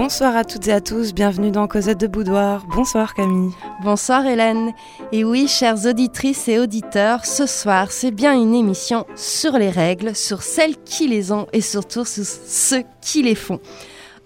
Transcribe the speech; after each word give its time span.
Bonsoir 0.00 0.36
à 0.36 0.44
toutes 0.44 0.68
et 0.68 0.72
à 0.72 0.80
tous, 0.80 1.12
bienvenue 1.12 1.50
dans 1.50 1.66
Cosette 1.66 1.98
de 1.98 2.06
Boudoir. 2.06 2.64
Bonsoir 2.68 3.14
Camille. 3.14 3.50
Bonsoir 3.82 4.24
Hélène. 4.24 4.72
Et 5.10 5.24
oui, 5.24 5.48
chères 5.48 5.86
auditrices 5.86 6.46
et 6.46 6.60
auditeurs, 6.60 7.26
ce 7.26 7.46
soir, 7.46 7.90
c'est 7.90 8.12
bien 8.12 8.32
une 8.32 8.54
émission 8.54 9.06
sur 9.16 9.58
les 9.58 9.70
règles, 9.70 10.14
sur 10.14 10.42
celles 10.42 10.76
qui 10.84 11.08
les 11.08 11.32
ont 11.32 11.48
et 11.52 11.60
surtout 11.60 12.04
sur 12.04 12.24
ceux 12.24 12.84
qui 13.00 13.24
les 13.24 13.34
font. 13.34 13.58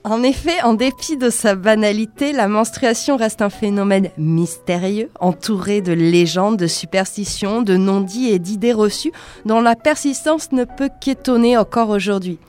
En 0.04 0.24
effet, 0.24 0.60
en 0.64 0.74
dépit 0.74 1.16
de 1.16 1.30
sa 1.30 1.54
banalité, 1.54 2.32
la 2.32 2.48
menstruation 2.48 3.16
reste 3.16 3.40
un 3.40 3.50
phénomène 3.50 4.10
mystérieux, 4.18 5.10
entouré 5.20 5.80
de 5.80 5.92
légendes, 5.92 6.56
de 6.56 6.66
superstitions, 6.66 7.62
de 7.62 7.76
non-dits 7.76 8.30
et 8.30 8.40
d'idées 8.40 8.72
reçues 8.72 9.12
dont 9.44 9.60
la 9.60 9.76
persistance 9.76 10.50
ne 10.50 10.64
peut 10.64 10.90
qu'étonner 11.00 11.56
encore 11.56 11.90
aujourd'hui. 11.90 12.40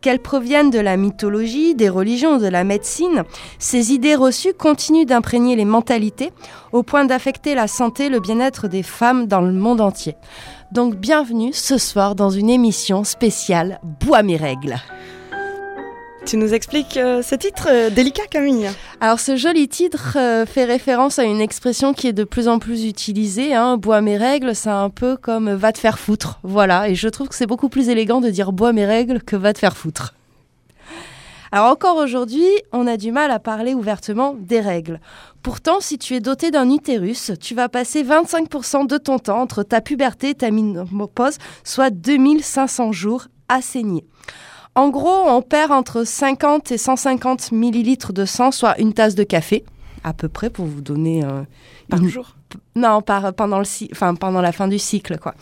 Qu'elles 0.00 0.22
proviennent 0.22 0.70
de 0.70 0.80
la 0.80 0.96
mythologie, 0.96 1.74
des 1.74 1.90
religions 1.90 2.36
ou 2.36 2.38
de 2.38 2.48
la 2.48 2.64
médecine, 2.64 3.24
ces 3.58 3.92
idées 3.92 4.16
reçues 4.16 4.54
continuent 4.54 5.04
d'imprégner 5.04 5.54
les 5.54 5.66
mentalités 5.66 6.32
au 6.72 6.82
point 6.82 7.04
d'affecter 7.04 7.54
la 7.54 7.68
santé 7.68 8.06
et 8.06 8.08
le 8.08 8.20
bien-être 8.20 8.68
des 8.68 8.82
femmes 8.82 9.26
dans 9.26 9.42
le 9.42 9.52
monde 9.52 9.82
entier. 9.82 10.16
Donc 10.72 10.94
bienvenue 10.94 11.52
ce 11.52 11.76
soir 11.76 12.14
dans 12.14 12.30
une 12.30 12.48
émission 12.48 13.04
spéciale 13.04 13.80
Bois 14.00 14.22
mes 14.22 14.36
règles. 14.36 14.76
Tu 16.24 16.36
nous 16.36 16.54
expliques 16.54 16.96
euh, 16.96 17.20
ce 17.20 17.34
titre 17.34 17.66
euh, 17.68 17.90
délicat, 17.90 18.26
Camille 18.30 18.70
Alors, 19.00 19.18
ce 19.18 19.36
joli 19.36 19.68
titre 19.68 20.16
euh, 20.16 20.46
fait 20.46 20.64
référence 20.64 21.18
à 21.18 21.24
une 21.24 21.40
expression 21.40 21.94
qui 21.94 22.06
est 22.06 22.12
de 22.12 22.22
plus 22.22 22.46
en 22.46 22.60
plus 22.60 22.86
utilisée. 22.86 23.54
Hein, 23.54 23.76
bois 23.76 24.00
mes 24.00 24.16
règles, 24.16 24.54
c'est 24.54 24.70
un 24.70 24.88
peu 24.88 25.16
comme 25.16 25.52
va 25.52 25.72
te 25.72 25.78
faire 25.78 25.98
foutre. 25.98 26.38
Voilà, 26.44 26.88
et 26.88 26.94
je 26.94 27.08
trouve 27.08 27.28
que 27.28 27.34
c'est 27.34 27.46
beaucoup 27.46 27.68
plus 27.68 27.88
élégant 27.88 28.20
de 28.20 28.30
dire 28.30 28.52
bois 28.52 28.72
mes 28.72 28.86
règles 28.86 29.20
que 29.20 29.34
va 29.34 29.52
te 29.52 29.58
faire 29.58 29.76
foutre. 29.76 30.14
Alors 31.50 31.70
encore 31.70 31.96
aujourd'hui, 31.96 32.46
on 32.72 32.86
a 32.86 32.96
du 32.96 33.10
mal 33.10 33.30
à 33.30 33.40
parler 33.40 33.74
ouvertement 33.74 34.36
des 34.38 34.60
règles. 34.60 35.00
Pourtant, 35.42 35.80
si 35.80 35.98
tu 35.98 36.14
es 36.14 36.20
doté 36.20 36.50
d'un 36.50 36.70
utérus, 36.70 37.32
tu 37.40 37.54
vas 37.54 37.68
passer 37.68 38.04
25% 38.04 38.86
de 38.86 38.96
ton 38.96 39.18
temps 39.18 39.40
entre 39.40 39.64
ta 39.64 39.80
puberté 39.80 40.30
et 40.30 40.34
ta 40.34 40.50
ménopause, 40.50 41.36
soit 41.64 41.90
2500 41.90 42.92
jours 42.92 43.26
à 43.48 43.60
saigner. 43.60 44.04
En 44.74 44.88
gros, 44.88 45.28
on 45.28 45.42
perd 45.42 45.70
entre 45.70 46.04
50 46.04 46.72
et 46.72 46.78
150 46.78 47.52
millilitres 47.52 48.12
de 48.12 48.24
sang, 48.24 48.50
soit 48.50 48.78
une 48.80 48.94
tasse 48.94 49.14
de 49.14 49.24
café, 49.24 49.64
à 50.02 50.14
peu 50.14 50.28
près, 50.28 50.48
pour 50.48 50.64
vous 50.64 50.80
donner... 50.80 51.24
Euh, 51.24 51.42
par 51.88 52.02
jour? 52.04 52.36
Non, 52.74 53.02
par, 53.02 53.34
pendant, 53.34 53.58
le, 53.58 53.66
enfin, 53.92 54.14
pendant 54.14 54.40
la 54.40 54.52
fin 54.52 54.68
du 54.68 54.78
cycle, 54.78 55.18
quoi. 55.18 55.34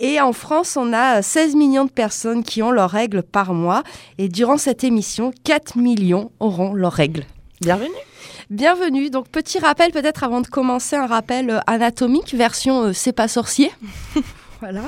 Et 0.00 0.20
en 0.20 0.32
France, 0.32 0.76
on 0.76 0.92
a 0.92 1.22
16 1.22 1.54
millions 1.54 1.84
de 1.84 1.90
personnes 1.90 2.42
qui 2.42 2.62
ont 2.62 2.70
leurs 2.70 2.90
règles 2.90 3.22
par 3.22 3.52
mois. 3.52 3.82
Et 4.18 4.28
durant 4.28 4.56
cette 4.56 4.82
émission, 4.82 5.30
4 5.44 5.76
millions 5.76 6.32
auront 6.40 6.72
leurs 6.72 6.92
règles. 6.92 7.24
Bienvenue 7.60 7.90
Bienvenue. 8.48 9.10
Donc, 9.10 9.28
petit 9.28 9.58
rappel 9.58 9.92
peut-être 9.92 10.24
avant 10.24 10.40
de 10.40 10.46
commencer, 10.46 10.96
un 10.96 11.06
rappel 11.06 11.50
euh, 11.50 11.60
anatomique, 11.66 12.34
version 12.34 12.84
euh, 12.84 12.92
C'est 12.92 13.12
pas 13.12 13.28
sorcier. 13.28 13.70
Voilà. 14.60 14.82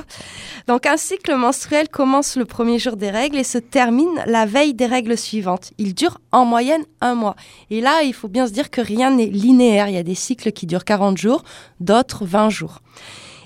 Donc 0.67 0.85
un 0.85 0.97
cycle 0.97 1.35
menstruel 1.35 1.89
commence 1.89 2.35
le 2.35 2.45
premier 2.45 2.79
jour 2.79 2.95
des 2.95 3.09
règles 3.09 3.37
et 3.37 3.43
se 3.43 3.57
termine 3.57 4.23
la 4.27 4.45
veille 4.45 4.73
des 4.73 4.85
règles 4.85 5.17
suivantes. 5.17 5.71
Il 5.77 5.95
dure 5.95 6.19
en 6.31 6.45
moyenne 6.45 6.83
un 7.01 7.15
mois. 7.15 7.35
Et 7.69 7.81
là, 7.81 8.03
il 8.03 8.13
faut 8.13 8.27
bien 8.27 8.47
se 8.47 8.51
dire 8.51 8.69
que 8.69 8.81
rien 8.81 9.11
n'est 9.11 9.25
linéaire. 9.25 9.87
Il 9.87 9.95
y 9.95 9.97
a 9.97 10.03
des 10.03 10.15
cycles 10.15 10.51
qui 10.51 10.67
durent 10.67 10.85
40 10.85 11.17
jours, 11.17 11.43
d'autres 11.79 12.25
20 12.25 12.49
jours. 12.49 12.79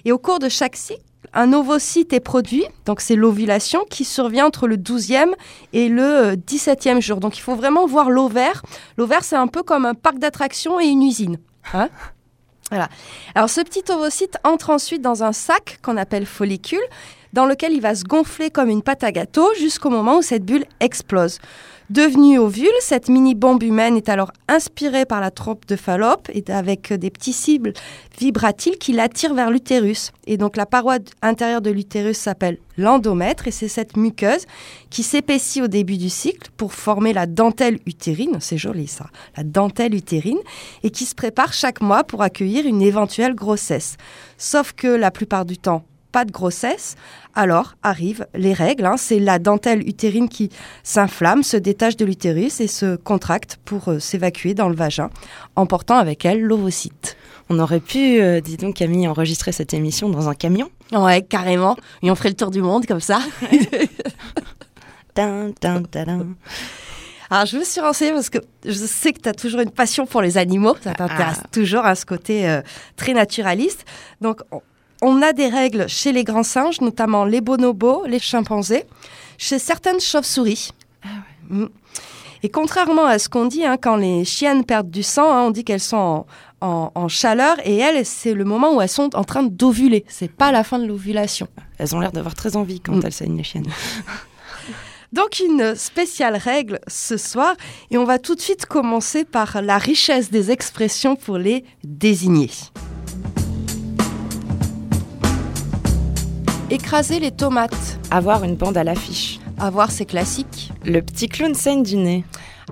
Et 0.05 0.11
au 0.11 0.17
cours 0.17 0.39
de 0.39 0.50
chaque 0.50 0.75
cycle, 0.75 1.02
un 1.33 1.53
ovocyte 1.53 2.14
est 2.14 2.20
produit, 2.20 2.65
donc 2.86 3.02
c'est 3.02 3.15
l'ovulation 3.15 3.83
qui 3.89 4.05
survient 4.05 4.45
entre 4.45 4.67
le 4.67 4.77
12e 4.77 5.33
et 5.73 5.89
le 5.89 6.36
17e 6.36 7.02
jour. 7.02 7.20
Donc 7.20 7.38
il 7.38 7.42
faut 7.42 7.55
vraiment 7.55 7.86
voir 7.86 8.09
l'ovaire. 8.09 8.61
L'ovaire, 8.98 9.23
c'est 9.23 9.36
un 9.36 9.48
peu 9.48 9.64
comme 9.64 9.86
un 9.86 9.94
parc 9.94 10.20
d'attractions 10.20 10.80
et 10.80 10.86
une 10.86 11.04
usine. 11.04 11.38
Hein 11.73 11.89
voilà. 12.70 12.89
Alors 13.36 13.50
ce 13.50 13.61
petit 13.61 13.83
ovocyte 13.92 14.38
entre 14.44 14.70
ensuite 14.70 15.02
dans 15.02 15.23
un 15.23 15.32
sac 15.32 15.80
qu'on 15.82 15.98
appelle 15.98 16.26
follicule, 16.26 16.83
dans 17.33 17.45
lequel 17.45 17.73
il 17.73 17.82
va 17.82 17.95
se 17.95 18.04
gonfler 18.04 18.50
comme 18.50 18.70
une 18.70 18.82
pâte 18.82 19.04
à 19.04 19.11
gâteau 19.11 19.48
jusqu'au 19.58 19.89
moment 19.89 20.17
où 20.17 20.22
cette 20.22 20.44
bulle 20.44 20.66
explose. 20.80 21.39
Devenue 21.89 22.37
ovule, 22.37 22.67
cette 22.81 23.08
mini-bombe 23.08 23.64
humaine 23.64 23.95
est 23.95 24.09
alors 24.09 24.33
inspirée 24.49 25.05
par 25.05 25.21
la 25.21 25.31
trompe 25.31 25.65
de 25.67 25.77
Fallope 25.77 26.30
et 26.33 26.43
avec 26.49 26.92
des 26.92 27.09
petits 27.09 27.31
cibles 27.31 27.71
vibratiles 28.20 28.77
qui 28.77 28.92
l'attirent 28.92 29.33
vers 29.33 29.49
l'utérus. 29.49 30.11
Et 30.26 30.36
donc 30.36 30.58
la 30.58 30.65
paroi 30.65 30.97
intérieure 31.21 31.61
de 31.61 31.70
l'utérus 31.70 32.17
s'appelle 32.17 32.58
l'endomètre 32.77 33.47
et 33.47 33.52
c'est 33.52 33.70
cette 33.70 33.95
muqueuse 33.95 34.47
qui 34.89 35.02
s'épaissit 35.02 35.61
au 35.61 35.70
début 35.70 35.95
du 35.95 36.09
cycle 36.09 36.49
pour 36.58 36.73
former 36.73 37.14
la 37.14 37.26
dentelle 37.26 37.80
utérine, 37.86 38.39
c'est 38.42 38.58
joli 38.58 38.87
ça, 38.87 39.05
la 39.37 39.45
dentelle 39.45 39.95
utérine, 39.95 40.39
et 40.83 40.89
qui 40.89 41.05
se 41.05 41.15
prépare 41.15 41.53
chaque 41.53 41.80
mois 41.80 42.03
pour 42.03 42.21
accueillir 42.21 42.65
une 42.65 42.81
éventuelle 42.81 43.33
grossesse. 43.33 43.95
Sauf 44.37 44.73
que 44.73 44.87
la 44.87 45.09
plupart 45.09 45.45
du 45.45 45.58
temps, 45.58 45.86
pas 46.17 46.26
de 46.26 46.32
grossesse, 46.32 46.95
alors 47.36 47.76
arrivent 47.83 48.26
les 48.33 48.52
règles. 48.52 48.88
Hein. 48.88 48.95
C'est 48.98 49.20
la 49.20 49.38
dentelle 49.38 49.88
utérine 49.88 50.30
qui 50.30 50.50
s'inflamme, 50.82 51.44
se 51.44 51.58
détache 51.58 51.95
de 51.95 52.05
l'utérus 52.05 52.60
et 52.60 52.66
se 52.66 52.95
contracte 52.95 53.60
pour 53.66 53.89
euh, 53.89 54.00
s'évacuer 54.00 54.56
dans 54.56 54.67
le 54.67 54.76
vagin, 54.76 55.11
emportant 55.56 55.95
avec 55.98 56.26
elle 56.26 56.42
l'ovocyte. 56.42 57.17
On 57.52 57.60
aurait 57.60 57.82
pu, 57.82 58.20
euh, 58.20 58.42
dis 58.42 58.58
donc 58.58 58.77
Camille, 58.77 59.08
enregistrer 59.08 59.52
cette 59.52 59.76
émission 59.76 60.10
dans 60.10 60.27
un 60.27 60.33
camion 60.33 60.72
Ouais, 60.92 61.22
carrément. 61.22 61.77
Et 62.02 62.10
on 62.10 62.16
ferait 62.16 62.30
le 62.30 62.36
tour 62.36 62.50
du 62.50 62.64
monde 62.64 62.88
comme 62.88 63.00
ça. 63.00 63.20
Alors, 67.30 67.45
je 67.45 67.58
me 67.58 67.64
suis 67.64 67.80
renseignée 67.80 68.14
parce 68.14 68.32
que 68.32 68.39
je 68.66 68.72
sais 68.72 69.14
que 69.14 69.20
tu 69.20 69.30
as 69.30 69.33
toujours 69.33 69.60
une 69.60 69.70
passion 69.70 70.08
pour 70.08 70.23
les 70.23 70.39
animaux. 70.39 70.76
Ça 70.82 70.95
t'intéresse 70.95 71.42
ah. 71.44 71.48
toujours 71.52 71.86
à 71.86 71.94
ce 71.94 72.08
côté 72.08 72.50
euh, 72.50 72.64
très 72.95 73.14
naturaliste. 73.14 73.86
Donc, 74.20 74.42
on 75.02 75.21
a 75.21 75.33
des 75.33 75.47
règles 75.47 75.87
chez 75.87 76.11
les 76.11 76.23
grands 76.23 76.43
singes, 76.43 76.81
notamment 76.81 77.25
les 77.25 77.41
bonobos, 77.41 78.05
les 78.05 78.19
chimpanzés, 78.19 78.85
chez 79.37 79.59
certaines 79.59 79.99
chauves-souris. 79.99 80.71
Ah 81.03 81.08
mm. 81.49 81.67
Et 82.43 82.49
contrairement 82.49 83.05
à 83.05 83.17
ce 83.17 83.30
qu'on 83.30 83.45
dit, 83.45 83.65
hein, 83.65 83.77
quand 83.81 83.95
les 83.95 84.23
chiennes 84.23 84.63
perdent 84.63 84.91
du 84.91 85.03
sang, 85.03 85.31
hein, 85.31 85.41
on 85.47 85.52
dit 85.52 85.63
qu'elles 85.63 85.80
sont 85.80 86.25
en, 86.61 87.08
chaleur 87.08 87.58
et 87.65 87.77
elles, 87.77 88.05
c'est 88.05 88.33
le 88.33 88.45
moment 88.45 88.75
où 88.75 88.81
elles 88.81 88.89
sont 88.89 89.15
en 89.15 89.23
train 89.23 89.43
d'ovuler. 89.43 90.05
C'est 90.08 90.31
pas 90.31 90.52
la 90.52 90.63
fin 90.63 90.80
de 90.80 90.85
l'ovulation. 90.85 91.47
Elles 91.77 91.95
ont 91.95 91.99
l'air 91.99 92.11
d'avoir 92.11 92.35
très 92.35 92.55
envie 92.55 92.79
quand 92.79 92.95
mm. 92.95 93.02
elles 93.05 93.14
saignent 93.14 93.37
les 93.37 93.43
chiennes. 93.43 93.67
Donc 95.14 95.39
une 95.39 95.73
spéciale 95.75 96.35
règle 96.35 96.79
ce 96.87 97.15
soir 97.15 97.55
et 97.91 97.97
on 97.97 98.03
va 98.03 98.19
tout 98.19 98.35
de 98.35 98.41
suite 98.41 98.65
commencer 98.65 99.23
par 99.23 99.61
la 99.61 99.77
richesse 99.77 100.29
des 100.31 100.52
expressions 100.52 101.15
pour 101.15 101.37
les 101.37 101.64
désigner. 101.83 102.49
Écraser 106.70 107.22
les 107.22 107.32
tomates. 107.32 107.98
Avoir 108.11 108.44
une 108.44 108.55
bande 108.55 108.76
à 108.76 108.83
l'affiche. 108.83 109.39
Avoir 109.58 109.89
ses 109.89 110.05
classiques. 110.05 110.73
Le 110.83 111.02
petit 111.02 111.30
clown 111.30 111.55
saigne 111.55 111.82
du 111.82 111.95
nez. 111.95 112.26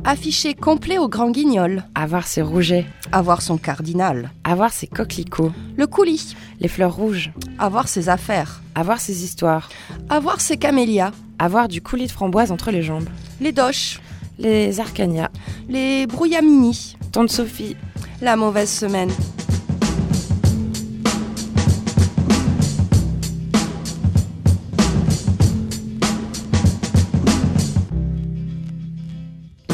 Afficher 0.04 0.54
complet 0.54 0.98
au 0.98 1.08
grand 1.08 1.32
guignol. 1.32 1.82
Avoir 1.96 2.28
ses 2.28 2.42
rougets. 2.42 2.86
Avoir 3.14 3.42
son 3.42 3.58
cardinal. 3.58 4.32
Avoir 4.44 4.74
ses 4.74 4.88
coquelicots. 4.88 5.54
Le 5.78 5.88
coulis. 5.88 6.36
Les 6.60 6.68
fleurs 6.68 6.94
rouges. 6.94 7.32
Avoir 7.58 7.88
ses 7.88 8.10
affaires. 8.10 8.62
Avoir 8.76 9.00
ses 9.00 9.24
histoires. 9.24 9.70
Avoir 10.10 10.42
ses 10.42 10.58
camélias. 10.58 11.12
Avoir 11.40 11.70
du 11.70 11.82
coulis 11.82 12.08
de 12.08 12.12
framboise 12.12 12.52
entre 12.52 12.72
les 12.72 12.84
jambes. 12.84 13.08
Les 13.40 13.54
doches. 13.54 14.02
Les 14.38 14.82
arcanias. 14.82 15.32
Les 15.70 16.06
brouillamini. 16.06 16.98
Tante 17.14 17.32
Sophie. 17.32 17.78
La 18.22 18.36
mauvaise 18.36 18.70
semaine. 18.70 19.12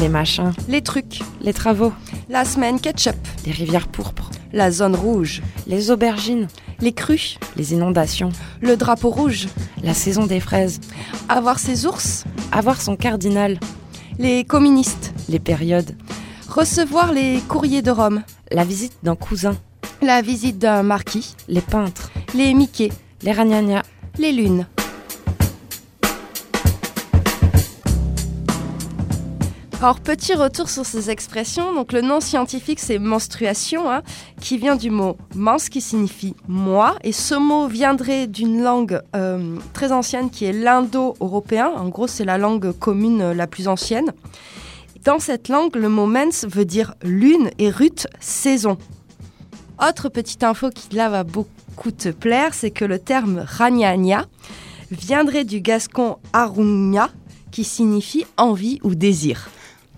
Les 0.02 0.08
machins. 0.08 0.50
Les 0.66 0.82
trucs. 0.82 1.20
Les 1.42 1.52
travaux. 1.52 1.92
La 2.28 2.44
semaine 2.44 2.80
ketchup. 2.80 3.14
Les 3.46 3.52
rivières 3.52 3.86
pourpres. 3.86 4.32
La 4.52 4.72
zone 4.72 4.96
rouge. 4.96 5.42
Les 5.68 5.92
aubergines. 5.92 6.48
Les 6.80 6.92
crues. 6.92 7.38
Les 7.54 7.72
inondations. 7.72 8.30
Le 8.60 8.76
drapeau 8.76 9.10
rouge. 9.10 9.46
La 9.84 9.94
saison 9.94 10.26
des 10.26 10.40
fraises. 10.40 10.80
Avoir 11.28 11.60
ses 11.60 11.86
ours. 11.86 12.24
Avoir 12.50 12.82
son 12.82 12.96
cardinal. 12.96 13.60
Les 14.18 14.42
communistes. 14.42 15.14
Les 15.28 15.38
périodes. 15.38 15.96
Recevoir 16.48 17.12
les 17.12 17.38
courriers 17.46 17.82
de 17.82 17.92
Rome. 17.92 18.24
La 18.50 18.64
visite 18.64 18.96
d'un 19.04 19.14
cousin. 19.14 19.56
La 20.00 20.20
visite 20.20 20.58
d'un 20.58 20.82
marquis. 20.82 21.36
Les 21.46 21.60
peintres. 21.60 22.10
Les 22.34 22.54
Mickey. 22.54 22.90
Les 23.22 23.30
ragnagnas. 23.30 23.84
Les 24.18 24.32
lunes. 24.32 24.66
Alors, 29.82 29.98
petit 29.98 30.34
retour 30.34 30.68
sur 30.68 30.86
ces 30.86 31.10
expressions. 31.10 31.74
Donc, 31.74 31.92
le 31.92 32.02
nom 32.02 32.20
scientifique, 32.20 32.78
c'est 32.78 33.00
menstruation, 33.00 33.90
hein, 33.90 34.02
qui 34.40 34.56
vient 34.56 34.76
du 34.76 34.90
mot 34.90 35.16
mens, 35.34 35.68
qui 35.68 35.80
signifie 35.80 36.36
moi. 36.46 36.94
Et 37.02 37.10
ce 37.10 37.34
mot 37.34 37.66
viendrait 37.66 38.28
d'une 38.28 38.62
langue 38.62 39.00
euh, 39.16 39.56
très 39.72 39.90
ancienne 39.90 40.30
qui 40.30 40.44
est 40.44 40.52
l'indo-européen. 40.52 41.72
En 41.74 41.88
gros, 41.88 42.06
c'est 42.06 42.24
la 42.24 42.38
langue 42.38 42.70
commune 42.70 43.32
la 43.32 43.48
plus 43.48 43.66
ancienne. 43.66 44.12
Dans 45.04 45.18
cette 45.18 45.48
langue, 45.48 45.74
le 45.74 45.88
mot 45.88 46.06
mens 46.06 46.46
veut 46.46 46.64
dire 46.64 46.94
lune 47.02 47.50
et 47.58 47.68
rut 47.68 48.06
saison. 48.20 48.78
Autre 49.84 50.08
petite 50.08 50.44
info 50.44 50.70
qui 50.70 50.94
là 50.94 51.08
va 51.08 51.24
beaucoup 51.24 51.90
te 51.90 52.10
plaire, 52.10 52.54
c'est 52.54 52.70
que 52.70 52.84
le 52.84 53.00
terme 53.00 53.44
ragnagna 53.44 54.26
viendrait 54.92 55.44
du 55.44 55.60
gascon 55.60 56.18
arugna, 56.32 57.10
qui 57.50 57.64
signifie 57.64 58.26
envie 58.36 58.78
ou 58.84 58.94
désir. 58.94 59.50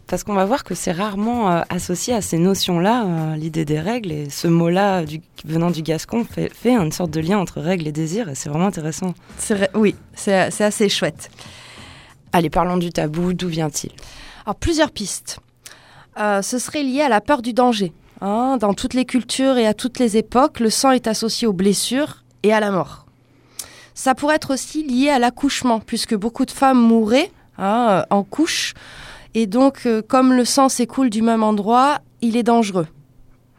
Parce 0.06 0.22
qu'on 0.22 0.34
va 0.34 0.44
voir 0.44 0.64
que 0.64 0.74
c'est 0.74 0.92
rarement 0.92 1.50
euh, 1.50 1.62
associé 1.70 2.14
à 2.14 2.20
ces 2.20 2.38
notions-là, 2.38 3.04
euh, 3.04 3.36
l'idée 3.36 3.64
des 3.64 3.80
règles, 3.80 4.12
et 4.12 4.28
ce 4.28 4.48
mot-là, 4.48 5.02
venant 5.44 5.70
du 5.70 5.82
gascon, 5.82 6.24
fait, 6.24 6.50
une 6.64 6.92
sorte 6.92 7.10
de 7.10 7.20
lien 7.20 7.38
entre 7.38 7.60
règles 7.60 7.86
et 7.86 7.92
désir, 7.92 8.28
et 8.28 8.34
c'est 8.34 8.50
vraiment 8.50 8.66
intéressant. 8.66 9.14
oui, 9.74 9.94
c'est 10.14 10.34
assez 10.34 10.88
chouette. 10.88 11.30
Allez, 12.32 12.50
parlons 12.50 12.76
du 12.76 12.90
tabou, 12.90 13.32
d'où 13.32 13.48
vient-il? 13.48 13.92
Alors, 14.44 14.56
plusieurs 14.56 14.90
pistes. 14.90 15.38
Euh, 16.18 16.42
ce 16.42 16.58
serait 16.58 16.82
lié 16.82 17.00
à 17.00 17.08
la 17.08 17.20
peur 17.20 17.42
du 17.42 17.52
danger. 17.52 17.92
Hein. 18.20 18.58
Dans 18.60 18.74
toutes 18.74 18.94
les 18.94 19.04
cultures 19.04 19.56
et 19.56 19.66
à 19.66 19.74
toutes 19.74 19.98
les 19.98 20.16
époques, 20.16 20.60
le 20.60 20.70
sang 20.70 20.90
est 20.90 21.06
associé 21.06 21.46
aux 21.46 21.52
blessures 21.52 22.24
et 22.42 22.52
à 22.52 22.60
la 22.60 22.70
mort. 22.70 23.06
Ça 23.94 24.14
pourrait 24.14 24.36
être 24.36 24.52
aussi 24.52 24.82
lié 24.82 25.08
à 25.08 25.18
l'accouchement, 25.18 25.80
puisque 25.80 26.14
beaucoup 26.14 26.44
de 26.44 26.50
femmes 26.50 26.80
mouraient 26.80 27.30
hein, 27.58 28.04
en 28.10 28.22
couche 28.22 28.74
et 29.34 29.46
donc, 29.46 29.86
euh, 29.86 30.00
comme 30.00 30.32
le 30.32 30.44
sang 30.44 30.68
s'écoule 30.68 31.10
du 31.10 31.20
même 31.20 31.42
endroit, 31.42 31.98
il 32.20 32.36
est 32.36 32.44
dangereux. 32.44 32.86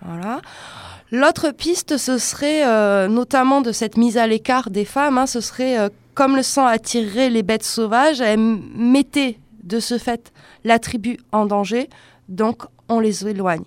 Voilà. 0.02 0.42
L'autre 1.12 1.52
piste, 1.52 1.98
ce 1.98 2.18
serait 2.18 2.66
euh, 2.66 3.08
notamment 3.08 3.62
de 3.62 3.72
cette 3.72 3.98
mise 3.98 4.18
à 4.18 4.26
l'écart 4.26 4.70
des 4.70 4.86
femmes, 4.86 5.18
hein, 5.18 5.28
ce 5.28 5.42
serait 5.42 5.78
euh, 5.78 5.90
comme 6.14 6.36
le 6.36 6.44
sang 6.44 6.66
attirerait 6.66 7.30
les 7.30 7.44
bêtes 7.44 7.64
sauvages, 7.64 8.22
elles 8.22 8.40
mettaient 8.40 9.38
de 9.64 9.80
ce 9.80 9.98
fait 9.98 10.32
la 10.64 10.80
tribu 10.80 11.18
en 11.32 11.46
danger, 11.46 11.90
donc 12.30 12.64
on 12.88 13.00
les 13.00 13.28
éloigne. 13.28 13.64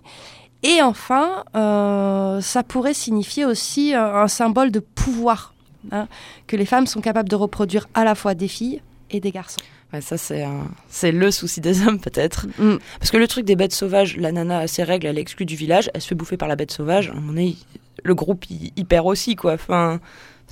Et 0.62 0.82
enfin, 0.82 1.44
ça 1.54 2.62
pourrait 2.66 2.94
signifier 2.94 3.44
aussi 3.44 3.94
un, 3.94 4.26
symbole 4.26 4.72
de 4.72 4.80
pouvoir, 4.80 5.54
hein, 5.92 6.08
que 6.46 6.56
les 6.56 6.64
femmes 6.64 6.86
sont 6.86 7.00
capables 7.00 7.28
de 7.28 7.36
reproduire 7.36 7.86
à 7.94 8.02
la 8.02 8.14
fois 8.14 8.34
des 8.34 8.48
filles 8.48 8.80
et 9.10 9.20
des 9.20 9.30
garçons. 9.30 9.60
Ouais, 9.92 10.00
ça, 10.02 10.18
c'est 10.18 10.44
c'est 10.88 11.12
le 11.12 11.30
souci 11.30 11.60
des 11.60 11.86
hommes, 11.86 11.98
peut-être. 11.98 12.46
Mm. 12.58 12.76
Parce 12.98 13.10
que 13.10 13.16
le 13.16 13.26
truc 13.26 13.44
des 13.44 13.56
bêtes 13.56 13.72
sauvages, 13.72 14.16
la 14.16 14.32
nana 14.32 14.58
a 14.58 14.66
ses 14.66 14.82
règles, 14.82 15.06
elle 15.06 15.18
est 15.18 15.22
exclue 15.22 15.46
du 15.46 15.56
village, 15.56 15.90
elle 15.94 16.02
se 16.02 16.08
fait 16.08 16.14
bouffer 16.14 16.36
par 16.36 16.48
la 16.48 16.56
bête 16.56 16.70
sauvage. 16.70 17.10
Moment 17.12 17.28
donné, 17.28 17.56
le 18.02 18.14
groupe, 18.14 18.44
il, 18.50 18.84
perd 18.84 19.06
aussi, 19.06 19.34
quoi. 19.34 19.54
Enfin. 19.54 20.00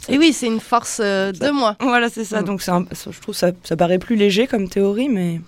Et 0.08 0.18
oui, 0.18 0.32
c'est 0.32 0.46
une 0.46 0.60
force 0.60 1.00
euh, 1.02 1.32
de 1.32 1.50
moi. 1.50 1.76
Voilà, 1.80 2.08
c'est 2.08 2.24
ça. 2.24 2.40
Mm. 2.40 2.44
Donc, 2.44 2.62
je 2.62 3.20
trouve 3.20 3.34
ça, 3.34 3.50
ça 3.62 3.76
paraît 3.76 3.98
plus 3.98 4.16
léger 4.16 4.46
comme 4.46 4.68
théorie, 4.68 5.08
mais. 5.08 5.40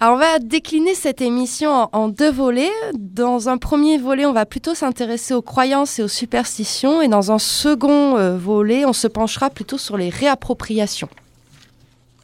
Alors 0.00 0.16
on 0.16 0.18
va 0.18 0.38
décliner 0.38 0.94
cette 0.94 1.22
émission 1.22 1.88
en, 1.92 2.08
deux 2.08 2.30
volets. 2.30 2.72
Dans 2.94 3.48
un 3.48 3.56
premier 3.56 3.96
volet, 3.96 4.26
on 4.26 4.32
va 4.32 4.44
plutôt 4.44 4.74
s'intéresser 4.74 5.32
aux 5.32 5.40
croyances 5.40 5.98
et 5.98 6.02
aux 6.02 6.08
superstitions, 6.08 7.00
et 7.00 7.08
dans 7.08 7.32
un 7.32 7.38
second 7.38 8.18
euh, 8.18 8.36
volet, 8.36 8.84
on 8.84 8.92
se 8.92 9.06
penchera 9.06 9.48
plutôt 9.48 9.78
sur 9.78 9.96
les 9.96 10.10
réappropriations. 10.10 11.08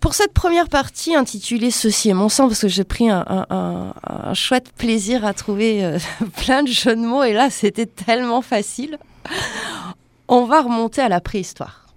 Pour 0.01 0.15
cette 0.15 0.33
première 0.33 0.69
partie 0.69 1.15
intitulée 1.15 1.71
Ceci 1.71 2.09
est 2.09 2.15
mon 2.15 2.31
sang, 2.31 2.49
parce 2.49 2.63
que 2.63 2.69
j'ai 2.69 2.85
pris 2.85 3.11
un, 3.11 3.95
chouette 4.35 4.73
plaisir 4.73 5.25
à 5.27 5.35
trouver 5.35 5.85
euh, 5.85 5.99
plein 6.39 6.63
de 6.63 6.69
jeux 6.69 6.97
de 6.97 7.01
mots, 7.01 7.23
et 7.23 7.33
là 7.33 7.51
c'était 7.51 7.87
tellement 7.87 8.41
facile, 8.41 8.99
on 10.29 10.45
va 10.45 10.63
remonter 10.63 11.03
à 11.03 11.09
la 11.09 11.21
préhistoire. 11.21 11.90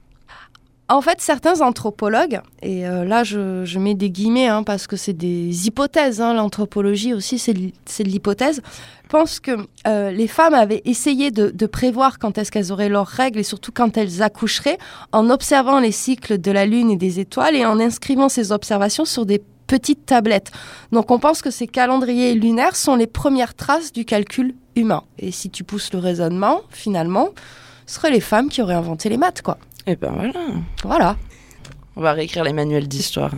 En 0.89 1.01
fait, 1.01 1.21
certains 1.21 1.61
anthropologues, 1.61 2.41
et 2.61 2.85
euh, 2.85 3.05
là 3.05 3.23
je, 3.23 3.79
mets 3.79 3.95
des 3.95 4.09
guillemets 4.09 4.47
hein, 4.47 4.63
parce 4.63 4.85
que 4.85 4.97
c'est 4.97 5.13
des 5.13 5.65
hypothèses, 5.65 6.19
hein, 6.19 6.33
l'anthropologie 6.33 7.13
aussi 7.13 7.39
c'est 7.39 7.53
de 7.53 8.09
l'hypothèse, 8.09 8.61
pensent 9.07 9.39
que 9.39 9.65
euh, 9.87 10.11
les 10.11 10.27
femmes 10.27 10.53
avaient 10.53 10.81
essayé 10.83 11.31
de, 11.31 11.65
prévoir 11.67 12.19
quand 12.19 12.37
est-ce 12.37 12.51
qu'elles 12.51 12.73
auraient 12.73 12.89
leurs 12.89 13.07
règles 13.07 13.39
et 13.39 13.43
surtout 13.43 13.71
quand 13.71 13.95
elles 13.95 14.21
accoucheraient 14.21 14.77
en 15.13 15.29
observant 15.29 15.79
les 15.79 15.93
cycles 15.93 16.37
de 16.37 16.51
la 16.51 16.65
Lune 16.65 16.91
et 16.91 16.97
des 16.97 17.21
étoiles 17.21 17.55
et 17.55 17.65
en 17.65 17.79
inscrivant 17.79 18.27
ces 18.27 18.51
observations 18.51 19.05
sur 19.05 19.25
des 19.25 19.41
petites 19.67 20.05
tablettes. 20.05 20.51
Donc 20.91 21.11
on 21.11 21.17
pense 21.17 21.41
que 21.41 21.49
ces 21.49 21.67
calendriers 21.67 22.33
lunaires 22.33 22.75
sont 22.75 22.95
les 22.95 23.07
premières 23.07 23.53
traces 23.53 23.93
du 23.93 24.03
calcul 24.03 24.53
humain. 24.75 25.03
Et 25.17 25.31
si 25.31 25.49
tu 25.49 25.63
pousses 25.63 25.93
le 25.93 25.99
raisonnement, 25.99 26.61
finalement, 26.69 27.29
ce 27.85 27.95
seraient 27.95 28.11
les 28.11 28.19
femmes 28.19 28.49
qui 28.49 28.61
auraient 28.61 28.73
inventé 28.73 29.09
les 29.09 29.17
maths, 29.17 29.41
quoi. 29.41 29.57
Et 29.85 29.91
eh 29.91 29.95
ben 29.95 30.11
voilà. 30.13 30.45
Voilà. 30.83 31.17
On 31.95 32.01
va 32.01 32.13
réécrire 32.13 32.43
les 32.43 32.53
manuels 32.53 32.87
d'histoire. 32.87 33.31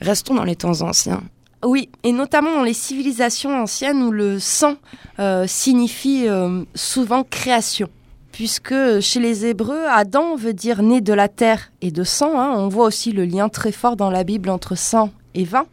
Restons 0.00 0.34
dans 0.34 0.44
les 0.44 0.56
temps 0.56 0.80
anciens. 0.80 1.22
Oui, 1.64 1.90
et 2.02 2.12
notamment 2.12 2.54
dans 2.54 2.62
les 2.62 2.72
civilisations 2.72 3.54
anciennes 3.62 4.02
où 4.02 4.10
le 4.10 4.38
sang 4.38 4.76
euh, 5.18 5.46
signifie 5.46 6.28
euh, 6.28 6.64
souvent 6.74 7.24
création. 7.24 7.88
Puisque 8.32 9.00
chez 9.00 9.20
les 9.20 9.46
Hébreux, 9.46 9.84
Adam 9.88 10.36
veut 10.36 10.52
dire 10.52 10.82
né 10.82 11.00
de 11.00 11.12
la 11.12 11.28
terre 11.28 11.72
et 11.80 11.90
de 11.90 12.04
sang. 12.04 12.38
Hein. 12.38 12.52
On 12.56 12.68
voit 12.68 12.86
aussi 12.86 13.12
le 13.12 13.24
lien 13.24 13.48
très 13.48 13.72
fort 13.72 13.96
dans 13.96 14.10
la 14.10 14.24
Bible 14.24 14.50
entre 14.50 14.74
sang 14.76 15.10
et 15.34 15.44
vin. 15.44 15.66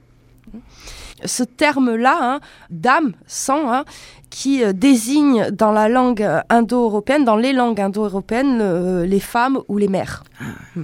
Ce 1.25 1.43
terme-là, 1.43 2.17
hein, 2.21 2.39
d'âme, 2.69 3.13
sang, 3.27 3.71
hein, 3.71 3.85
qui 4.33 4.63
euh, 4.63 4.73
désigne 4.73 5.51
dans 5.51 5.71
la 5.71 5.87
langue 5.87 6.27
indo-européenne, 6.49 7.23
dans 7.23 7.35
les 7.35 7.53
langues 7.53 7.79
indo-européennes, 7.79 8.59
euh, 8.61 9.05
les 9.05 9.19
femmes 9.19 9.59
ou 9.67 9.77
les 9.77 9.87
mères. 9.87 10.23
Ah. 10.41 10.79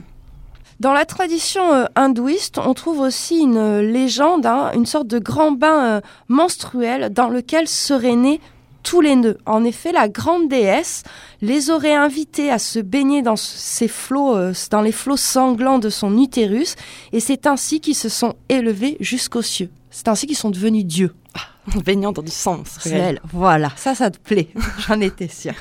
Dans 0.80 0.94
la 0.94 1.04
tradition 1.04 1.74
euh, 1.74 1.86
hindouiste, 1.96 2.60
on 2.60 2.74
trouve 2.76 3.00
aussi 3.00 3.40
une 3.40 3.80
légende, 3.80 4.46
hein, 4.46 4.72
une 4.76 4.86
sorte 4.86 5.08
de 5.08 5.18
grand 5.18 5.52
bain 5.52 6.00
menstruel 6.28 7.12
dans 7.12 7.28
lequel 7.28 7.68
seraient 7.68 8.16
nés 8.16 8.40
tous 8.84 9.02
les 9.02 9.16
nœuds. 9.16 9.40
En 9.46 9.64
effet, 9.64 9.92
la 9.92 10.08
grande 10.08 10.48
déesse 10.48 11.04
les 11.42 11.70
aurait 11.72 11.96
invités 11.96 12.52
à 12.52 12.60
se 12.60 12.80
baigner 12.80 13.24
dans 13.24 13.36
ces 13.36 13.88
flots, 13.90 14.38
dans 14.70 14.82
les 14.82 14.94
flots 14.94 15.18
sanglants 15.18 15.80
de 15.80 15.90
son 15.90 16.18
utérus, 16.18 16.76
et 17.12 17.20
c'est 17.20 17.46
ainsi 17.46 17.82
qu'ils 17.82 17.96
se 17.96 18.10
sont 18.10 18.36
élevés 18.48 18.96
jusqu'aux 19.02 19.42
cieux. 19.42 19.70
C'est 19.92 20.08
ainsi 20.08 20.28
qu'ils 20.28 20.38
sont 20.38 20.50
devenus 20.50 20.86
dieux. 20.86 21.14
Baignant 21.86 22.12
dans 22.12 22.22
du 22.22 22.32
sang 22.32 22.64
réel. 22.84 23.22
Voilà, 23.32 23.72
ça, 23.76 23.96
ça 23.96 24.12
te 24.12 24.18
plaît. 24.18 24.50
J'en 24.88 25.00
étais 25.02 25.28
sûre. 25.28 25.54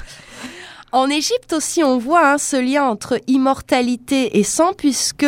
En 0.93 1.11
Égypte 1.11 1.53
aussi, 1.53 1.85
on 1.85 1.99
voit 1.99 2.33
hein, 2.33 2.39
ce 2.39 2.57
lien 2.57 2.85
entre 2.85 3.21
immortalité 3.27 4.39
et 4.39 4.43
sang, 4.43 4.73
puisque 4.73 5.27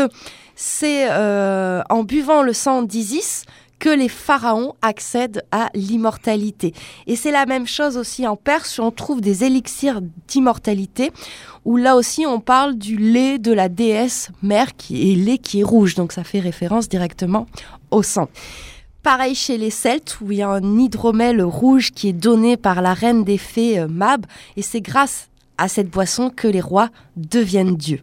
c'est 0.56 1.10
euh, 1.10 1.82
en 1.90 2.02
buvant 2.02 2.42
le 2.42 2.52
sang 2.52 2.82
d'Isis 2.82 3.44
que 3.78 3.88
les 3.88 4.08
pharaons 4.08 4.74
accèdent 4.82 5.42
à 5.50 5.70
l'immortalité. 5.74 6.74
Et 7.06 7.16
c'est 7.16 7.32
la 7.32 7.46
même 7.46 7.66
chose 7.66 7.96
aussi 7.96 8.26
en 8.26 8.36
Perse, 8.36 8.78
on 8.78 8.90
trouve 8.90 9.20
des 9.20 9.42
élixirs 9.42 10.00
d'immortalité, 10.28 11.10
où 11.64 11.76
là 11.76 11.96
aussi 11.96 12.26
on 12.26 12.40
parle 12.40 12.76
du 12.76 12.96
lait 12.96 13.38
de 13.38 13.52
la 13.52 13.68
déesse 13.68 14.30
mère, 14.42 14.76
qui 14.76 15.12
est 15.12 15.16
lait 15.16 15.38
qui 15.38 15.60
est 15.60 15.64
rouge, 15.64 15.94
donc 15.94 16.12
ça 16.12 16.24
fait 16.24 16.40
référence 16.40 16.88
directement 16.88 17.46
au 17.90 18.02
sang. 18.02 18.28
Pareil 19.02 19.34
chez 19.34 19.56
les 19.56 19.70
Celtes, 19.70 20.18
où 20.20 20.30
il 20.30 20.38
y 20.38 20.42
a 20.42 20.50
un 20.50 20.78
hydromel 20.78 21.40
rouge 21.42 21.90
qui 21.92 22.08
est 22.08 22.12
donné 22.12 22.58
par 22.58 22.82
la 22.82 22.92
reine 22.92 23.24
des 23.24 23.38
fées 23.38 23.78
euh, 23.78 23.88
Mab, 23.88 24.26
et 24.56 24.62
c'est 24.62 24.82
grâce 24.82 25.30
à 25.56 25.68
cette 25.68 25.88
boisson 25.88 26.28
que 26.28 26.46
les 26.46 26.60
rois 26.60 26.90
deviennent 27.16 27.76
dieux. 27.76 28.02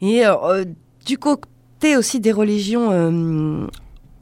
Et 0.00 0.26
euh, 0.26 0.34
euh, 0.44 0.64
du 1.04 1.18
côté 1.18 1.98
aussi 1.98 2.18
des 2.18 2.32
religions 2.32 2.90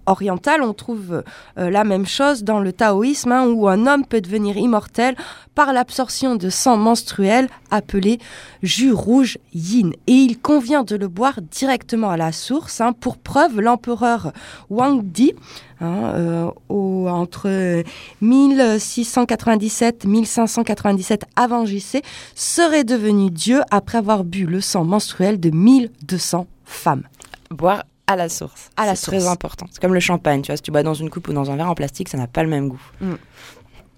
orientale, 0.08 0.62
on 0.62 0.72
trouve 0.72 1.22
euh, 1.58 1.70
la 1.70 1.84
même 1.84 2.06
chose 2.06 2.42
dans 2.42 2.60
le 2.60 2.72
taoïsme, 2.72 3.32
hein, 3.32 3.46
où 3.46 3.68
un 3.68 3.86
homme 3.86 4.04
peut 4.04 4.20
devenir 4.20 4.56
immortel 4.56 5.14
par 5.54 5.72
l'absorption 5.72 6.36
de 6.36 6.50
sang 6.50 6.76
menstruel 6.76 7.48
appelé 7.70 8.18
jus 8.62 8.92
rouge 8.92 9.38
yin. 9.52 9.92
Et 10.06 10.12
il 10.12 10.38
convient 10.38 10.82
de 10.82 10.96
le 10.96 11.08
boire 11.08 11.40
directement 11.42 12.10
à 12.10 12.16
la 12.16 12.32
source. 12.32 12.80
Hein. 12.80 12.92
Pour 12.92 13.18
preuve, 13.18 13.60
l'empereur 13.60 14.32
Wang 14.70 15.02
Di, 15.04 15.32
hein, 15.80 16.12
euh, 16.14 16.50
entre 16.70 17.82
1697 18.20 20.04
1597 20.06 21.24
avant 21.36 21.66
JC, 21.66 22.02
serait 22.34 22.84
devenu 22.84 23.30
dieu 23.30 23.62
après 23.70 23.98
avoir 23.98 24.24
bu 24.24 24.46
le 24.46 24.60
sang 24.60 24.84
menstruel 24.84 25.40
de 25.40 25.50
1200 25.50 26.46
femmes. 26.64 27.02
Boire 27.50 27.82
à 28.08 28.16
la 28.16 28.28
source. 28.28 28.70
À 28.76 28.86
la 28.86 28.96
source. 28.96 29.16
très 29.16 29.28
important. 29.28 29.66
C'est 29.70 29.80
comme 29.80 29.94
le 29.94 30.00
champagne, 30.00 30.42
tu 30.42 30.50
vois, 30.50 30.56
si 30.56 30.62
tu 30.62 30.72
bois 30.72 30.82
dans 30.82 30.94
une 30.94 31.10
coupe 31.10 31.28
ou 31.28 31.32
dans 31.34 31.50
un 31.50 31.56
verre 31.56 31.70
en 31.70 31.74
plastique, 31.74 32.08
ça 32.08 32.16
n'a 32.16 32.26
pas 32.26 32.42
le 32.42 32.48
même 32.48 32.68
goût. 32.68 32.80
Mm. 33.00 33.14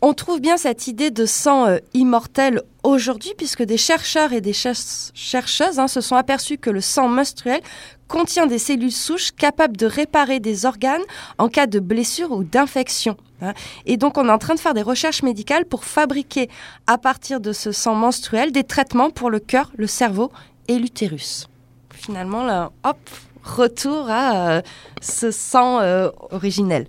On 0.03 0.15
trouve 0.15 0.41
bien 0.41 0.57
cette 0.57 0.87
idée 0.89 1.11
de 1.11 1.27
sang 1.27 1.67
euh, 1.67 1.79
immortel 1.95 2.63
aujourd'hui, 2.83 3.33
puisque 3.37 3.63
des 3.63 3.77
chercheurs 3.77 4.33
et 4.33 4.41
des 4.41 4.55
chercheuses 4.55 5.79
hein, 5.79 5.89
se 5.89 6.01
sont 6.01 6.17
aperçus 6.17 6.59
que 6.59 6.71
le 6.71 6.81
sang 6.81 7.07
menstruel 7.07 7.61
contient 8.09 8.47
des 8.47 8.59
cellules 8.59 8.91
souches 8.91 9.31
capables 9.31 9.77
de 9.77 9.87
réparer 9.87 10.41
des 10.41 10.65
organes 10.65 11.03
en 11.39 11.49
cas 11.49 11.67
de 11.67 11.79
blessure 11.79 12.33
ou 12.33 12.43
d'infection. 12.43 13.17
Hein. 13.43 13.53
Et 13.87 13.97
donc, 13.97 14.19
on 14.19 14.27
est 14.27 14.33
en 14.33 14.39
train 14.39 14.55
de 14.55 14.61
faire 14.61 14.75
des 14.75 14.83
recherches 14.83 15.23
médicales 15.23 15.67
pour 15.67 15.85
fabriquer, 15.85 16.49
à 16.87 16.99
partir 16.99 17.39
de 17.39 17.53
ce 17.53 17.71
sang 17.71 17.95
menstruel, 17.95 18.51
des 18.51 18.65
traitements 18.65 19.11
pour 19.11 19.31
le 19.31 19.39
cœur, 19.39 19.71
le 19.77 19.87
cerveau 19.87 20.33
et 20.67 20.79
l'utérus. 20.79 21.47
Finalement, 21.91 22.43
là, 22.43 22.73
hop, 22.85 22.99
retour 23.43 24.09
à 24.11 24.51
euh, 24.51 24.63
ce 25.01 25.31
sang 25.31 25.81
euh, 25.81 26.11
originel. 26.31 26.87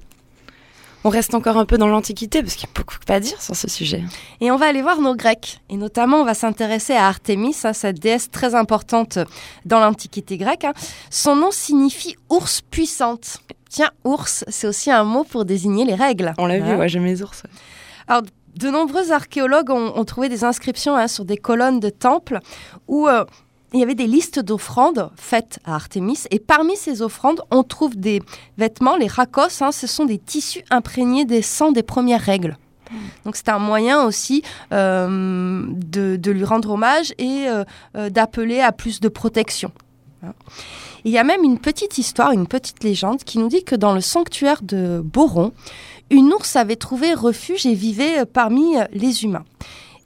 on 1.04 1.10
reste 1.10 1.34
encore 1.34 1.58
un 1.58 1.66
peu 1.66 1.78
dans 1.78 1.88
l'Antiquité 1.88 2.42
parce 2.42 2.56
qu'il 2.56 2.68
y 2.68 2.72
a 2.72 2.74
beaucoup 2.76 2.96
à 3.08 3.20
dire 3.20 3.42
sur 3.42 3.56
ce 3.56 3.70
sujet. 3.70 4.04
Et 4.40 4.52
on 4.52 4.58
va 4.58 4.68
aller 4.68 4.82
voir 4.82 5.02
nos 5.02 5.16
Grecs. 5.16 5.62
Et 5.70 5.78
notamment, 5.78 6.18
on 6.18 6.26
va 6.26 6.34
s'intéresser 6.34 6.94
à 6.94 7.08
Artémis, 7.08 7.56
hein, 7.64 7.74
cette 7.74 8.00
déesse 8.00 8.30
très 8.30 8.56
importante 8.56 9.20
dans 9.66 9.80
l'Antiquité 9.80 10.38
grecque. 10.38 10.66
Hein. 10.66 10.74
Son 11.10 11.36
nom 11.36 11.52
signifie 11.52 12.16
ours 12.30 12.62
puissante. 12.62 13.40
Tiens, 13.70 13.92
ours, 14.04 14.44
c'est 14.50 14.68
aussi 14.68 14.92
un 14.92 15.04
mot 15.04 15.24
pour 15.24 15.46
désigner 15.46 15.86
les 15.86 15.96
règles. 15.96 16.34
On 16.38 16.46
l'a 16.46 16.60
vu, 16.60 16.76
ouais, 16.76 16.90
j'aime 16.90 17.06
les 17.06 17.22
ours. 17.24 17.44
Alors, 18.08 18.24
de 18.56 18.70
nombreux 18.70 19.12
archéologues 19.12 19.70
ont, 19.70 20.04
trouvé 20.06 20.30
des 20.30 20.44
inscriptions 20.44 20.96
hein, 20.96 21.08
sur 21.08 21.26
des 21.26 21.38
colonnes 21.38 21.80
de 21.80 21.90
temples 21.90 22.40
où 22.88 23.08
euh, 23.08 23.24
il 23.74 23.80
y 23.80 23.84
avait 23.84 23.96
des 23.96 24.08
listes 24.08 24.40
d'offrandes 24.40 25.12
faites 25.16 25.60
à 25.64 25.76
Artémis. 25.76 26.24
Et 26.30 26.40
parmi 26.40 26.76
ces 26.76 27.02
offrandes, 27.02 27.42
on 27.52 27.64
trouve 27.64 27.96
des 27.96 28.22
vêtements, 28.58 28.98
les 28.98 29.08
rakos. 29.08 29.62
Hein, 29.62 29.72
ce 29.72 29.88
sont 29.88 30.06
des 30.06 30.18
tissus 30.18 30.64
imprégnés 30.70 31.26
des 31.26 31.42
sangs 31.42 31.72
des 31.72 31.84
premières 31.84 32.22
règles. 32.22 32.58
Donc 33.24 33.36
c'est 33.36 33.50
un 33.50 33.60
moyen 33.60 34.04
aussi 34.04 34.44
euh, 34.74 35.66
de, 35.70 36.32
lui 36.32 36.44
rendre 36.44 36.72
hommage 36.72 37.14
et 37.18 37.48
euh, 37.48 37.64
euh, 37.96 38.10
d'appeler 38.10 38.60
à 38.60 38.72
plus 38.72 39.00
de 39.00 39.08
protection. 39.08 39.72
Hein. 40.24 40.34
Il 41.06 41.12
y 41.12 41.18
a 41.18 41.24
même 41.24 41.44
une 41.44 41.58
petite 41.58 41.98
histoire, 41.98 42.32
une 42.32 42.48
petite 42.48 42.84
légende 42.84 43.24
qui 43.24 43.40
nous 43.40 43.48
dit 43.48 43.64
que 43.64 43.76
dans 43.76 43.94
le 43.94 44.02
sanctuaire 44.02 44.62
de 44.62 45.02
Boron, 45.04 45.52
une 46.10 46.34
ours 46.34 46.56
avait 46.56 46.76
trouvé 46.76 47.14
refuge 47.14 47.66
et 47.66 47.74
vivait 47.74 48.26
parmi 48.26 48.76
les 48.92 49.24
humains. 49.24 49.46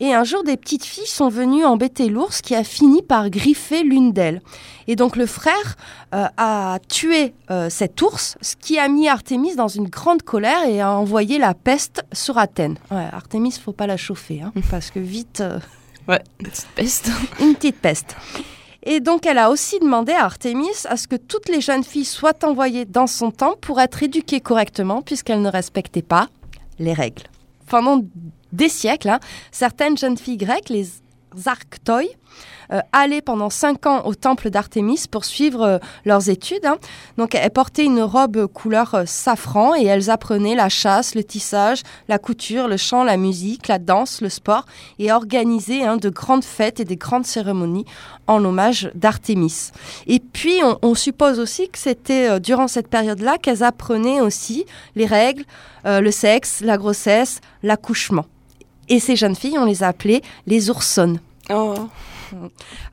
Et 0.05 0.13
un 0.13 0.23
jour, 0.23 0.43
des 0.43 0.55
petites 0.55 0.85
filles 0.85 1.07
sont 1.07 1.29
venues 1.29 1.65
embêter 1.65 2.09
l'ours 2.09 2.41
qui 2.43 2.53
a 2.53 2.63
fini 2.63 3.01
par 3.01 3.31
griffer 3.31 3.81
l'une 3.81 4.11
d'elles. 4.13 4.39
Et 4.87 4.95
donc 4.95 5.15
le 5.15 5.25
frère 5.25 5.77
euh, 6.13 6.27
a 6.37 6.77
tué 6.87 7.33
euh, 7.49 7.71
cet 7.71 7.99
ours, 8.03 8.37
ce 8.39 8.55
qui 8.55 8.77
a 8.77 8.87
mis 8.87 9.09
Artémis 9.09 9.55
dans 9.55 9.67
une 9.67 9.89
grande 9.89 10.21
colère 10.21 10.63
et 10.67 10.79
a 10.79 10.91
envoyé 10.91 11.39
la 11.39 11.55
peste 11.55 12.05
sur 12.13 12.37
Athènes. 12.37 12.77
Ouais, 12.91 13.07
Artémis, 13.11 13.53
faut 13.53 13.73
pas 13.73 13.87
la 13.87 13.97
chauffer, 13.97 14.43
hein, 14.43 14.53
parce 14.69 14.91
que 14.91 14.99
vite... 14.99 15.41
Euh, 15.41 15.57
ouais, 16.07 16.21
une 16.39 16.49
petite 16.49 16.67
peste. 16.75 17.11
une 17.39 17.55
petite 17.55 17.81
peste. 17.81 18.15
Et 18.83 18.99
donc 18.99 19.25
elle 19.25 19.39
a 19.39 19.49
aussi 19.49 19.79
demandé 19.79 20.11
à 20.11 20.25
Artémis 20.25 20.85
à 20.87 20.97
ce 20.97 21.07
que 21.07 21.15
toutes 21.15 21.49
les 21.49 21.61
jeunes 21.61 21.83
filles 21.83 22.05
soient 22.05 22.45
envoyées 22.45 22.85
dans 22.85 23.07
son 23.07 23.31
temple 23.31 23.57
pour 23.59 23.81
être 23.81 24.03
éduquées 24.03 24.39
correctement, 24.39 25.01
puisqu'elles 25.01 25.41
ne 25.41 25.49
respectaient 25.49 26.03
pas 26.03 26.27
les 26.77 26.93
règles. 26.93 27.23
Pendant 27.65 28.03
des 28.55 28.69
siècles, 28.69 29.09
hein, 29.09 29.19
certaines 29.51 29.97
jeunes 29.97 30.17
filles 30.17 30.37
grecques, 30.37 30.69
les 30.69 30.87
arctoi, 31.45 32.03
euh, 32.71 32.79
allaient 32.91 33.21
pendant 33.21 33.49
cinq 33.49 33.85
ans 33.85 34.05
au 34.05 34.15
temple 34.15 34.49
d'Artémis 34.49 35.05
pour 35.09 35.23
suivre 35.25 35.61
euh, 35.61 35.77
leurs 36.03 36.29
études. 36.29 36.65
Hein. 36.65 36.77
Donc, 37.17 37.35
elles 37.35 37.51
portaient 37.51 37.85
une 37.85 38.01
robe 38.01 38.47
couleur 38.47 38.95
euh, 38.95 39.03
safran 39.05 39.75
et 39.75 39.85
elles 39.85 40.09
apprenaient 40.09 40.55
la 40.55 40.69
chasse, 40.69 41.13
le 41.13 41.23
tissage, 41.23 41.83
la 42.07 42.17
couture, 42.17 42.67
le 42.67 42.77
chant, 42.77 43.03
la 43.03 43.17
musique, 43.17 43.67
la 43.67 43.77
danse, 43.77 44.21
le 44.21 44.29
sport 44.29 44.65
et 44.97 45.11
organisaient 45.11 45.83
hein, 45.83 45.97
de 45.97 46.09
grandes 46.09 46.43
fêtes 46.43 46.79
et 46.79 46.85
des 46.85 46.97
grandes 46.97 47.25
cérémonies 47.25 47.85
en 48.25 48.43
hommage 48.43 48.89
d'Artémis. 48.95 49.69
Et 50.07 50.19
puis, 50.19 50.61
on, 50.63 50.79
on, 50.81 50.95
suppose 50.95 51.39
aussi 51.39 51.69
que 51.69 51.77
c'était 51.77 52.39
durant 52.39 52.67
cette 52.67 52.87
période-là 52.87 53.37
qu'elles 53.37 53.63
apprenaient 53.63 54.21
aussi 54.21 54.65
les 54.95 55.05
règles, 55.05 55.43
le 55.83 56.09
sexe, 56.09 56.61
la 56.61 56.77
grossesse, 56.77 57.41
l'accouchement. 57.61 58.25
Et 58.89 58.99
ces 58.99 59.15
jeunes 59.15 59.35
filles, 59.35 59.57
on 59.57 59.65
les 59.65 59.83
a 59.83 59.87
appelées 59.87 60.21
les 60.45 60.69
oursonnes. 60.69 61.19
Oh. 61.49 61.75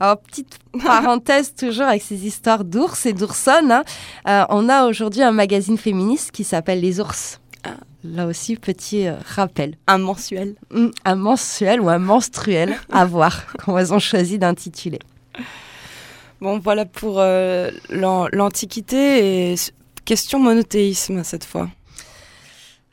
Alors, 0.01 0.19
petite 0.19 0.59
parenthèse 0.85 1.55
toujours 1.59 1.87
avec 1.87 2.03
ces 2.03 2.27
histoires 2.27 2.65
d'ours 2.65 3.07
et 3.07 3.13
d'oursonnes. 3.13 3.73
Hein. 3.73 3.85
Euh, 4.29 4.45
on 4.49 4.69
a 4.69 4.87
aujourd'hui 4.87 5.23
un 5.23 5.33
magazine 5.33 5.79
féministe 5.79 6.31
qui 6.31 6.45
s'appelle 6.45 6.81
Les 6.81 7.01
Ours. 7.01 7.41
Ah. 7.65 7.77
Là 8.05 8.27
aussi, 8.27 8.57
petit 8.57 9.07
euh, 9.07 9.15
rappel. 9.25 9.77
Un 9.87 9.99
mensuel. 9.99 10.57
Hum, 10.75 10.91
un 11.05 11.15
mensuel 11.15 11.81
ou 11.81 11.89
un 11.89 11.99
menstruel, 11.99 12.77
à 12.91 13.05
voir, 13.07 13.47
comment 13.59 13.79
elles 13.79 13.95
ont 13.95 14.01
choisi 14.01 14.39
d'intituler. 14.39 14.99
Bon, 16.41 16.59
voilà 16.59 16.85
pour 16.85 17.21
euh, 17.21 17.71
l'Antiquité 17.89 19.53
et 19.53 19.55
question 20.05 20.41
monothéisme 20.41 21.23
cette 21.23 21.45
fois. 21.45 21.69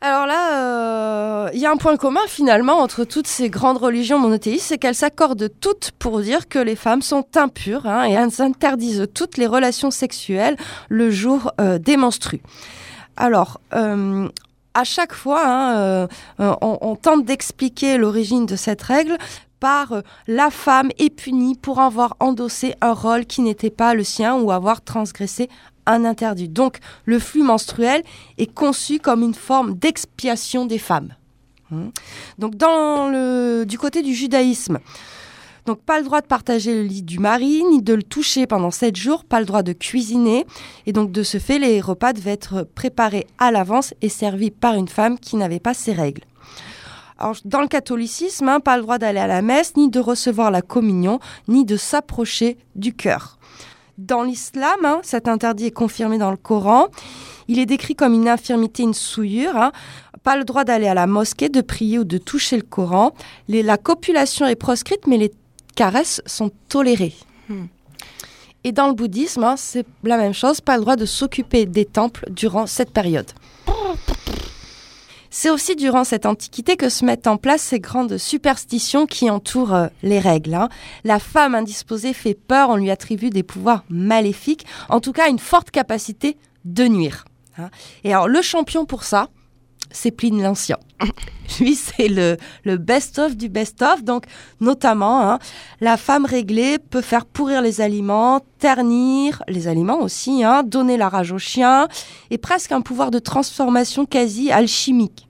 Alors 0.01 0.25
là, 0.25 1.45
euh, 1.45 1.49
il 1.53 1.59
y 1.59 1.65
a 1.65 1.71
un 1.71 1.75
point 1.75 1.97
commun 1.97 2.21
finalement 2.27 2.79
entre 2.79 3.03
toutes 3.03 3.27
ces 3.27 3.49
grandes 3.49 3.77
religions 3.77 4.17
monothéistes, 4.17 4.67
c'est 4.67 4.77
qu'elles 4.77 4.95
s'accordent 4.95 5.49
toutes 5.59 5.91
pour 5.99 6.21
dire 6.21 6.47
que 6.47 6.57
les 6.57 6.77
femmes 6.77 7.01
sont 7.01 7.25
impures 7.35 7.85
hein, 7.85 8.07
et 8.07 8.13
elles 8.13 8.41
interdisent 8.41 9.07
toutes 9.13 9.37
les 9.37 9.45
relations 9.45 9.91
sexuelles 9.91 10.55
le 10.87 11.11
jour 11.11 11.51
euh, 11.59 11.79
des 11.79 11.97
menstrues. 11.97 12.41
Alors, 13.17 13.59
euh, 13.73 14.29
à 14.73 14.85
chaque 14.85 15.13
fois, 15.13 15.41
hein, 15.45 16.07
on, 16.37 16.77
on, 16.79 16.95
tente 16.95 17.25
d'expliquer 17.25 17.97
l'origine 17.97 18.45
de 18.45 18.55
cette 18.55 18.81
règle 18.81 19.17
par 19.59 20.01
la 20.27 20.49
femme 20.49 20.89
est 20.99 21.09
punie 21.09 21.55
pour 21.55 21.81
avoir 21.81 22.15
endossé 22.21 22.75
un 22.79 22.93
rôle 22.93 23.25
qui 23.25 23.41
n'était 23.41 23.71
pas 23.71 23.93
le 23.93 24.05
sien 24.05 24.35
ou 24.35 24.51
avoir 24.51 24.81
transgressé 24.81 25.49
un 25.93 26.05
interdit. 26.05 26.49
Donc 26.49 26.77
le 27.05 27.19
flux 27.19 27.43
menstruel 27.43 28.03
est 28.37 28.53
conçu 28.53 28.99
comme 28.99 29.23
une 29.23 29.33
forme 29.33 29.75
d'expiation 29.75 30.65
des 30.65 30.77
femmes. 30.77 31.09
Hmm. 31.71 31.89
Donc 32.37 32.55
dans 32.55 33.09
le, 33.09 33.65
du 33.65 33.77
côté 33.77 34.01
du 34.01 34.13
judaïsme, 34.13 34.79
donc 35.65 35.81
pas 35.81 35.99
le 35.99 36.05
droit 36.05 36.21
de 36.21 36.25
partager 36.25 36.73
le 36.73 36.81
lit 36.81 37.03
du 37.03 37.19
mari, 37.19 37.63
ni 37.69 37.81
de 37.81 37.93
le 37.93 38.01
toucher 38.01 38.47
pendant 38.47 38.71
sept 38.71 38.95
jours, 38.95 39.23
pas 39.23 39.39
le 39.39 39.45
droit 39.45 39.61
de 39.61 39.73
cuisiner. 39.73 40.47
Et 40.87 40.93
donc 40.93 41.11
de 41.11 41.21
ce 41.21 41.37
fait, 41.37 41.59
les 41.59 41.79
repas 41.79 42.13
devaient 42.13 42.31
être 42.31 42.63
préparés 42.63 43.27
à 43.37 43.51
l'avance 43.51 43.93
et 44.01 44.09
servis 44.09 44.51
par 44.51 44.75
une 44.75 44.87
femme 44.87 45.19
qui 45.19 45.35
n'avait 45.35 45.59
pas 45.59 45.73
ses 45.73 45.93
règles. 45.93 46.23
Alors, 47.19 47.35
dans 47.43 47.61
le 47.61 47.67
catholicisme, 47.67 48.47
hein, 48.47 48.61
pas 48.61 48.77
le 48.77 48.83
droit 48.83 48.97
d'aller 48.97 49.19
à 49.19 49.27
la 49.27 49.41
messe, 49.41 49.75
ni 49.75 49.89
de 49.89 49.99
recevoir 49.99 50.51
la 50.51 50.61
communion, 50.61 51.19
ni 51.49 51.65
de 51.65 51.75
s'approcher 51.75 52.57
du 52.75 52.93
cœur. 52.93 53.38
Dans 53.99 54.23
l'islam, 54.23 54.85
hein, 54.85 55.01
cet 55.03 55.27
interdit 55.27 55.65
est 55.65 55.71
confirmé 55.71 56.17
dans 56.17 56.31
le 56.31 56.37
Coran. 56.37 56.87
Il 57.49 57.59
est 57.59 57.65
décrit 57.65 57.95
comme 57.95 58.13
une 58.13 58.29
infirmité, 58.29 58.83
une 58.83 58.93
souillure. 58.93 59.57
Hein. 59.57 59.73
Pas 60.23 60.37
le 60.37 60.45
droit 60.45 60.63
d'aller 60.63 60.87
à 60.87 60.93
la 60.93 61.05
mosquée, 61.05 61.49
de 61.49 61.59
prier 61.59 61.99
ou 61.99 62.05
de 62.05 62.17
toucher 62.17 62.55
le 62.55 62.63
Coran. 62.63 63.11
la 63.49 63.77
copulation 63.77 64.47
est 64.47 64.55
proscrite, 64.55 65.05
mais 65.05 65.17
les 65.17 65.33
caresses 65.75 66.21
sont 66.25 66.49
tolérées. 66.69 67.13
Hmm. 67.49 67.65
Et 68.63 68.71
dans 68.71 68.87
le 68.87 68.93
bouddhisme, 68.93 69.43
hein, 69.43 69.55
c'est 69.57 69.85
la 70.03 70.15
même 70.15 70.33
chose. 70.33 70.61
Pas 70.61 70.77
le 70.77 70.81
droit 70.81 70.95
de 70.95 71.05
s'occuper 71.05 71.65
des 71.65 71.83
temples 71.83 72.25
durant 72.29 72.67
cette 72.67 72.91
période. 72.91 73.29
C'est 75.29 75.49
aussi 75.49 75.75
durant 75.75 76.03
cette 76.03 76.25
antiquité 76.25 76.75
que 76.75 76.89
se 76.89 77.05
mettent 77.05 77.27
en 77.27 77.37
place 77.37 77.61
ces 77.61 77.79
grandes 77.79 78.17
superstitions 78.17 79.05
qui 79.05 79.29
entourent 79.29 79.75
euh, 79.75 79.87
les 80.01 80.19
règles. 80.19 80.55
Hein. 80.55 80.69
La 81.03 81.19
femme 81.19 81.55
indisposée 81.55 82.13
fait 82.13 82.33
peur, 82.33 82.69
on 82.69 82.75
lui 82.75 82.89
attribue 82.89 83.29
des 83.29 83.43
pouvoirs 83.43 83.83
maléfiques, 83.89 84.65
en 84.89 84.99
tout 84.99 85.11
cas 85.11 85.29
une 85.29 85.39
forte 85.39 85.71
capacité 85.71 86.37
de 86.65 86.85
nuire. 86.85 87.25
Hein. 87.57 87.69
Et 88.03 88.13
alors 88.13 88.27
le 88.27 88.41
champion 88.41 88.85
pour 88.85 89.03
ça, 89.03 89.29
c'est 89.91 90.11
Pline 90.11 90.41
l'Ancien. 90.41 90.77
Lui, 91.59 91.75
c'est 91.75 92.07
le, 92.07 92.37
best-of 92.77 93.35
du 93.35 93.49
best-of. 93.49 94.03
Donc, 94.03 94.25
notamment, 94.59 95.21
hein, 95.21 95.39
la 95.81 95.97
femme 95.97 96.25
réglée 96.25 96.77
peut 96.77 97.01
faire 97.01 97.25
pourrir 97.25 97.61
les 97.61 97.81
aliments, 97.81 98.41
ternir 98.59 99.43
les 99.47 99.67
aliments 99.67 99.99
aussi, 99.99 100.43
hein, 100.43 100.63
donner 100.63 100.97
la 100.97 101.09
rage 101.09 101.31
aux 101.31 101.39
chiens, 101.39 101.87
et 102.29 102.37
presque 102.37 102.71
un 102.71 102.81
pouvoir 102.81 103.11
de 103.11 103.19
transformation 103.19 104.05
quasi 104.05 104.51
alchimique. 104.51 105.27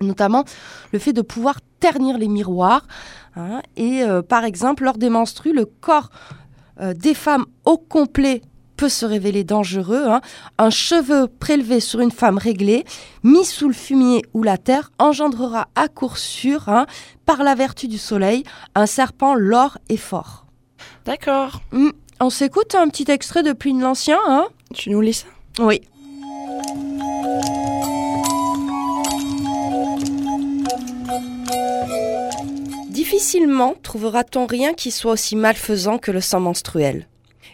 Notamment 0.00 0.44
le 0.92 0.98
fait 0.98 1.12
de 1.12 1.22
pouvoir 1.22 1.60
ternir 1.78 2.18
les 2.18 2.28
miroirs. 2.28 2.86
Hein, 3.36 3.62
et 3.76 4.02
euh, 4.02 4.20
par 4.20 4.44
exemple, 4.44 4.84
lors 4.84 4.98
des 4.98 5.10
menstrues, 5.10 5.52
le 5.52 5.64
corps 5.64 6.10
euh, 6.80 6.92
des 6.94 7.14
femmes 7.14 7.46
au 7.64 7.78
complet 7.78 8.42
peut 8.82 8.88
se 8.88 9.06
révéler 9.06 9.44
dangereux. 9.44 10.06
Hein. 10.08 10.20
Un 10.58 10.70
cheveu 10.70 11.28
prélevé 11.28 11.78
sur 11.78 12.00
une 12.00 12.10
femme 12.10 12.36
réglée, 12.36 12.84
mis 13.22 13.44
sous 13.44 13.68
le 13.68 13.74
fumier 13.74 14.22
ou 14.34 14.42
la 14.42 14.58
terre, 14.58 14.90
engendrera 14.98 15.68
à 15.76 15.86
court 15.86 16.18
sûr, 16.18 16.68
hein, 16.68 16.86
par 17.24 17.44
la 17.44 17.54
vertu 17.54 17.86
du 17.86 17.96
soleil, 17.96 18.42
un 18.74 18.86
serpent 18.86 19.36
lord 19.36 19.78
et 19.88 19.96
fort. 19.96 20.46
D'accord. 21.04 21.60
Hmm. 21.70 21.90
On 22.18 22.28
s'écoute 22.28 22.74
un 22.74 22.88
petit 22.88 23.08
extrait 23.08 23.44
de 23.44 23.52
Pline 23.52 23.80
l'Ancien, 23.80 24.18
hein 24.26 24.48
Tu 24.74 24.90
nous 24.90 25.00
lis 25.00 25.12
ça? 25.12 25.28
Oui. 25.60 25.80
Difficilement 32.90 33.76
trouvera-t-on 33.80 34.46
rien 34.46 34.74
qui 34.74 34.90
soit 34.90 35.12
aussi 35.12 35.36
malfaisant 35.36 35.98
que 35.98 36.10
le 36.10 36.20
sang 36.20 36.40
menstruel? 36.40 37.06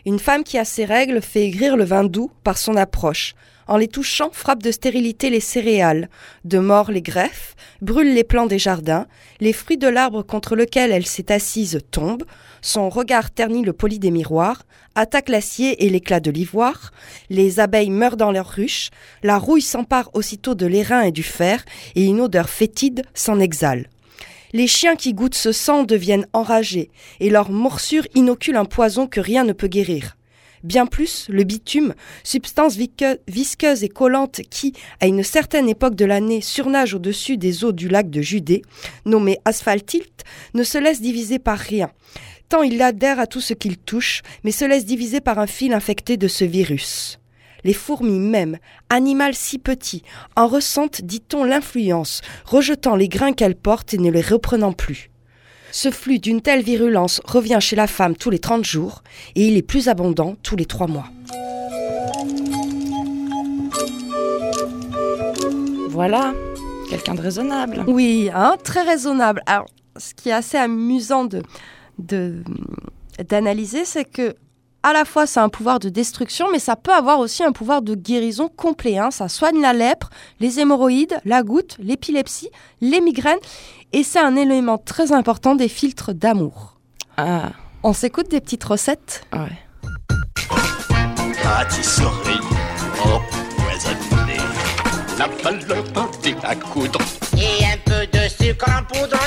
Une 0.08 0.18
femme 0.18 0.42
qui 0.42 0.56
a 0.56 0.64
ses 0.64 0.86
règles 0.86 1.20
fait 1.20 1.44
aigrir 1.44 1.76
le 1.76 1.84
vin 1.84 2.02
doux 2.02 2.30
par 2.42 2.56
son 2.56 2.76
approche. 2.76 3.34
en 3.66 3.76
les 3.76 3.88
touchant, 3.88 4.30
frappe 4.32 4.62
de 4.62 4.70
stérilité 4.70 5.28
les 5.28 5.40
céréales, 5.40 6.08
de 6.46 6.58
mort 6.58 6.90
les 6.90 7.02
greffes, 7.02 7.54
brûle 7.82 8.14
les 8.14 8.24
plants 8.24 8.46
des 8.46 8.58
jardins, 8.58 9.06
les 9.40 9.52
fruits 9.52 9.76
de 9.76 9.86
l'arbre 9.86 10.22
contre 10.22 10.56
lequel 10.56 10.92
elle 10.92 11.04
s'est 11.04 11.30
assise 11.30 11.80
tombent, 11.90 12.24
son 12.62 12.88
regard 12.88 13.30
ternit 13.30 13.62
le 13.62 13.74
poli 13.74 13.98
des 13.98 14.10
miroirs, 14.10 14.62
attaque 14.94 15.28
l'acier 15.28 15.84
et 15.84 15.90
l'éclat 15.90 16.20
de 16.20 16.30
l'ivoire, 16.30 16.92
les 17.28 17.60
abeilles 17.60 17.90
meurent 17.90 18.16
dans 18.16 18.32
leurs 18.32 18.48
ruches, 18.48 18.88
la 19.22 19.36
rouille 19.36 19.60
s'empare 19.60 20.08
aussitôt 20.14 20.54
de 20.54 20.64
l'airain 20.64 21.02
et 21.02 21.12
du 21.12 21.22
fer, 21.22 21.62
et 21.96 22.06
une 22.06 22.22
odeur 22.22 22.48
fétide 22.48 23.02
s'en 23.12 23.38
exhale. 23.40 23.90
Les 24.52 24.66
chiens 24.66 24.96
qui 24.96 25.12
goûtent 25.12 25.34
ce 25.34 25.52
sang 25.52 25.84
deviennent 25.84 26.26
enragés, 26.32 26.90
et 27.20 27.30
leur 27.30 27.50
morsure 27.50 28.06
inocule 28.14 28.56
un 28.56 28.64
poison 28.64 29.06
que 29.06 29.20
rien 29.20 29.44
ne 29.44 29.52
peut 29.52 29.68
guérir. 29.68 30.16
Bien 30.64 30.86
plus, 30.86 31.26
le 31.28 31.44
bitume, 31.44 31.94
substance 32.24 32.76
visqueuse 32.76 33.84
et 33.84 33.88
collante 33.88 34.40
qui, 34.50 34.72
à 35.00 35.06
une 35.06 35.22
certaine 35.22 35.68
époque 35.68 35.94
de 35.94 36.04
l'année, 36.04 36.40
surnage 36.40 36.94
au-dessus 36.94 37.36
des 37.36 37.64
eaux 37.64 37.72
du 37.72 37.88
lac 37.88 38.10
de 38.10 38.22
Judée, 38.22 38.62
nommé 39.04 39.38
asphaltilte, 39.44 40.24
ne 40.54 40.64
se 40.64 40.78
laisse 40.78 41.00
diviser 41.00 41.38
par 41.38 41.58
rien. 41.58 41.90
Tant 42.48 42.62
il 42.62 42.80
adhère 42.82 43.20
à 43.20 43.26
tout 43.26 43.40
ce 43.40 43.54
qu'il 43.54 43.76
touche, 43.76 44.22
mais 44.42 44.50
se 44.50 44.64
laisse 44.64 44.86
diviser 44.86 45.20
par 45.20 45.38
un 45.38 45.46
fil 45.46 45.72
infecté 45.72 46.16
de 46.16 46.28
ce 46.28 46.44
virus. 46.44 47.20
Les 47.64 47.72
fourmis 47.72 48.20
même, 48.20 48.58
animal 48.90 49.34
si 49.34 49.58
petit, 49.58 50.02
en 50.36 50.46
ressentent, 50.46 51.02
dit-on, 51.02 51.44
l'influence, 51.44 52.22
rejetant 52.44 52.96
les 52.96 53.08
grains 53.08 53.32
qu'elles 53.32 53.56
portent 53.56 53.94
et 53.94 53.98
ne 53.98 54.10
les 54.10 54.20
reprenant 54.20 54.72
plus. 54.72 55.10
Ce 55.70 55.90
flux 55.90 56.18
d'une 56.18 56.40
telle 56.40 56.62
virulence 56.62 57.20
revient 57.24 57.58
chez 57.60 57.76
la 57.76 57.86
femme 57.86 58.16
tous 58.16 58.30
les 58.30 58.38
30 58.38 58.64
jours 58.64 59.02
et 59.34 59.48
il 59.48 59.56
est 59.56 59.62
plus 59.62 59.88
abondant 59.88 60.36
tous 60.42 60.56
les 60.56 60.64
3 60.64 60.86
mois. 60.86 61.10
Voilà, 65.88 66.32
quelqu'un 66.88 67.14
de 67.14 67.20
raisonnable. 67.20 67.84
Oui, 67.86 68.30
hein, 68.32 68.56
très 68.62 68.82
raisonnable. 68.82 69.42
Alors, 69.46 69.66
ce 69.96 70.14
qui 70.14 70.28
est 70.28 70.32
assez 70.32 70.56
amusant 70.56 71.24
de, 71.24 72.42
d'analyser, 73.28 73.84
c'est 73.84 74.04
que 74.04 74.36
à 74.82 74.92
la 74.92 75.04
fois 75.04 75.26
c'est 75.26 75.40
un 75.40 75.48
pouvoir 75.48 75.78
de 75.78 75.88
destruction, 75.88 76.46
mais 76.52 76.58
ça 76.58 76.76
peut 76.76 76.92
avoir 76.92 77.18
aussi 77.18 77.42
un 77.42 77.52
pouvoir 77.52 77.82
de 77.82 77.94
guérison 77.94 78.48
complet. 78.48 78.98
Hein. 78.98 79.10
Ça 79.10 79.28
soigne 79.28 79.60
la 79.60 79.72
lèpre, 79.72 80.10
les 80.40 80.60
hémorroïdes, 80.60 81.20
la 81.24 81.42
goutte, 81.42 81.76
l'épilepsie, 81.80 82.50
les 82.80 83.00
migraines, 83.00 83.38
et 83.92 84.02
c'est 84.02 84.20
un 84.20 84.36
élément 84.36 84.78
très 84.78 85.12
important 85.12 85.54
des 85.54 85.68
filtres 85.68 86.14
d'amour. 86.14 86.78
Ah. 87.16 87.50
On 87.82 87.92
s'écoute 87.92 88.30
des 88.30 88.40
petites 88.40 88.64
recettes 88.64 89.22
Ouais. 89.32 89.58
Pâtisserie 91.42 92.40
empoisonnée, 93.02 94.40
la 95.18 95.28
valeur 95.42 95.84
à 96.42 96.56
coudre. 96.56 97.00
Et 97.36 97.64
un 97.64 97.78
peu 97.84 98.06
de 98.06 98.28
sucre 98.28 98.66
en 98.68 98.84
poudre. 98.84 99.18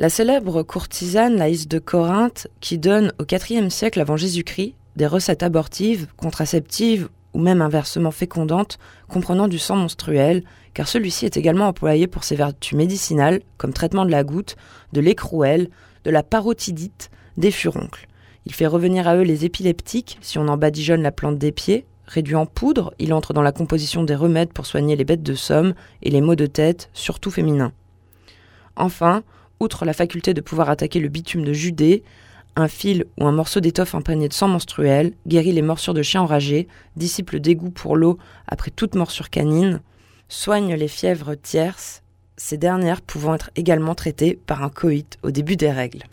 La 0.00 0.08
célèbre 0.08 0.62
courtisane 0.62 1.34
Laïs 1.34 1.66
de 1.66 1.80
Corinthe, 1.80 2.46
qui 2.60 2.78
donne 2.78 3.12
au 3.18 3.24
IVe 3.24 3.68
siècle 3.68 4.00
avant 4.00 4.16
Jésus-Christ 4.16 4.76
des 4.94 5.08
recettes 5.08 5.42
abortives, 5.42 6.06
contraceptives 6.16 7.08
ou 7.34 7.40
même 7.40 7.60
inversement 7.60 8.12
fécondantes, 8.12 8.78
comprenant 9.08 9.48
du 9.48 9.58
sang 9.58 9.74
menstruel, 9.74 10.44
car 10.72 10.86
celui-ci 10.86 11.24
est 11.24 11.36
également 11.36 11.66
employé 11.66 12.06
pour 12.06 12.22
ses 12.22 12.36
vertus 12.36 12.78
médicinales, 12.78 13.40
comme 13.56 13.72
traitement 13.72 14.04
de 14.04 14.12
la 14.12 14.22
goutte, 14.22 14.54
de 14.92 15.00
l'écrouelle, 15.00 15.68
de 16.04 16.12
la 16.12 16.22
parotidite, 16.22 17.10
des 17.36 17.50
furoncles. 17.50 18.06
Il 18.46 18.54
fait 18.54 18.68
revenir 18.68 19.08
à 19.08 19.16
eux 19.16 19.22
les 19.22 19.44
épileptiques, 19.44 20.18
si 20.20 20.38
on 20.38 20.46
en 20.46 20.56
badigeonne 20.56 21.02
la 21.02 21.10
plante 21.10 21.38
des 21.38 21.50
pieds. 21.50 21.86
Réduit 22.06 22.36
en 22.36 22.46
poudre, 22.46 22.94
il 23.00 23.12
entre 23.12 23.32
dans 23.32 23.42
la 23.42 23.52
composition 23.52 24.04
des 24.04 24.14
remèdes 24.14 24.52
pour 24.52 24.66
soigner 24.66 24.94
les 24.94 25.04
bêtes 25.04 25.24
de 25.24 25.34
somme 25.34 25.74
et 26.02 26.10
les 26.10 26.20
maux 26.20 26.36
de 26.36 26.46
tête, 26.46 26.88
surtout 26.92 27.32
féminins. 27.32 27.72
Enfin, 28.76 29.24
outre 29.60 29.84
la 29.84 29.92
faculté 29.92 30.34
de 30.34 30.40
pouvoir 30.40 30.70
attaquer 30.70 31.00
le 31.00 31.08
bitume 31.08 31.44
de 31.44 31.52
Judée, 31.52 32.02
un 32.56 32.68
fil 32.68 33.04
ou 33.20 33.26
un 33.26 33.32
morceau 33.32 33.60
d'étoffe 33.60 33.94
imprégné 33.94 34.28
de 34.28 34.32
sang 34.32 34.48
menstruel 34.48 35.12
guérit 35.26 35.52
les 35.52 35.62
morsures 35.62 35.94
de 35.94 36.02
chiens 36.02 36.22
enragés, 36.22 36.68
dissipe 36.96 37.30
le 37.30 37.40
dégoût 37.40 37.70
pour 37.70 37.96
l'eau 37.96 38.18
après 38.46 38.70
toute 38.70 38.94
morsure 38.94 39.30
canine, 39.30 39.80
soigne 40.28 40.74
les 40.74 40.88
fièvres 40.88 41.34
tierces, 41.34 42.02
ces 42.36 42.58
dernières 42.58 43.00
pouvant 43.00 43.34
être 43.34 43.50
également 43.56 43.94
traitées 43.94 44.38
par 44.46 44.62
un 44.62 44.70
coït 44.70 45.18
au 45.22 45.30
début 45.30 45.56
des 45.56 45.70
règles. 45.70 46.04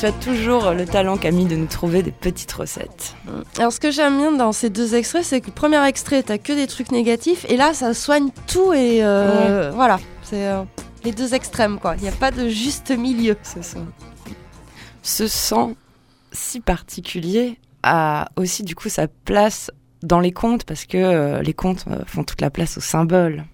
Tu 0.00 0.06
as 0.06 0.12
toujours 0.12 0.70
le 0.70 0.86
talent, 0.86 1.18
Camille, 1.18 1.44
de 1.44 1.56
nous 1.56 1.66
trouver 1.66 2.02
des 2.02 2.10
petites 2.10 2.52
recettes. 2.52 3.14
Alors, 3.58 3.70
ce 3.70 3.78
que 3.78 3.90
j'aime 3.90 4.16
bien 4.16 4.32
dans 4.32 4.52
ces 4.52 4.70
deux 4.70 4.94
extraits, 4.94 5.22
c'est 5.24 5.42
que 5.42 5.48
le 5.48 5.52
premier 5.52 5.84
extrait, 5.86 6.22
t'as 6.22 6.38
que 6.38 6.54
des 6.54 6.66
trucs 6.66 6.90
négatifs, 6.90 7.44
et 7.50 7.58
là, 7.58 7.74
ça 7.74 7.92
soigne 7.92 8.30
tout, 8.46 8.72
et 8.72 9.04
euh, 9.04 9.70
voilà, 9.74 10.00
c'est 10.22 10.46
euh, 10.46 10.62
les 11.04 11.12
deux 11.12 11.34
extrêmes, 11.34 11.78
quoi. 11.78 11.96
Il 11.96 12.02
n'y 12.02 12.08
a 12.08 12.12
pas 12.12 12.30
de 12.30 12.48
juste 12.48 12.90
milieu. 12.90 13.36
C'est 13.42 13.62
ça. 13.62 13.78
Ce 15.02 15.28
sang 15.28 15.74
si 16.32 16.60
particulier 16.60 17.58
a 17.82 18.30
aussi, 18.36 18.62
du 18.62 18.74
coup, 18.74 18.88
sa 18.88 19.06
place 19.06 19.70
dans 20.02 20.20
les 20.20 20.32
contes, 20.32 20.64
parce 20.64 20.86
que 20.86 20.96
euh, 20.96 21.42
les 21.42 21.52
contes 21.52 21.84
font 22.06 22.24
toute 22.24 22.40
la 22.40 22.48
place 22.48 22.78
aux 22.78 22.82
symboles. 22.82 23.44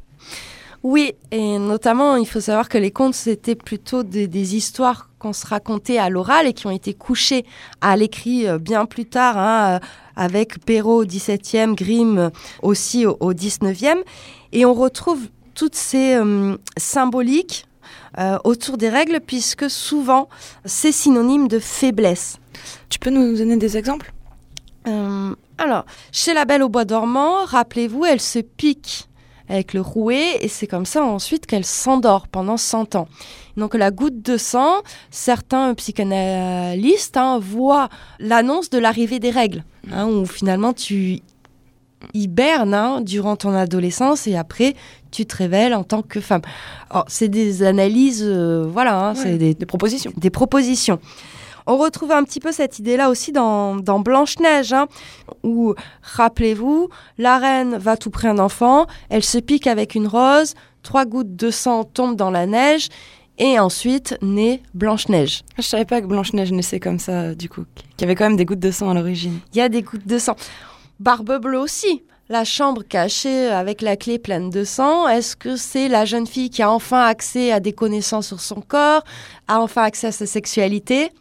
Oui, 0.88 1.14
et 1.32 1.58
notamment, 1.58 2.14
il 2.14 2.28
faut 2.28 2.38
savoir 2.38 2.68
que 2.68 2.78
les 2.78 2.92
contes, 2.92 3.14
c'était 3.14 3.56
plutôt 3.56 4.04
des, 4.04 4.54
histoires 4.54 5.10
qu'on 5.18 5.32
se 5.32 5.46
racontait 5.46 5.98
à 5.98 6.10
l'oral 6.10 6.46
et 6.46 6.52
qui 6.52 6.66
ont 6.66 6.70
été 6.70 6.94
couchées 6.94 7.44
à 7.80 7.96
l'écrit 7.96 8.46
euh, 8.46 8.58
bien 8.58 8.86
plus 8.86 9.06
tard, 9.06 9.38
hein, 9.38 9.76
euh, 9.76 9.78
avec 10.16 10.64
Perrault 10.64 11.02
au 11.02 11.04
XVIIe, 11.04 11.74
Grimm 11.74 12.30
aussi 12.62 13.06
au, 13.06 13.32
XIXe. 13.32 14.02
Et 14.52 14.64
on 14.64 14.74
retrouve 14.74 15.20
toutes 15.54 15.74
ces 15.74 16.14
euh, 16.14 16.56
symboliques 16.76 17.66
autour 18.44 18.78
des 18.78 18.88
règles, 18.88 19.20
puisque 19.20 19.68
souvent, 19.68 20.30
c'est 20.64 20.90
synonyme 20.90 21.48
de 21.48 21.58
faiblesse. 21.58 22.38
Tu 22.88 22.98
peux 22.98 23.10
nous 23.10 23.36
donner 23.36 23.58
des 23.58 23.76
exemples? 23.76 24.14
Alors, 24.86 25.84
chez 26.12 26.32
la 26.32 26.46
Belle 26.46 26.62
au 26.62 26.70
Bois 26.70 26.86
dormant, 26.86 27.44
rappelez-vous, 27.44 28.06
elle 28.06 28.22
se 28.22 28.38
pique 28.38 29.06
avec 29.48 29.74
le 29.74 29.80
rouet 29.80 30.38
et 30.40 30.48
c'est 30.48 30.66
comme 30.66 30.86
ça 30.86 31.04
ensuite 31.04 31.46
qu'elle 31.46 31.64
s'endort 31.64 32.28
pendant 32.28 32.56
100 32.56 32.94
ans. 32.94 33.08
Donc 33.56 33.74
la 33.74 33.90
goutte 33.90 34.22
de 34.22 34.36
sang, 34.36 34.82
certains 35.10 35.74
psychanalystes 35.74 37.16
hein, 37.16 37.38
voient 37.38 37.88
l'annonce 38.18 38.70
de 38.70 38.78
l'arrivée 38.78 39.18
des 39.18 39.30
règles, 39.30 39.64
hein, 39.90 40.06
où 40.06 40.26
finalement 40.26 40.72
tu 40.72 41.20
hibernes 42.12 42.74
hein, 42.74 43.00
durant 43.00 43.36
ton 43.36 43.54
adolescence 43.54 44.26
et 44.26 44.36
après 44.36 44.74
tu 45.10 45.24
te 45.24 45.36
révèles 45.36 45.74
en 45.74 45.84
tant 45.84 46.02
que 46.02 46.20
femme. 46.20 46.42
C'est 47.08 47.28
des 47.28 47.62
analyses, 47.62 48.24
euh, 48.24 48.66
voilà, 48.70 49.14
c'est 49.16 49.38
des, 49.38 49.54
des 49.54 49.66
propositions. 49.66 50.12
Des 50.16 50.30
propositions. 50.30 51.00
On 51.66 51.76
retrouve 51.76 52.12
un 52.12 52.22
petit 52.22 52.38
peu 52.38 52.52
cette 52.52 52.78
idée-là 52.78 53.10
aussi 53.10 53.32
dans, 53.32 53.74
Blanche-Neige, 53.74 54.72
hein, 54.72 54.86
où, 55.42 55.74
rappelez-vous, 56.02 56.88
la 57.18 57.38
reine 57.38 57.76
va 57.76 57.96
tout 57.96 58.10
près 58.10 58.28
un 58.28 58.38
enfant, 58.38 58.86
elle 59.08 59.24
se 59.24 59.38
pique 59.38 59.66
avec 59.66 59.96
une 59.96 60.06
rose, 60.06 60.54
trois 60.82 61.04
gouttes 61.04 61.34
de 61.34 61.50
sang 61.50 61.82
tombent 61.82 62.16
dans 62.16 62.30
la 62.30 62.46
neige, 62.46 62.88
et 63.38 63.58
ensuite 63.58 64.16
naît 64.22 64.62
Blanche-Neige. 64.74 65.42
Je 65.56 65.62
savais 65.62 65.84
pas 65.84 66.00
que 66.00 66.06
Blanche-Neige 66.06 66.52
naissait 66.52 66.80
comme 66.80 67.00
ça, 67.00 67.34
du 67.34 67.48
coup, 67.48 67.64
qu'il 67.96 68.02
y 68.02 68.04
avait 68.04 68.14
quand 68.14 68.28
même 68.28 68.36
des 68.36 68.44
gouttes 68.44 68.60
de 68.60 68.70
sang 68.70 68.90
à 68.90 68.94
l'origine. 68.94 69.40
Il 69.52 69.58
y 69.58 69.60
a 69.60 69.68
des 69.68 69.82
gouttes 69.82 70.06
de 70.06 70.18
sang. 70.18 70.36
Barbe 71.00 71.40
Bleue 71.40 71.58
aussi. 71.58 72.02
La 72.28 72.44
chambre 72.44 72.82
cachée 72.82 73.48
avec 73.48 73.82
la 73.82 73.96
clé 73.96 74.18
pleine 74.18 74.50
de 74.50 74.64
sang, 74.64 75.06
est-ce 75.06 75.36
que 75.36 75.54
c'est 75.54 75.86
la 75.86 76.04
jeune 76.04 76.26
fille 76.26 76.50
qui 76.50 76.60
a 76.60 76.70
enfin 76.70 77.04
accès 77.04 77.52
à 77.52 77.60
des 77.60 77.72
connaissances 77.72 78.26
sur 78.26 78.40
son 78.40 78.60
corps, 78.60 79.04
a 79.46 79.60
enfin 79.60 79.82
accès 79.82 80.08
à 80.08 80.12
sa 80.12 80.26
sexualité? 80.26 81.12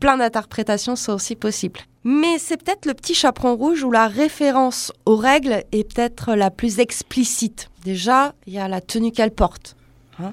Plein 0.00 0.16
d'interprétations 0.16 0.96
sont 0.96 1.12
aussi 1.12 1.36
possibles. 1.36 1.80
Mais 2.02 2.38
c'est 2.38 2.56
peut-être 2.56 2.86
le 2.86 2.94
petit 2.94 3.14
chaperon 3.14 3.54
rouge 3.54 3.84
où 3.84 3.90
la 3.90 4.08
référence 4.08 4.92
aux 5.04 5.16
règles 5.16 5.64
est 5.70 5.94
peut-être 5.94 6.34
la 6.34 6.50
plus 6.50 6.80
explicite. 6.80 7.70
Déjà, 7.84 8.34
il 8.46 8.54
y 8.54 8.58
a 8.58 8.68
la 8.68 8.80
tenue 8.80 9.12
qu'elle 9.12 9.30
porte. 9.30 9.76
Hein. 10.18 10.32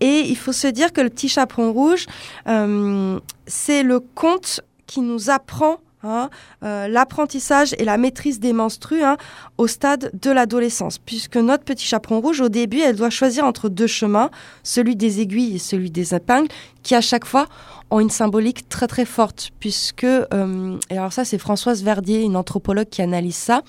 Et 0.00 0.20
il 0.28 0.36
faut 0.36 0.52
se 0.52 0.66
dire 0.66 0.92
que 0.92 1.00
le 1.00 1.08
petit 1.08 1.28
chaperon 1.28 1.72
rouge, 1.72 2.06
euh, 2.48 3.18
c'est 3.46 3.82
le 3.82 4.00
conte 4.00 4.60
qui 4.86 5.00
nous 5.00 5.30
apprend 5.30 5.78
hein, 6.02 6.30
euh, 6.62 6.88
l'apprentissage 6.88 7.74
et 7.78 7.84
la 7.84 7.98
maîtrise 7.98 8.40
des 8.40 8.52
menstrues 8.52 9.02
hein, 9.02 9.16
au 9.56 9.66
stade 9.66 10.10
de 10.20 10.30
l'adolescence, 10.30 10.98
puisque 10.98 11.36
notre 11.36 11.64
petit 11.64 11.84
chaperon 11.84 12.20
rouge, 12.20 12.40
au 12.40 12.48
début, 12.48 12.80
elle 12.80 12.96
doit 12.96 13.10
choisir 13.10 13.44
entre 13.44 13.68
deux 13.68 13.86
chemins, 13.86 14.30
celui 14.62 14.96
des 14.96 15.20
aiguilles 15.20 15.56
et 15.56 15.58
celui 15.58 15.90
des 15.90 16.14
épingles, 16.14 16.48
qui 16.82 16.94
à 16.94 17.00
chaque 17.00 17.24
fois 17.24 17.46
ont 17.90 18.00
une 18.00 18.10
symbolique 18.10 18.68
très 18.68 18.86
très 18.86 19.04
forte, 19.04 19.50
puisque, 19.60 20.04
euh, 20.04 20.78
et 20.90 20.98
alors 20.98 21.12
ça 21.12 21.24
c'est 21.24 21.38
Françoise 21.38 21.82
Verdier, 21.82 22.22
une 22.22 22.36
anthropologue 22.36 22.88
qui 22.88 23.02
analyse 23.02 23.36
ça, 23.36 23.62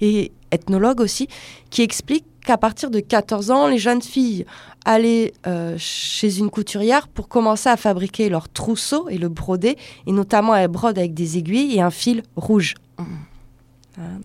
et 0.00 0.32
ethnologue 0.50 1.00
aussi, 1.00 1.28
qui 1.70 1.82
explique 1.82 2.24
qu'à 2.48 2.56
partir 2.56 2.90
de 2.90 3.00
14 3.00 3.50
ans, 3.50 3.66
les 3.66 3.76
jeunes 3.76 4.00
filles 4.00 4.46
allaient 4.86 5.34
euh, 5.46 5.74
chez 5.76 6.38
une 6.38 6.48
couturière 6.48 7.06
pour 7.06 7.28
commencer 7.28 7.68
à 7.68 7.76
fabriquer 7.76 8.30
leur 8.30 8.48
trousseau 8.48 9.06
et 9.10 9.18
le 9.18 9.28
broder, 9.28 9.76
et 10.06 10.12
notamment 10.12 10.56
elles 10.56 10.68
brodent 10.68 10.96
avec 10.96 11.12
des 11.12 11.36
aiguilles 11.36 11.76
et 11.76 11.82
un 11.82 11.90
fil 11.90 12.22
rouge. 12.36 12.74
Hein, 12.96 13.04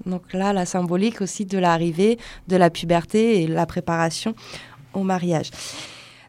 Donc 0.06 0.32
là, 0.32 0.54
la 0.54 0.66
symbolique 0.66 1.20
aussi 1.20 1.46
de 1.46 1.58
l'arrivée 1.58 2.18
de 2.48 2.56
la 2.56 2.70
puberté 2.70 3.44
et 3.44 3.48
la 3.48 3.66
préparation 3.66 4.36
au 4.94 5.04
mariage. 5.04 5.50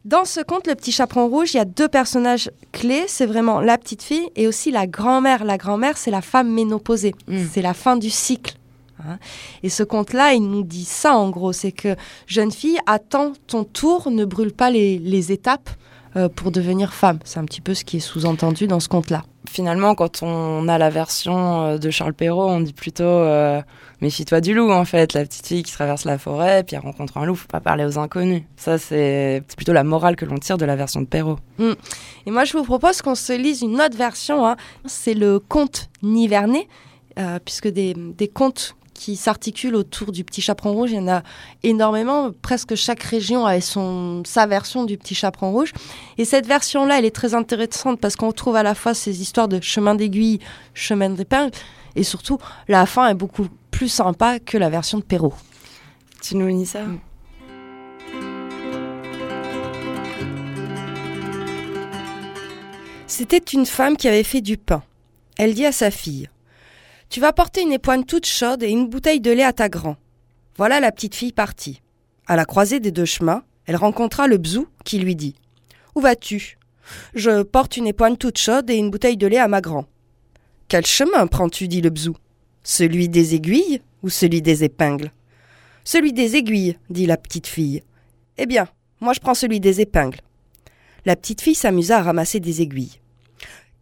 Dans 0.04 0.24
ce 0.24 0.40
conte, 0.40 0.66
Le 0.66 0.74
Petit 0.74 0.90
Chaperon 0.90 1.28
Rouge, 1.28 1.54
il 1.54 1.58
y 1.58 1.60
a 1.60 1.64
deux 1.64 1.88
personnages 1.88 2.50
clés. 2.72 3.04
C'est 3.06 3.24
vraiment 3.24 3.60
la 3.60 3.78
petite 3.78 4.02
fille 4.02 4.28
et 4.34 4.48
aussi 4.48 4.72
la 4.72 4.88
grand-mère. 4.88 5.44
La 5.44 5.58
grand-mère, 5.58 5.96
c'est 5.96 6.10
la 6.10 6.22
femme 6.22 6.52
ménopausée. 6.52 7.14
Mm. 7.28 7.38
C'est 7.52 7.62
la 7.62 7.72
fin 7.72 7.96
du 7.96 8.10
cycle. 8.10 8.56
Hein. 9.08 9.18
Et 9.62 9.68
ce 9.68 9.82
conte-là, 9.82 10.34
il 10.34 10.42
nous 10.48 10.62
dit 10.62 10.84
ça 10.84 11.16
en 11.16 11.30
gros, 11.30 11.52
c'est 11.52 11.72
que 11.72 11.96
jeune 12.26 12.50
fille, 12.52 12.78
attends 12.86 13.32
ton 13.46 13.64
tour, 13.64 14.10
ne 14.10 14.24
brûle 14.24 14.52
pas 14.52 14.70
les, 14.70 14.98
les 14.98 15.32
étapes 15.32 15.70
euh, 16.16 16.28
pour 16.28 16.50
devenir 16.50 16.94
femme. 16.94 17.18
C'est 17.24 17.40
un 17.40 17.44
petit 17.44 17.60
peu 17.60 17.74
ce 17.74 17.84
qui 17.84 17.96
est 17.96 18.00
sous-entendu 18.00 18.66
dans 18.66 18.80
ce 18.80 18.88
conte-là. 18.88 19.24
Finalement, 19.50 19.94
quand 19.94 20.22
on 20.22 20.68
a 20.68 20.78
la 20.78 20.88
version 20.88 21.64
euh, 21.64 21.78
de 21.78 21.90
Charles 21.90 22.14
Perrault, 22.14 22.48
on 22.48 22.60
dit 22.60 22.72
plutôt 22.72 23.04
euh, 23.04 23.60
méfie-toi 24.00 24.40
du 24.40 24.54
loup 24.54 24.70
en 24.70 24.84
fait, 24.84 25.12
la 25.12 25.24
petite 25.24 25.46
fille 25.46 25.62
qui 25.62 25.72
traverse 25.72 26.04
la 26.04 26.16
forêt, 26.16 26.62
puis 26.64 26.76
elle 26.76 26.82
rencontre 26.82 27.18
un 27.18 27.26
loup, 27.26 27.34
faut 27.34 27.46
pas 27.48 27.60
parler 27.60 27.84
aux 27.84 27.98
inconnus. 27.98 28.42
Ça, 28.56 28.78
c'est 28.78 29.42
plutôt 29.56 29.72
la 29.72 29.84
morale 29.84 30.16
que 30.16 30.24
l'on 30.24 30.38
tire 30.38 30.56
de 30.56 30.64
la 30.64 30.76
version 30.76 31.00
de 31.02 31.06
Perrault. 31.06 31.38
Et 31.58 32.30
moi, 32.30 32.44
je 32.44 32.56
vous 32.56 32.64
propose 32.64 33.02
qu'on 33.02 33.14
se 33.14 33.32
lise 33.32 33.60
une 33.62 33.80
autre 33.80 33.96
version. 33.96 34.46
hein. 34.46 34.56
C'est 34.86 35.14
le 35.14 35.38
conte 35.40 35.90
Nivernais, 36.02 36.68
euh, 37.18 37.38
puisque 37.44 37.68
des, 37.68 37.92
des 37.94 38.28
contes 38.28 38.76
qui 38.94 39.16
s'articulent 39.16 39.74
autour 39.74 40.12
du 40.12 40.24
petit 40.24 40.40
chaperon 40.40 40.72
rouge, 40.72 40.92
il 40.92 40.96
y 40.96 41.00
en 41.00 41.08
a 41.08 41.22
énormément. 41.62 42.30
Presque 42.42 42.74
chaque 42.74 43.02
région 43.02 43.44
a 43.44 43.60
son, 43.60 44.22
sa 44.24 44.46
version 44.46 44.84
du 44.84 44.96
petit 44.96 45.14
chaperon 45.14 45.52
rouge. 45.52 45.72
Et 46.16 46.24
cette 46.24 46.46
version-là, 46.46 46.98
elle 46.98 47.04
est 47.04 47.14
très 47.14 47.34
intéressante 47.34 48.00
parce 48.00 48.16
qu'on 48.16 48.32
trouve 48.32 48.56
à 48.56 48.62
la 48.62 48.74
fois 48.74 48.94
ces 48.94 49.20
histoires 49.20 49.48
de 49.48 49.60
chemin 49.60 49.94
d'aiguille, 49.94 50.38
chemin 50.72 51.10
d'épingle, 51.10 51.50
et 51.96 52.02
surtout, 52.02 52.38
la 52.68 52.86
fin 52.86 53.08
est 53.08 53.14
beaucoup 53.14 53.46
plus 53.70 53.88
sympa 53.88 54.38
que 54.38 54.58
la 54.58 54.70
version 54.70 54.98
de 54.98 55.04
Perrault. 55.04 55.34
Tu 56.22 56.36
nous 56.36 56.46
lis 56.46 56.66
ça 56.66 56.80
C'était 63.06 63.38
une 63.38 63.66
femme 63.66 63.96
qui 63.96 64.08
avait 64.08 64.24
fait 64.24 64.40
du 64.40 64.56
pain. 64.56 64.82
Elle 65.36 65.54
dit 65.54 65.66
à 65.66 65.72
sa 65.72 65.90
fille 65.90 66.28
Tu 67.14 67.20
vas 67.20 67.32
porter 67.32 67.62
une 67.62 67.70
époine 67.70 68.04
toute 68.04 68.26
chaude 68.26 68.64
et 68.64 68.70
une 68.70 68.88
bouteille 68.88 69.20
de 69.20 69.30
lait 69.30 69.44
à 69.44 69.52
ta 69.52 69.68
grand. 69.68 69.94
Voilà 70.56 70.80
la 70.80 70.90
petite 70.90 71.14
fille 71.14 71.30
partie. 71.30 71.80
À 72.26 72.34
la 72.34 72.44
croisée 72.44 72.80
des 72.80 72.90
deux 72.90 73.04
chemins, 73.04 73.44
elle 73.66 73.76
rencontra 73.76 74.26
le 74.26 74.36
bzou 74.36 74.66
qui 74.84 74.98
lui 74.98 75.14
dit 75.14 75.36
Où 75.94 76.00
vas-tu? 76.00 76.58
Je 77.14 77.44
porte 77.44 77.76
une 77.76 77.86
époine 77.86 78.16
toute 78.16 78.36
chaude 78.36 78.68
et 78.68 78.74
une 78.74 78.90
bouteille 78.90 79.16
de 79.16 79.28
lait 79.28 79.38
à 79.38 79.46
ma 79.46 79.60
grand. 79.60 79.86
Quel 80.66 80.84
chemin 80.86 81.28
prends-tu? 81.28 81.68
dit 81.68 81.82
le 81.82 81.90
bzou. 81.90 82.16
Celui 82.64 83.08
des 83.08 83.36
aiguilles 83.36 83.80
ou 84.02 84.08
celui 84.08 84.42
des 84.42 84.64
épingles 84.64 85.12
Celui 85.84 86.12
des 86.12 86.34
aiguilles, 86.34 86.76
dit 86.90 87.06
la 87.06 87.16
petite 87.16 87.46
fille. 87.46 87.84
Eh 88.38 88.46
bien, 88.46 88.66
moi 89.00 89.12
je 89.12 89.20
prends 89.20 89.34
celui 89.34 89.60
des 89.60 89.80
épingles. 89.80 90.20
La 91.04 91.14
petite 91.14 91.42
fille 91.42 91.54
s'amusa 91.54 91.98
à 91.98 92.02
ramasser 92.02 92.40
des 92.40 92.60
aiguilles. 92.60 92.98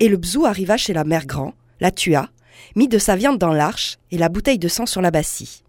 Et 0.00 0.08
le 0.08 0.18
bzou 0.18 0.44
arriva 0.44 0.76
chez 0.76 0.92
la 0.92 1.04
mère 1.04 1.24
grand, 1.24 1.54
la 1.80 1.90
tua, 1.90 2.28
mit 2.76 2.88
de 2.88 2.98
sa 2.98 3.16
viande 3.16 3.38
dans 3.38 3.52
l'arche 3.52 3.98
et 4.10 4.18
la 4.18 4.28
bouteille 4.28 4.58
de 4.58 4.68
sang 4.68 4.86
sur 4.86 5.02
la 5.02 5.10
bassie. 5.10 5.62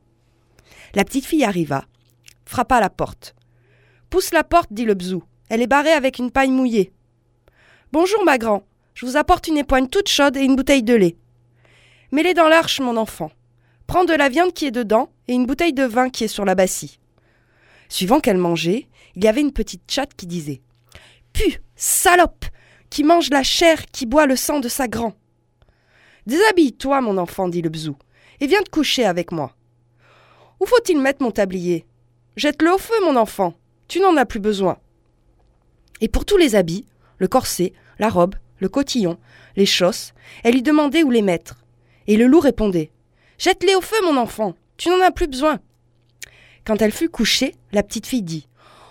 La 0.95 1.03
petite 1.03 1.25
fille 1.25 1.43
arriva, 1.43 1.85
frappa 2.45 2.77
à 2.77 2.81
la 2.81 2.89
porte. 2.89 3.35
Pousse 4.09 4.31
la 4.31 4.43
porte, 4.43 4.71
dit 4.71 4.85
le 4.85 4.93
bzou. 4.93 5.23
Elle 5.49 5.61
est 5.61 5.67
barrée 5.67 5.91
avec 5.91 6.19
une 6.19 6.31
paille 6.31 6.51
mouillée. 6.51 6.91
Bonjour, 7.91 8.23
ma 8.23 8.37
grand. 8.37 8.63
Je 8.93 9.05
vous 9.05 9.17
apporte 9.17 9.47
une 9.47 9.57
époigne 9.57 9.87
toute 9.87 10.07
chaude 10.07 10.37
et 10.37 10.43
une 10.43 10.55
bouteille 10.55 10.83
de 10.83 10.93
lait. 10.93 11.15
Mets-les 12.11 12.33
dans 12.33 12.47
l'arche, 12.47 12.79
mon 12.79 12.95
enfant. 12.97 13.31
Prends 13.87 14.05
de 14.05 14.13
la 14.13 14.29
viande 14.29 14.53
qui 14.53 14.65
est 14.65 14.71
dedans 14.71 15.09
et 15.27 15.33
une 15.33 15.45
bouteille 15.45 15.73
de 15.73 15.83
vin 15.83 16.09
qui 16.09 16.23
est 16.23 16.27
sur 16.27 16.45
la 16.45 16.55
bassie. 16.55 16.99
Suivant 17.89 18.19
qu'elle 18.19 18.37
mangeait, 18.37 18.87
il 19.15 19.23
y 19.23 19.27
avait 19.27 19.41
une 19.41 19.51
petite 19.51 19.89
chatte 19.91 20.13
qui 20.15 20.27
disait 20.27 20.61
Pu, 21.33 21.61
salope, 21.75 22.45
qui 22.89 23.03
mange 23.03 23.29
la 23.29 23.43
chair, 23.43 23.85
qui 23.91 24.05
boit 24.05 24.25
le 24.25 24.35
sang 24.35 24.59
de 24.59 24.69
sa 24.69 24.87
grand. 24.87 25.13
Déshabille-toi, 26.25 27.01
mon 27.01 27.17
enfant, 27.17 27.49
dit 27.49 27.61
le 27.61 27.69
bzou, 27.69 27.95
et 28.39 28.47
viens 28.47 28.61
te 28.61 28.69
coucher 28.69 29.05
avec 29.05 29.31
moi. 29.31 29.55
Où 30.59 30.65
faut-il 30.65 30.99
mettre 30.99 31.23
mon 31.23 31.31
tablier? 31.31 31.85
Jette-le 32.35 32.71
au 32.71 32.77
feu, 32.77 32.93
mon 33.03 33.15
enfant, 33.15 33.53
tu 33.87 33.99
n'en 33.99 34.15
as 34.17 34.25
plus 34.25 34.39
besoin. 34.39 34.77
Et 36.01 36.07
pour 36.07 36.25
tous 36.25 36.37
les 36.37 36.55
habits, 36.55 36.85
le 37.17 37.27
corset, 37.27 37.73
la 37.99 38.09
robe, 38.09 38.35
le 38.59 38.69
cotillon, 38.69 39.17
les 39.55 39.65
chausses, 39.65 40.13
elle 40.43 40.53
lui 40.53 40.63
demandait 40.63 41.03
où 41.03 41.11
les 41.11 41.21
mettre. 41.21 41.55
Et 42.07 42.17
le 42.17 42.25
loup 42.25 42.39
répondait 42.39 42.91
Jette-les 43.37 43.75
au 43.75 43.81
feu, 43.81 43.97
mon 44.03 44.17
enfant, 44.17 44.55
tu 44.77 44.89
n'en 44.89 45.01
as 45.01 45.11
plus 45.11 45.27
besoin. 45.27 45.59
Quand 46.65 46.81
elle 46.81 46.91
fut 46.91 47.09
couchée, 47.09 47.55
la 47.71 47.83
petite 47.83 48.07
fille 48.07 48.23
dit 48.23 48.47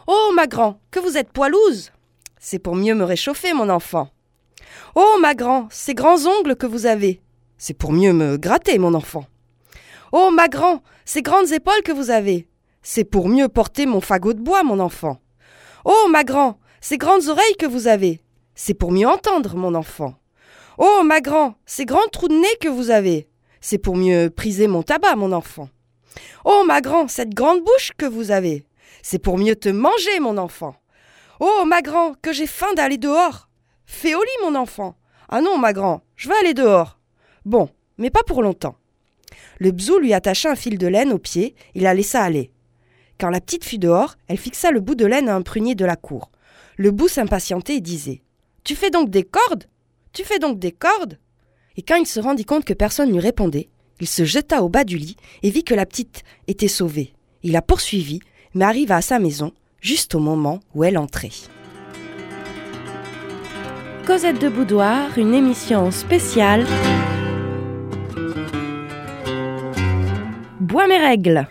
Oh, 0.07 0.33
ma 0.35 0.47
grand, 0.47 0.79
que 0.91 1.01
vous 1.01 1.17
êtes 1.17 1.33
poilouse 1.33 1.91
C'est 2.39 2.59
pour 2.59 2.77
mieux 2.77 2.95
me 2.95 3.05
réchauffer, 3.05 3.55
mon 3.55 3.71
enfant. 3.71 4.11
Oh, 4.95 5.17
ma 5.21 5.35
grand, 5.35 5.69
ces 5.71 5.95
grands 5.95 6.27
ongles 6.27 6.57
que 6.57 6.67
vous 6.67 6.87
avez 6.87 7.23
C'est 7.59 7.75
pour 7.75 7.93
mieux 7.93 8.13
me 8.13 8.37
gratter, 8.37 8.79
mon 8.79 8.95
enfant. 8.95 9.27
Oh, 10.13 10.31
ma 10.31 10.49
grand, 10.49 10.83
ces 11.05 11.23
grandes 11.23 11.53
épaules 11.53 11.83
que 11.85 11.93
vous 11.93 12.11
avez 12.11 12.49
C'est 12.83 13.05
pour 13.05 13.29
mieux 13.29 13.49
porter 13.49 13.87
mon 13.87 14.01
fagot 14.01 14.35
de 14.35 14.41
bois, 14.41 14.63
mon 14.63 14.81
enfant. 14.81 15.19
Oh, 15.85 16.09
ma 16.11 16.25
grand, 16.25 16.59
ces 16.81 16.99
grandes 16.99 17.29
oreilles 17.29 17.57
que 17.59 17.67
vous 17.67 17.87
avez 17.87 18.21
C'est 18.55 18.75
pour 18.75 18.93
mieux 18.93 19.09
entendre, 19.09 19.57
mon 19.57 19.75
enfant. 19.75 20.15
Oh, 20.79 21.03
ma 21.05 21.21
grand, 21.21 21.55
ces 21.67 21.85
grands 21.85 22.09
trous 22.13 22.29
de 22.29 22.35
nez 22.35 22.57
que 22.61 22.69
vous 22.69 22.91
avez 22.91 23.29
C'est 23.61 23.79
pour 23.79 23.97
mieux 23.97 24.31
priser 24.31 24.67
mon 24.67 24.83
tabac, 24.83 25.17
mon 25.17 25.33
enfant. 25.33 25.69
Oh, 26.45 26.65
ma 26.67 26.81
grand, 26.81 27.09
cette 27.09 27.35
grande 27.35 27.63
bouche 27.63 27.93
que 27.97 28.07
vous 28.07 28.31
avez 28.31 28.67
C'est 29.03 29.19
pour 29.19 29.39
mieux 29.39 29.57
te 29.57 29.69
manger, 29.69 30.21
mon 30.21 30.37
enfant. 30.37 30.75
Oh, 31.41 31.65
ma 31.67 31.83
grand, 31.83 32.15
que 32.21 32.33
j'ai 32.33 32.47
faim 32.47 32.73
d'aller 32.75 32.99
dehors 32.99 33.49
Fais 33.93 34.15
au 34.17 34.23
lit, 34.23 34.43
mon 34.43 34.57
enfant. 34.57 34.97
Ah 35.29 35.43
non, 35.43 35.59
ma 35.59 35.73
grand, 35.73 36.03
je 36.17 36.29
veux 36.29 36.35
aller 36.41 36.55
dehors. 36.55 36.99
Bon, 37.45 37.69
mais 37.99 38.11
pas 38.11 38.25
pour 38.25 38.43
longtemps. 38.43 38.75
Le 39.59 39.71
bzou 39.71 39.99
lui 39.99 40.13
attacha 40.13 40.51
un 40.51 40.57
fil 40.57 40.77
de 40.77 40.87
laine 40.89 41.13
au 41.13 41.19
pied 41.19 41.55
et 41.77 41.81
la 41.81 41.95
laissa 41.95 42.23
aller. 42.23 42.51
Quand 43.21 43.29
la 43.29 43.41
petite 43.41 43.65
fut 43.65 43.79
dehors, 43.79 44.17
elle 44.27 44.39
fixa 44.39 44.73
le 44.73 44.81
bout 44.81 44.97
de 44.97 45.07
laine 45.07 45.29
à 45.29 45.37
un 45.37 45.43
prunier 45.43 45.77
de 45.77 45.85
la 45.85 45.95
cour. 45.95 46.33
Le 46.79 46.91
bout 46.91 47.07
s'impatientait 47.07 47.77
et 47.77 47.81
disait 47.81 48.23
Tu 48.65 48.75
fais 48.75 48.91
donc 48.91 49.11
des 49.11 49.23
cordes? 49.23 49.69
Tu 50.13 50.25
fais 50.25 50.41
donc 50.41 50.59
des 50.59 50.73
cordes? 50.73 51.19
Et 51.77 51.83
quand 51.83 51.97
il 51.97 52.07
se 52.07 52.19
rendit 52.19 52.47
compte 52.47 52.65
que 52.65 52.75
personne 52.75 53.11
ne 53.11 53.13
lui 53.13 53.21
répondait, 53.21 53.69
il 54.01 54.09
se 54.09 54.25
jeta 54.25 54.63
au 54.63 54.69
bas 54.69 54.85
du 54.85 54.97
lit 54.97 55.17
et 55.43 55.51
vit 55.51 55.65
que 55.65 55.75
la 55.75 55.87
petite 55.87 56.25
était 56.49 56.67
sauvée. 56.67 57.13
Il 57.43 57.53
la 57.53 57.63
poursuivit, 57.63 58.21
mais 58.55 58.65
arriva 58.65 58.97
à 58.97 59.03
sa 59.03 59.21
maison 59.21 59.53
juste 59.81 60.15
au 60.15 60.19
moment 60.19 60.61
où 60.75 60.83
elle 60.83 60.99
entrait. 60.99 61.31
Cosette 64.07 64.41
de 64.41 64.49
Boudoir, 64.49 65.17
une 65.17 65.33
émission 65.33 65.93
spéciale. 65.93 66.67
Bois 70.59 70.89
mes 70.89 70.99
règles. 70.99 71.47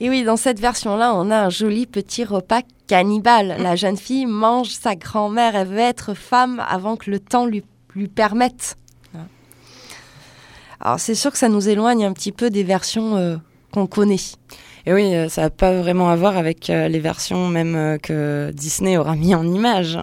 Et 0.00 0.08
oui, 0.08 0.24
dans 0.24 0.38
cette 0.38 0.58
version-là, 0.58 1.14
on 1.14 1.30
a 1.30 1.36
un 1.36 1.50
joli 1.50 1.86
petit 1.86 2.24
repas 2.24 2.62
cannibale. 2.86 3.56
La 3.60 3.76
jeune 3.76 3.98
fille 3.98 4.24
mange 4.24 4.70
sa 4.70 4.96
grand-mère. 4.96 5.54
Elle 5.54 5.68
veut 5.68 5.78
être 5.78 6.14
femme 6.14 6.64
avant 6.66 6.96
que 6.96 7.10
le 7.10 7.20
temps 7.20 7.44
lui, 7.44 7.62
permette. 8.08 8.78
Alors, 10.80 10.98
c'est 10.98 11.14
sûr 11.14 11.30
que 11.30 11.38
ça 11.38 11.50
nous 11.50 11.68
éloigne 11.68 12.06
un 12.06 12.12
petit 12.14 12.32
peu 12.32 12.48
des 12.48 12.62
versions 12.62 13.16
euh, 13.16 13.36
qu'on 13.70 13.86
connaît. 13.86 14.16
Et 14.88 14.94
oui, 14.94 15.16
euh, 15.16 15.28
ça 15.28 15.42
n'a 15.42 15.50
pas 15.50 15.72
vraiment 15.72 16.10
à 16.10 16.16
voir 16.16 16.36
avec 16.36 16.70
euh, 16.70 16.86
les 16.86 17.00
versions 17.00 17.48
même 17.48 17.74
euh, 17.74 17.98
que 17.98 18.52
Disney 18.54 18.96
aura 18.96 19.16
mis 19.16 19.34
en 19.34 19.44
image. 19.44 19.98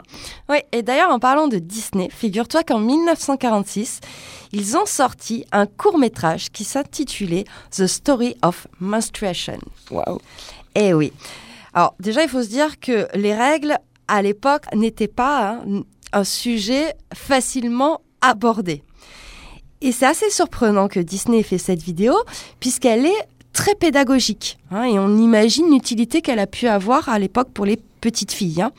Oui, 0.50 0.58
et 0.74 0.84
d'ailleurs, 0.84 1.10
en 1.10 1.20
parlant 1.20 1.48
de 1.48 1.58
Disney, 1.58 2.10
figure-toi 2.12 2.64
qu'en 2.64 2.80
1946, 2.80 4.02
ils 4.52 4.76
ont 4.76 4.86
sorti 4.86 5.46
un 5.54 5.68
court-métrage 5.68 6.50
qui 6.52 6.66
s'intitulait 6.66 7.46
The 7.72 7.88
Story 7.88 8.36
of 8.42 8.68
Menstruation. 8.82 9.60
Waouh. 9.90 10.20
Eh 10.76 10.94
oui. 10.94 11.14
Alors, 11.74 11.96
déjà, 12.02 12.24
il 12.24 12.30
faut 12.30 12.44
se 12.44 12.50
dire 12.50 12.78
que 12.82 13.08
les 13.16 13.34
règles, 13.34 13.78
à 14.10 14.22
l'époque, 14.22 14.66
n'étaient 14.76 15.08
pas 15.08 15.62
hein, 15.66 15.84
un 16.12 16.26
sujet 16.26 16.94
facilement 17.14 18.02
abordée. 18.20 18.84
Et 19.84 19.92
c'est 19.92 20.06
assez 20.06 20.30
surprenant 20.30 20.88
que 20.88 21.02
Disney 21.02 21.40
ait 21.40 21.44
fait 21.44 21.58
cette 21.58 21.84
vidéo, 21.84 22.16
puisqu'elle 22.62 23.06
est 23.06 23.28
très 23.54 23.76
pédagogique. 23.76 24.58
Hein, 24.72 24.84
et 24.84 25.00
on 25.00 25.18
imagine 25.18 25.72
l'utilité 25.72 26.22
qu'elle 26.22 26.40
a 26.40 26.48
pu 26.48 26.68
avoir 26.68 27.08
à 27.08 27.20
l'époque 27.20 27.50
pour 27.54 27.66
les 27.66 27.80
petites 28.02 28.32
filles. 28.32 28.62
Hein. 28.62 28.72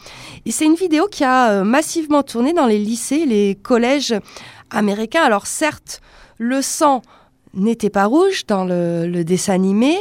Et 0.45 0.51
c'est 0.51 0.67
une 0.67 0.75
vidéo 0.75 1.07
qui 1.11 1.25
a 1.25 1.51
euh, 1.51 1.65
massivement 1.65 2.23
tourné 2.23 2.53
dans 2.53 2.67
les 2.67 2.79
lycées, 2.79 3.25
les 3.25 3.55
collèges 3.55 4.15
américains. 4.71 5.23
Alors 5.23 5.47
certes, 5.47 6.01
le 6.39 6.61
sang 6.61 7.03
n'était 7.55 7.91
pas 7.91 8.07
rouge 8.07 8.45
dans 8.47 8.65
le, 8.65 9.07
le 9.07 9.25
dessin 9.25 9.55
animé, 9.55 9.97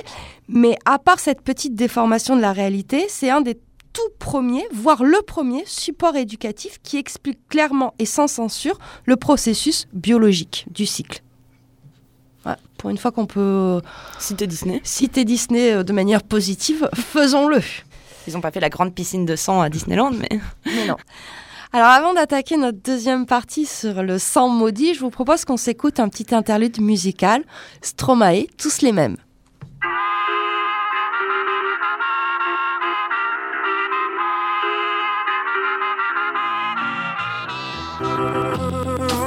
mais 0.50 0.78
à 0.86 1.00
part 1.00 1.20
cette 1.20 1.42
petite 1.42 1.76
déformation 1.76 2.36
de 2.36 2.42
la 2.42 2.52
réalité, 2.52 3.06
c'est 3.08 3.30
un 3.30 3.42
des 3.42 3.60
tout 3.94 4.02
premiers, 4.20 4.66
voire 4.74 5.04
le 5.04 5.22
premier 5.22 5.64
support 5.66 6.16
éducatif 6.16 6.80
qui 6.84 6.98
explique 6.98 7.48
clairement 7.48 7.94
et 8.00 8.06
sans 8.06 8.28
censure 8.28 8.80
le 9.06 9.16
processus 9.16 9.88
biologique 9.94 10.66
du 10.72 10.86
cycle. 10.86 11.23
Pour 12.84 12.90
une 12.90 12.98
fois 12.98 13.14
qu'on 13.14 13.28
peut 13.28 13.80
Citer 14.20 14.46
Disney. 14.46 14.82
citer 14.84 15.24
Disney 15.24 15.72
euh, 15.72 15.84
de 15.84 15.94
manière 15.94 16.22
positive, 16.22 16.90
faisons-le. 16.94 17.62
Ils 18.28 18.34
n'ont 18.34 18.42
pas 18.42 18.52
fait 18.52 18.60
la 18.60 18.68
grande 18.68 18.94
piscine 18.94 19.26
de 19.26 19.38
sang 19.38 19.62
à 19.62 19.70
Disneyland, 19.70 20.12
mais. 20.12 20.28
Mais 20.66 20.86
non. 20.86 20.98
Alors 21.72 21.88
avant 21.88 22.14
d'attaquer 22.14 22.58
notre 22.58 22.80
deuxième 22.80 23.26
partie 23.26 23.66
sur 23.66 24.04
le 24.04 24.20
sang 24.20 24.50
maudit, 24.50 24.96
je 24.96 25.00
vous 25.00 25.12
propose 25.12 25.46
qu'on 25.46 25.56
s'écoute 25.56 26.02
un 26.02 26.10
petit 26.10 26.36
interlude 26.36 26.82
musical, 26.82 27.46
Stromae, 27.82 28.48
tous 28.58 28.82
les 28.82 28.92
mêmes. 28.92 29.16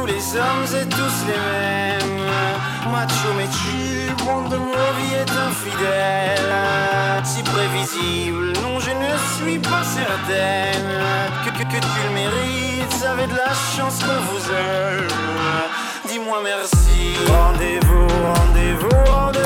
Les 0.06 0.36
hommes 0.36 0.82
êtes 0.82 0.90
tous 0.90 1.26
les 1.26 1.38
mêmes 1.38 1.65
de 4.48 4.56
mon 4.56 4.88
vie 4.98 5.14
est 5.14 5.30
infidèle. 5.30 6.52
Si 7.24 7.42
prévisible, 7.42 8.52
non 8.62 8.78
je 8.78 8.90
ne 8.90 9.12
suis 9.36 9.58
pas 9.58 9.82
certaine. 9.82 10.90
Que, 11.44 11.50
que, 11.50 11.80
tu 11.86 12.00
le 12.08 12.14
mérites, 12.14 13.04
avez 13.04 13.26
de 13.26 13.36
la 13.36 13.52
chance 13.76 13.98
qu'on 14.04 14.20
vous 14.30 14.50
aime. 14.50 15.08
Dis-moi 16.08 16.38
merci. 16.42 17.14
Rendez-vous, 17.28 18.08
rendez-vous, 18.34 19.12
rendez-vous 19.12 19.45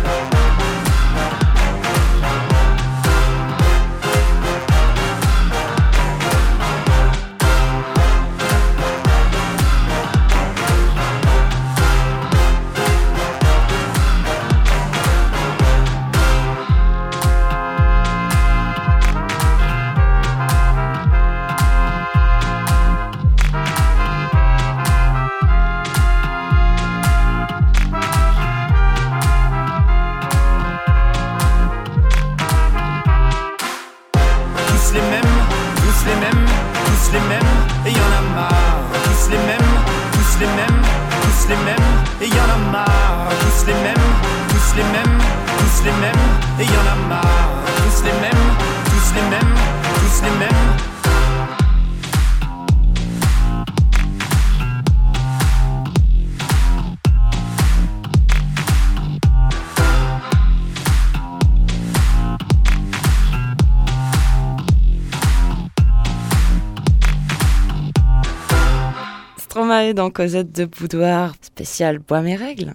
Dans 69.93 70.09
Cosette 70.09 70.51
de 70.51 70.65
Boudoir, 70.65 71.33
spécial 71.41 71.99
Bois 71.99 72.21
mes 72.21 72.35
règles. 72.35 72.73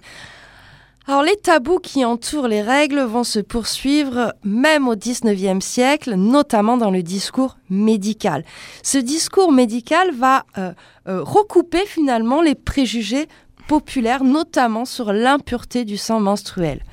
Alors 1.07 1.23
les 1.23 1.37
tabous 1.37 1.79
qui 1.79 2.03
entourent 2.03 2.49
les 2.49 2.61
règles 2.61 2.99
vont 2.99 3.23
se 3.23 3.39
poursuivre 3.39 4.33
même 4.43 4.87
au 4.87 4.95
19e 4.95 5.61
siècle, 5.61 6.15
notamment 6.15 6.75
dans 6.75 6.91
le 6.91 7.01
discours 7.01 7.57
médical. 7.69 8.43
Ce 8.83 8.97
discours 8.97 9.51
médical 9.51 10.11
va 10.13 10.43
euh, 10.57 10.73
euh, 11.07 11.23
recouper 11.23 11.85
finalement 11.85 12.41
les 12.41 12.55
préjugés 12.55 13.27
populaires, 13.67 14.23
notamment 14.23 14.85
sur 14.85 15.13
l'impureté 15.13 15.85
du 15.85 15.97
sang 15.97 16.19
menstruel. 16.19 16.83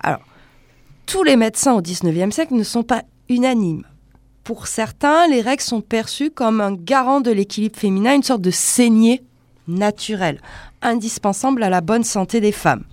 Alors, 0.00 0.22
tous 1.06 1.24
les 1.24 1.36
médecins 1.36 1.74
au 1.74 1.82
19e 1.82 2.30
siècle 2.30 2.54
ne 2.54 2.62
sont 2.62 2.84
pas 2.84 3.02
unanimes. 3.28 3.84
Pour 4.44 4.68
certains, 4.68 5.26
les 5.26 5.40
règles 5.40 5.62
sont 5.62 5.80
perçues 5.80 6.30
comme 6.30 6.60
un 6.60 6.72
garant 6.72 7.20
de 7.20 7.30
l'équilibre 7.30 7.78
féminin, 7.78 8.14
une 8.14 8.22
sorte 8.22 8.42
de 8.42 8.50
saignée 8.50 9.22
naturelle, 9.68 10.40
indispensable 10.82 11.62
à 11.62 11.70
la 11.70 11.80
bonne 11.80 12.04
santé 12.04 12.40
des 12.40 12.52
femmes. 12.52 12.84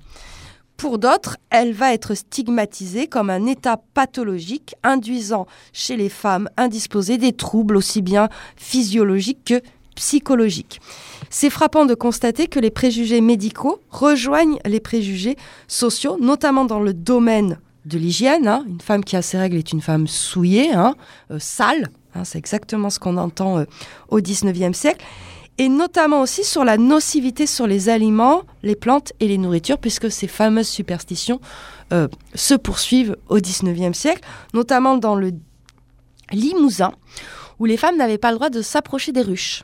Pour 0.78 0.98
d'autres, 0.98 1.38
elle 1.52 1.74
va 1.74 1.94
être 1.94 2.16
stigmatisée 2.16 3.06
comme 3.06 3.30
un 3.30 3.46
état 3.46 3.80
pathologique 3.94 4.74
induisant 4.82 5.46
chez 5.74 5.96
les 5.96 6.10
femmes 6.10 6.50
indisposées 6.58 7.20
des 7.20 7.34
troubles 7.34 7.78
aussi 7.78 8.02
bien 8.02 8.30
physiologiques 8.56 9.46
que 9.46 9.62
psychologiques. 9.96 10.82
C'est 11.30 11.52
frappant 11.52 11.86
de 11.86 11.94
constater 11.94 12.48
que 12.48 12.60
les 12.60 12.72
préjugés 12.72 13.22
médicaux 13.22 13.80
rejoignent 13.92 14.58
les 14.66 14.80
préjugés 14.80 15.38
sociaux, 15.68 16.18
notamment 16.20 16.66
dans 16.66 16.80
le 16.80 16.94
domaine 16.94 17.60
de 17.86 17.98
l'hygiène. 18.00 18.48
hein. 18.48 18.64
Une 18.68 18.82
femme 18.82 19.04
qui 19.04 19.16
a 19.16 19.22
ses 19.22 19.38
règles 19.38 19.58
est 19.58 19.72
une 19.72 19.82
femme 19.82 20.08
souillée, 20.08 20.72
hein, 20.74 20.96
euh, 21.30 21.38
sale. 21.40 21.90
hein, 22.16 22.24
c'est 22.24 22.38
exactement 22.40 22.90
ce 22.90 22.98
qu'on 23.00 23.18
entend 23.18 23.60
euh, 23.60 23.66
au 24.10 24.20
19e 24.20 24.74
siècle. 24.74 25.06
Et 25.58 25.70
notamment 25.70 26.22
aussi 26.22 26.44
sur 26.44 26.64
la 26.64 26.78
nocivité 26.78 27.46
sur 27.46 27.68
les 27.68 27.90
aliments, 27.90 28.44
les 28.64 28.76
plantes 28.76 29.14
et 29.20 29.28
les 29.28 29.38
nourritures, 29.38 29.78
puisque 29.78 30.10
ces 30.10 30.28
fameuses 30.28 30.68
superstitions 30.68 31.40
euh, 31.94 32.08
se 32.34 32.56
poursuivent 32.56 33.18
au 33.30 33.38
19e 33.38 33.94
siècle, 33.94 34.22
notamment 34.54 34.98
dans 34.98 35.16
le 35.16 35.34
Limousin, 36.32 36.94
où 37.60 37.66
les 37.66 37.78
femmes 37.78 37.98
n'avaient 37.98 38.18
pas 38.18 38.32
le 38.32 38.38
droit 38.38 38.50
de 38.50 38.62
s'approcher 38.62 39.12
des 39.12 39.22
ruches. 39.22 39.64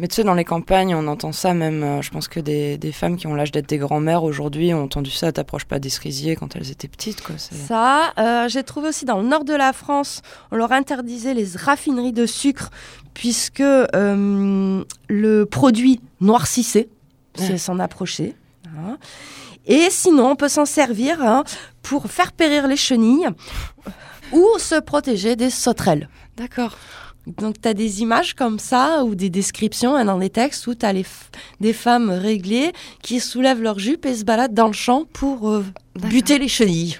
Mais 0.00 0.08
tu 0.08 0.16
sais, 0.16 0.24
dans 0.24 0.34
les 0.34 0.44
campagnes, 0.44 0.94
on 0.94 1.06
entend 1.06 1.32
ça 1.32 1.54
même. 1.54 1.82
euh, 1.82 2.02
je 2.02 2.10
pense 2.10 2.26
que 2.28 2.40
des, 2.40 2.76
des 2.78 2.92
femmes 2.92 3.16
qui 3.16 3.26
ont 3.26 3.34
l'âge 3.34 3.52
d'être 3.52 3.68
des 3.68 3.78
grands-mères 3.78 4.24
aujourd'hui 4.24 4.74
ont 4.74 4.82
entendu 4.84 5.10
ça. 5.10 5.30
T'approches 5.32 5.64
pas 5.66 5.78
des 5.78 5.90
cerisiers 5.90 6.34
quand 6.36 6.56
elles 6.56 6.70
étaient 6.70 6.88
petites, 6.88 7.22
quoi. 7.22 7.36
Ça, 7.38 8.12
euh, 8.18 8.48
j'ai 8.48 8.62
trouvé 8.64 8.88
aussi 8.88 9.04
dans 9.04 9.18
le 9.20 9.28
nord 9.28 9.44
de 9.44 9.54
la 9.54 9.72
France, 9.72 10.22
on 10.50 10.56
leur 10.56 10.72
interdisait 10.72 11.34
les 11.34 11.46
raffineries 11.56 12.12
de 12.12 12.26
sucre 12.26 12.70
puisque 13.14 13.60
euh, 13.60 14.82
le 15.08 15.44
produit 15.44 16.00
noircissait, 16.20 16.88
Ouais. 17.38 17.56
s'en 17.58 17.78
approcher. 17.78 18.34
hein. 18.66 18.98
Et 19.66 19.88
sinon, 19.90 20.30
on 20.32 20.36
peut 20.36 20.48
s'en 20.48 20.64
servir 20.66 21.22
hein, 21.22 21.44
pour 21.82 22.06
faire 22.10 22.32
périr 22.32 22.66
les 22.66 22.76
chenilles 22.76 23.28
ou 24.32 24.44
se 24.58 24.80
protéger 24.80 25.36
des 25.36 25.50
sauterelles. 25.50 26.08
D'accord. 26.36 26.76
Donc, 27.26 27.60
tu 27.60 27.68
as 27.68 27.74
des 27.74 28.02
images 28.02 28.34
comme 28.34 28.58
ça 28.58 29.04
ou 29.04 29.14
des 29.14 29.30
descriptions 29.30 29.94
hein, 29.94 30.04
dans 30.04 30.18
les 30.18 30.30
textes 30.30 30.66
où 30.66 30.74
tu 30.74 30.84
as 30.84 30.92
des 31.60 31.72
femmes 31.72 32.10
réglées 32.10 32.72
qui 33.02 33.20
soulèvent 33.20 33.62
leur 33.62 33.78
jupe 33.78 34.06
et 34.06 34.14
se 34.14 34.24
baladent 34.24 34.54
dans 34.54 34.66
le 34.66 34.72
champ 34.72 35.04
pour 35.12 35.48
euh, 35.48 35.64
buter 36.08 36.38
les 36.38 36.48
chenilles. 36.48 36.96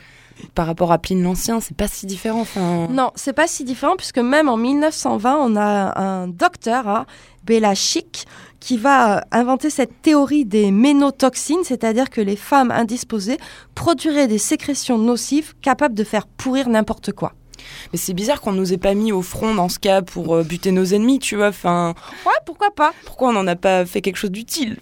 Par 0.54 0.66
rapport 0.66 0.92
à 0.92 0.98
Pline 0.98 1.22
l'Ancien, 1.22 1.60
c'est 1.60 1.76
pas 1.76 1.88
si 1.88 2.06
différent. 2.06 2.40
Enfin, 2.40 2.88
Non, 2.90 3.10
c'est 3.14 3.32
pas 3.32 3.46
si 3.46 3.64
différent 3.64 3.96
puisque 3.96 4.18
même 4.18 4.48
en 4.48 4.56
1920, 4.56 5.36
on 5.40 5.56
a 5.56 6.00
un 6.00 6.28
docteur, 6.28 6.88
hein, 6.88 7.06
Belachik, 7.44 8.26
qui 8.60 8.76
va 8.76 9.18
euh, 9.18 9.20
inventer 9.32 9.70
cette 9.70 10.02
théorie 10.02 10.44
des 10.44 10.70
ménotoxines, 10.70 11.64
c'est-à-dire 11.64 12.10
que 12.10 12.20
les 12.20 12.36
femmes 12.36 12.70
indisposées 12.70 13.38
produiraient 13.74 14.28
des 14.28 14.38
sécrétions 14.38 14.98
nocives 14.98 15.54
capables 15.60 15.94
de 15.94 16.04
faire 16.04 16.26
pourrir 16.26 16.68
n'importe 16.68 17.12
quoi. 17.12 17.32
Mais 17.92 17.98
c'est 17.98 18.14
bizarre 18.14 18.40
qu'on 18.40 18.52
nous 18.52 18.72
ait 18.72 18.78
pas 18.78 18.94
mis 18.94 19.12
au 19.12 19.22
front 19.22 19.54
dans 19.54 19.68
ce 19.68 19.78
cas 19.78 20.02
pour 20.02 20.36
euh, 20.36 20.42
buter 20.42 20.72
nos 20.72 20.84
ennemis, 20.84 21.18
tu 21.18 21.36
vois. 21.36 21.48
Enfin, 21.48 21.94
Ouais, 22.26 22.32
pourquoi 22.46 22.70
pas 22.70 22.92
pourquoi 23.04 23.28
on 23.28 23.32
n'en 23.32 23.46
a 23.46 23.56
pas 23.56 23.84
fait 23.86 24.00
quelque 24.00 24.16
chose 24.16 24.30
d'utile? 24.30 24.78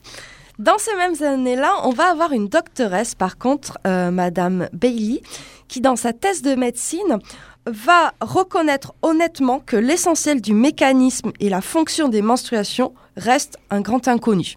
Dans 0.58 0.76
ces 0.78 0.94
mêmes 0.96 1.22
années-là, 1.22 1.72
on 1.84 1.90
va 1.90 2.10
avoir 2.10 2.32
une 2.32 2.48
doctoresse, 2.48 3.14
par 3.14 3.38
contre, 3.38 3.78
euh, 3.86 4.10
Madame 4.10 4.68
Bailey, 4.74 5.22
qui, 5.68 5.80
dans 5.80 5.96
sa 5.96 6.12
thèse 6.12 6.42
de 6.42 6.54
médecine, 6.54 7.18
va 7.66 8.12
reconnaître 8.20 8.92
honnêtement 9.02 9.60
que 9.60 9.76
l'essentiel 9.76 10.40
du 10.40 10.52
mécanisme 10.52 11.32
et 11.40 11.48
la 11.48 11.60
fonction 11.60 12.08
des 12.08 12.22
menstruations 12.22 12.92
reste 13.16 13.56
un 13.70 13.80
grand 13.80 14.08
inconnu. 14.08 14.54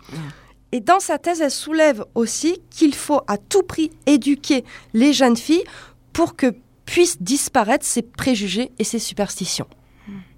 Et 0.72 0.80
dans 0.80 1.00
sa 1.00 1.20
thèse, 1.20 1.42
elle 1.42 1.52
soulève 1.52 2.04
aussi 2.16 2.60
qu'il 2.70 2.96
faut 2.96 3.22
à 3.28 3.38
tout 3.38 3.64
prix 3.64 3.92
éduquer 4.06 4.66
les 4.94 5.14
jeunes 5.14 5.38
filles 5.38 5.64
pour 6.14 6.36
que 6.36 6.56
puissent 6.86 7.22
disparaître 7.22 7.86
ces 7.86 8.02
préjugés 8.02 8.72
et 8.80 8.84
ces 8.84 9.00
superstitions. 9.00 9.68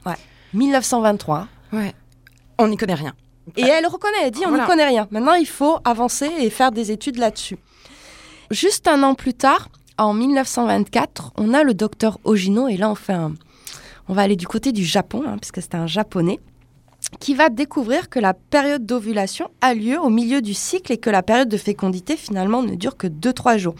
Ouais. 0.05 0.15
1923. 0.53 1.47
Ouais. 1.73 1.93
On 2.57 2.67
n'y 2.67 2.77
connaît 2.77 2.93
rien. 2.93 3.13
Et 3.57 3.61
elle 3.63 3.83
le 3.83 3.89
reconnaît, 3.89 4.17
elle 4.23 4.31
dit 4.31 4.41
on 4.45 4.49
Voilà. 4.49 4.63
n'y 4.63 4.69
connaît 4.69 4.87
rien. 4.87 5.07
Maintenant, 5.11 5.33
il 5.33 5.45
faut 5.47 5.77
avancer 5.83 6.29
et 6.39 6.49
faire 6.49 6.71
des 6.71 6.91
études 6.91 7.17
là-dessus. 7.17 7.57
Juste 8.51 8.87
un 8.87 9.03
an 9.03 9.15
plus 9.15 9.33
tard, 9.33 9.69
en 9.97 10.13
1924, 10.13 11.33
on 11.37 11.53
a 11.53 11.63
le 11.63 11.73
docteur 11.73 12.19
Ogino, 12.23 12.67
et 12.67 12.77
là 12.77 12.89
on 12.89 12.95
fait 12.95 13.13
un... 13.13 13.33
On 14.07 14.13
va 14.13 14.21
aller 14.21 14.35
du 14.35 14.47
côté 14.47 14.71
du 14.71 14.83
Japon, 14.83 15.23
hein, 15.27 15.37
puisque 15.39 15.61
c'est 15.61 15.73
un 15.75 15.87
japonais, 15.87 16.39
qui 17.19 17.33
va 17.33 17.49
découvrir 17.49 18.09
que 18.09 18.19
la 18.19 18.33
période 18.33 18.85
d'ovulation 18.85 19.49
a 19.61 19.73
lieu 19.73 19.99
au 19.99 20.09
milieu 20.09 20.41
du 20.41 20.53
cycle 20.53 20.91
et 20.91 20.97
que 20.97 21.09
la 21.09 21.23
période 21.23 21.49
de 21.49 21.57
fécondité 21.57 22.17
finalement 22.17 22.61
ne 22.61 22.75
dure 22.75 22.97
que 22.97 23.07
2-3 23.07 23.57
jours. 23.57 23.75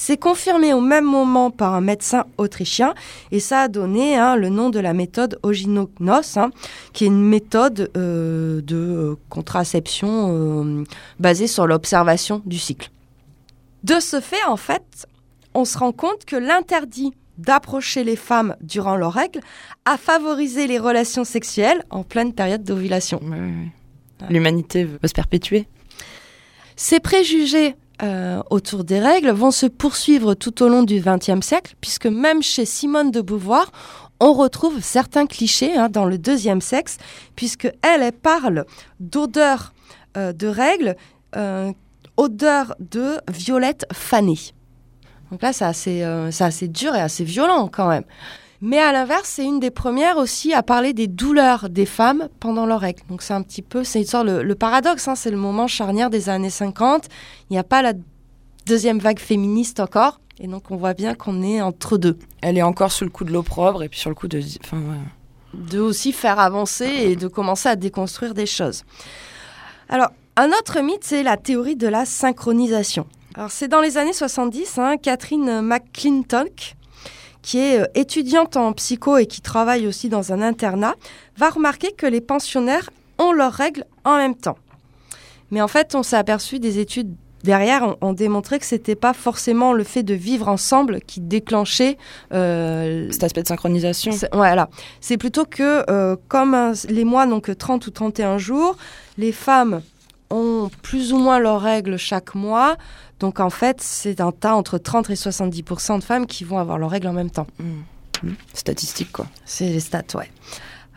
C'est 0.00 0.16
confirmé 0.16 0.72
au 0.72 0.80
même 0.80 1.04
moment 1.04 1.50
par 1.50 1.74
un 1.74 1.80
médecin 1.80 2.24
autrichien 2.38 2.94
et 3.32 3.40
ça 3.40 3.62
a 3.62 3.68
donné 3.68 4.16
hein, 4.16 4.36
le 4.36 4.48
nom 4.48 4.70
de 4.70 4.78
la 4.78 4.92
méthode 4.92 5.40
Oginognos, 5.42 6.36
hein, 6.36 6.50
qui 6.92 7.02
est 7.02 7.08
une 7.08 7.20
méthode 7.20 7.90
euh, 7.96 8.62
de 8.62 8.76
euh, 8.76 9.16
contraception 9.28 10.28
euh, 10.30 10.84
basée 11.18 11.48
sur 11.48 11.66
l'observation 11.66 12.42
du 12.46 12.60
cycle. 12.60 12.92
De 13.82 13.98
ce 13.98 14.20
fait, 14.20 14.44
en 14.46 14.56
fait, 14.56 15.08
on 15.52 15.64
se 15.64 15.76
rend 15.76 15.90
compte 15.90 16.24
que 16.24 16.36
l'interdit 16.36 17.12
d'approcher 17.36 18.04
les 18.04 18.16
femmes 18.16 18.54
durant 18.60 18.94
leurs 18.94 19.14
règles 19.14 19.40
a 19.84 19.96
favorisé 19.96 20.68
les 20.68 20.78
relations 20.78 21.24
sexuelles 21.24 21.82
en 21.90 22.04
pleine 22.04 22.34
période 22.34 22.62
d'ovulation. 22.62 23.20
L'humanité 24.30 24.84
veut 24.84 25.08
se 25.08 25.12
perpétuer. 25.12 25.66
Ces 26.76 27.00
préjugés 27.00 27.74
euh, 28.02 28.42
autour 28.50 28.84
des 28.84 29.00
règles 29.00 29.30
vont 29.30 29.50
se 29.50 29.66
poursuivre 29.66 30.34
tout 30.34 30.62
au 30.62 30.68
long 30.68 30.82
du 30.82 31.00
XXe 31.00 31.44
siècle, 31.44 31.74
puisque 31.80 32.06
même 32.06 32.42
chez 32.42 32.64
Simone 32.64 33.10
de 33.10 33.20
Beauvoir, 33.20 33.72
on 34.20 34.32
retrouve 34.32 34.80
certains 34.80 35.26
clichés 35.26 35.76
hein, 35.76 35.88
dans 35.88 36.04
le 36.04 36.18
deuxième 36.18 36.60
sexe, 36.60 36.98
puisque 37.36 37.70
elle, 37.82 38.12
parle 38.12 38.64
d'odeur 39.00 39.72
euh, 40.16 40.32
de 40.32 40.46
règles, 40.46 40.96
euh, 41.36 41.72
odeur 42.16 42.74
de 42.78 43.18
violette 43.30 43.86
fanée. 43.92 44.38
Donc 45.30 45.42
là, 45.42 45.52
c'est 45.52 45.64
assez 45.64 46.68
dur 46.68 46.94
et 46.94 47.00
assez 47.00 47.24
violent 47.24 47.68
quand 47.68 47.88
même. 47.88 48.04
Mais 48.60 48.78
à 48.78 48.90
l'inverse, 48.90 49.28
c'est 49.28 49.44
une 49.44 49.60
des 49.60 49.70
premières 49.70 50.16
aussi 50.16 50.52
à 50.52 50.62
parler 50.62 50.92
des 50.92 51.06
douleurs 51.06 51.68
des 51.68 51.86
femmes 51.86 52.28
pendant 52.40 52.66
leurs 52.66 52.80
règles. 52.80 53.02
Donc 53.08 53.22
c'est 53.22 53.34
un 53.34 53.42
petit 53.42 53.62
peu, 53.62 53.84
c'est 53.84 54.00
une 54.00 54.06
sorte 54.06 54.26
le, 54.26 54.42
le 54.42 54.54
paradoxe, 54.56 55.06
hein, 55.06 55.14
c'est 55.14 55.30
le 55.30 55.36
moment 55.36 55.68
charnière 55.68 56.10
des 56.10 56.28
années 56.28 56.50
50. 56.50 57.08
Il 57.50 57.52
n'y 57.52 57.58
a 57.58 57.64
pas 57.64 57.82
la 57.82 57.92
deuxième 58.66 58.98
vague 58.98 59.20
féministe 59.20 59.80
encore, 59.80 60.20
et 60.40 60.46
donc 60.46 60.70
on 60.70 60.76
voit 60.76 60.94
bien 60.94 61.14
qu'on 61.14 61.42
est 61.42 61.62
entre 61.62 61.98
deux. 61.98 62.18
Elle 62.42 62.58
est 62.58 62.62
encore 62.62 62.92
sous 62.92 63.04
le 63.04 63.10
coup 63.10 63.24
de 63.24 63.32
l'opprobre 63.32 63.82
et 63.82 63.88
puis 63.88 63.98
sur 63.98 64.10
le 64.10 64.16
coup 64.16 64.28
de. 64.28 64.40
Enfin, 64.64 64.78
ouais. 64.78 65.60
de 65.70 65.78
aussi 65.78 66.12
faire 66.12 66.38
avancer 66.38 66.86
et 66.86 67.16
de 67.16 67.28
commencer 67.28 67.68
à 67.68 67.76
déconstruire 67.76 68.34
des 68.34 68.46
choses. 68.46 68.84
Alors, 69.88 70.10
un 70.36 70.48
autre 70.50 70.80
mythe, 70.80 71.04
c'est 71.04 71.22
la 71.22 71.36
théorie 71.36 71.76
de 71.76 71.88
la 71.88 72.04
synchronisation. 72.04 73.06
Alors, 73.34 73.50
c'est 73.50 73.68
dans 73.68 73.80
les 73.80 73.96
années 73.98 74.12
70, 74.12 74.78
hein, 74.78 74.96
Catherine 74.96 75.62
McClintock, 75.62 76.76
qui 77.48 77.58
est 77.60 77.80
euh, 77.80 77.86
étudiante 77.94 78.58
en 78.58 78.74
psycho 78.74 79.16
et 79.16 79.24
qui 79.24 79.40
travaille 79.40 79.86
aussi 79.86 80.10
dans 80.10 80.32
un 80.34 80.42
internat, 80.42 80.94
va 81.38 81.48
remarquer 81.48 81.92
que 81.92 82.04
les 82.04 82.20
pensionnaires 82.20 82.90
ont 83.18 83.32
leurs 83.32 83.54
règles 83.54 83.84
en 84.04 84.18
même 84.18 84.34
temps. 84.34 84.58
Mais 85.50 85.62
en 85.62 85.68
fait, 85.68 85.94
on 85.94 86.02
s'est 86.02 86.16
aperçu 86.16 86.58
des 86.58 86.78
études 86.78 87.14
derrière 87.44 87.84
ont, 87.84 87.96
ont 88.02 88.12
démontré 88.12 88.58
que 88.58 88.66
c'était 88.66 88.96
pas 88.96 89.14
forcément 89.14 89.72
le 89.72 89.82
fait 89.82 90.02
de 90.02 90.12
vivre 90.12 90.48
ensemble 90.48 91.00
qui 91.06 91.20
déclenchait 91.20 91.96
euh, 92.34 93.08
Cet 93.12 93.24
aspect 93.24 93.42
de 93.44 93.48
synchronisation. 93.48 94.12
c'est- 94.12 94.28
Voilà. 94.34 94.68
C'est 95.00 95.16
plutôt 95.16 95.46
que, 95.46 95.84
euh, 95.90 96.16
comme 96.28 96.74
les 96.90 97.04
mois 97.04 97.24
n'ont 97.24 97.40
que 97.40 97.52
30 97.52 97.86
ou 97.86 97.90
31 97.90 98.36
jours, 98.36 98.76
les 99.16 99.32
femmes 99.32 99.80
ont 100.30 100.68
plus 100.82 101.14
ou 101.14 101.16
moins 101.16 101.38
leurs 101.38 101.62
règles 101.62 101.96
chaque 101.96 102.34
mois. 102.34 102.76
Donc, 103.20 103.40
en 103.40 103.50
fait, 103.50 103.80
c'est 103.80 104.20
un 104.20 104.30
tas 104.32 104.54
entre 104.54 104.78
30 104.78 105.10
et 105.10 105.14
70% 105.14 105.98
de 105.98 106.04
femmes 106.04 106.26
qui 106.26 106.44
vont 106.44 106.58
avoir 106.58 106.78
leurs 106.78 106.90
règles 106.90 107.08
en 107.08 107.12
même 107.12 107.30
temps. 107.30 107.46
Mm. 107.58 108.30
Statistique, 108.54 109.12
quoi. 109.12 109.26
C'est 109.44 109.66
les 109.70 109.80
stats, 109.80 110.02
ouais. 110.14 110.30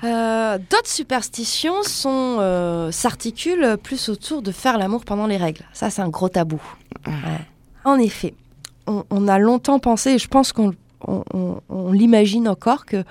Euh, 0.04 0.58
D'autres 0.58 0.88
superstitions 0.90 1.84
sont 1.84 2.38
euh, 2.40 2.92
s'articulent 2.92 3.78
plus 3.82 4.10
autour 4.10 4.42
de 4.42 4.52
faire 4.52 4.78
l'amour 4.80 5.06
pendant 5.06 5.28
les 5.28 5.38
règles. 5.38 5.64
Ça, 5.74 5.90
c'est 5.92 6.02
un 6.02 6.10
gros 6.10 6.30
tabou. 6.30 6.62
Ouais. 7.06 7.14
En 7.86 7.98
effet, 8.00 8.34
on, 8.88 9.04
on 9.12 9.28
a 9.28 9.38
longtemps 9.38 9.78
pensé, 9.80 10.12
et 10.12 10.18
je 10.20 10.28
pense 10.28 10.52
qu'on 10.54 10.74
on- 11.08 11.24
on- 11.34 11.62
on 11.70 11.92
l'imagine 11.92 12.48
encore, 12.48 12.86
que 12.86 13.04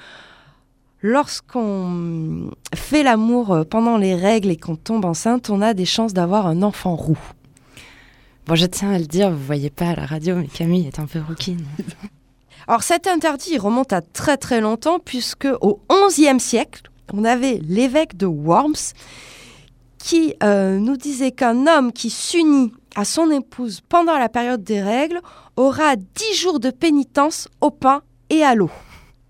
lorsqu'on 1.03 2.51
fait 2.75 3.03
l'amour 3.03 3.53
euh, 3.53 3.65
pendant 3.65 3.97
les 3.97 4.15
règles 4.15 4.51
et 4.51 4.57
qu'on 4.57 4.77
tombe 4.77 5.05
enceinte, 5.05 5.51
on 5.51 5.63
a 5.63 5.75
des 5.75 5.85
chances 5.87 6.13
d'avoir 6.13 6.47
un 6.47 6.63
enfant 6.63 6.95
roux. 6.97 7.19
Bon, 8.51 8.57
je 8.57 8.67
tiens 8.67 8.91
à 8.91 8.99
le 8.99 9.07
dire, 9.07 9.31
vous 9.31 9.45
voyez 9.45 9.71
pas 9.71 9.91
à 9.91 9.95
la 9.95 10.05
radio, 10.05 10.35
mais 10.35 10.49
Camille 10.49 10.85
est 10.89 10.99
un 10.99 11.07
peu 11.07 11.21
rouquine. 11.21 11.65
Alors 12.67 12.83
cet 12.83 13.07
interdit 13.07 13.51
il 13.53 13.61
remonte 13.61 13.93
à 13.93 14.01
très 14.01 14.37
très 14.37 14.61
longtemps 14.61 14.99
puisque 14.99 15.47
au 15.61 15.81
XIe 15.89 16.41
siècle, 16.41 16.91
on 17.15 17.23
avait 17.23 17.61
l'évêque 17.63 18.17
de 18.17 18.27
Worms 18.27 18.93
qui 19.99 20.35
euh, 20.43 20.81
nous 20.81 20.97
disait 20.97 21.31
qu'un 21.31 21.69
homme 21.69 21.93
qui 21.93 22.11
s'unit 22.11 22.73
à 22.97 23.05
son 23.05 23.31
épouse 23.31 23.83
pendant 23.89 24.19
la 24.19 24.29
période 24.29 24.65
des 24.65 24.83
règles 24.83 25.21
aura 25.55 25.95
10 25.95 26.35
jours 26.35 26.59
de 26.59 26.71
pénitence 26.71 27.47
au 27.61 27.71
pain 27.71 28.03
et 28.31 28.43
à 28.43 28.57
l'eau. 28.57 28.73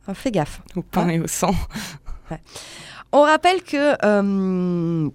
Alors, 0.06 0.16
fais 0.16 0.30
gaffe. 0.30 0.62
Au 0.76 0.82
pain 0.82 1.10
et 1.10 1.20
au 1.20 1.26
sang. 1.26 1.54
On 3.12 3.20
rappelle 3.20 3.62
que 3.62 3.96
euh, 4.02 5.10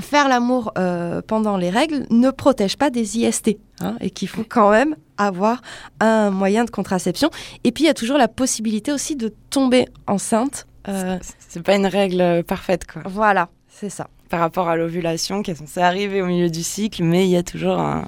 faire 0.00 0.28
l'amour 0.28 0.72
euh, 0.78 1.20
pendant 1.26 1.56
les 1.56 1.70
règles 1.70 2.06
ne 2.10 2.30
protège 2.30 2.76
pas 2.76 2.90
des 2.90 3.18
IST 3.18 3.56
hein, 3.80 3.96
et 4.00 4.10
qu'il 4.10 4.28
faut 4.28 4.44
quand 4.48 4.70
même 4.70 4.94
avoir 5.16 5.60
un 6.00 6.30
moyen 6.30 6.64
de 6.64 6.70
contraception. 6.70 7.30
Et 7.64 7.72
puis 7.72 7.84
il 7.84 7.86
y 7.88 7.90
a 7.90 7.94
toujours 7.94 8.18
la 8.18 8.28
possibilité 8.28 8.92
aussi 8.92 9.16
de 9.16 9.32
tomber 9.50 9.86
enceinte. 10.06 10.66
Euh, 10.88 11.18
C'est 11.48 11.62
pas 11.62 11.74
une 11.74 11.86
règle 11.86 12.44
parfaite, 12.44 12.86
quoi. 12.90 13.02
voilà, 13.06 13.48
c'est 13.68 13.90
ça. 13.90 14.08
Par 14.30 14.40
rapport 14.40 14.68
à 14.68 14.76
l'ovulation 14.76 15.42
qui 15.42 15.50
est 15.50 15.54
censée 15.56 15.80
arriver 15.80 16.22
au 16.22 16.26
milieu 16.26 16.50
du 16.50 16.62
cycle, 16.62 17.02
mais 17.02 17.26
il 17.26 17.30
y 17.30 17.36
a 17.36 17.42
toujours 17.42 17.78
un- 17.78 18.06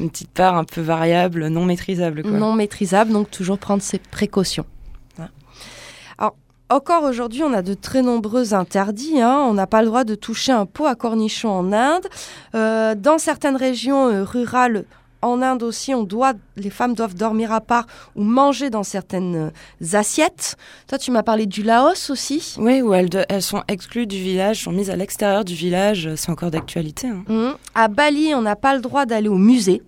une 0.00 0.10
petite 0.10 0.30
part 0.30 0.56
un 0.56 0.64
peu 0.64 0.80
variable, 0.80 1.48
non 1.48 1.64
maîtrisable, 1.64 2.22
quoi. 2.22 2.30
non 2.32 2.52
maîtrisable, 2.52 3.12
donc 3.12 3.30
toujours 3.30 3.58
prendre 3.58 3.82
ses 3.82 3.98
précautions. 3.98 4.64
Encore 6.70 7.04
aujourd'hui, 7.04 7.42
on 7.42 7.52
a 7.54 7.62
de 7.62 7.72
très 7.74 8.02
nombreux 8.02 8.52
interdits. 8.52 9.20
hein. 9.22 9.38
On 9.48 9.54
n'a 9.54 9.66
pas 9.66 9.80
le 9.80 9.88
droit 9.88 10.04
de 10.04 10.14
toucher 10.14 10.52
un 10.52 10.66
pot 10.66 10.84
à 10.86 10.94
cornichon 10.94 11.48
en 11.48 11.72
Inde. 11.72 12.06
Euh, 12.54 12.94
dans 12.94 13.16
certaines 13.18 13.56
régions 13.56 14.08
euh, 14.08 14.22
rurales, 14.24 14.84
en 15.22 15.40
Inde 15.42 15.62
aussi, 15.64 15.94
on 15.94 16.04
doit, 16.04 16.34
les 16.56 16.70
femmes 16.70 16.94
doivent 16.94 17.14
dormir 17.14 17.52
à 17.52 17.60
part 17.62 17.86
ou 18.14 18.22
manger 18.22 18.68
dans 18.70 18.82
certaines 18.84 19.50
euh, 19.82 19.96
assiettes. 19.98 20.56
Toi, 20.86 20.98
tu 20.98 21.10
m'as 21.10 21.22
parlé 21.24 21.46
du 21.46 21.62
Laos 21.62 22.10
aussi. 22.10 22.54
Oui, 22.58 22.82
où 22.82 22.92
elles, 22.92 23.08
de- 23.10 23.24
elles 23.30 23.42
sont 23.42 23.62
exclues 23.66 24.06
du 24.06 24.18
village, 24.18 24.62
sont 24.64 24.70
mises 24.70 24.90
à 24.90 24.96
l'extérieur 24.96 25.44
du 25.44 25.54
village, 25.54 26.10
c'est 26.16 26.30
encore 26.30 26.50
d'actualité. 26.50 27.08
hein. 27.08 27.24
Mhm. 27.28 27.54
À 27.74 27.88
Bali, 27.88 28.32
on 28.34 28.42
n'a 28.42 28.56
pas 28.56 28.74
le 28.74 28.80
droit 28.82 29.06
d'aller 29.06 29.28
au 29.28 29.38
musée. 29.38 29.82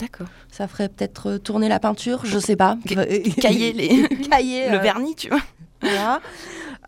D'accord. 0.00 0.26
Ça 0.50 0.66
ferait 0.68 0.88
peut-être 0.88 1.36
tourner 1.38 1.68
la 1.68 1.78
peinture, 1.78 2.20
je 2.24 2.38
sais 2.40 2.56
pas. 2.56 2.76
Cahier 3.40 3.72
les... 3.72 4.08
Le 4.70 4.78
vernis, 4.78 5.14
tu 5.14 5.28
vois. 5.28 5.40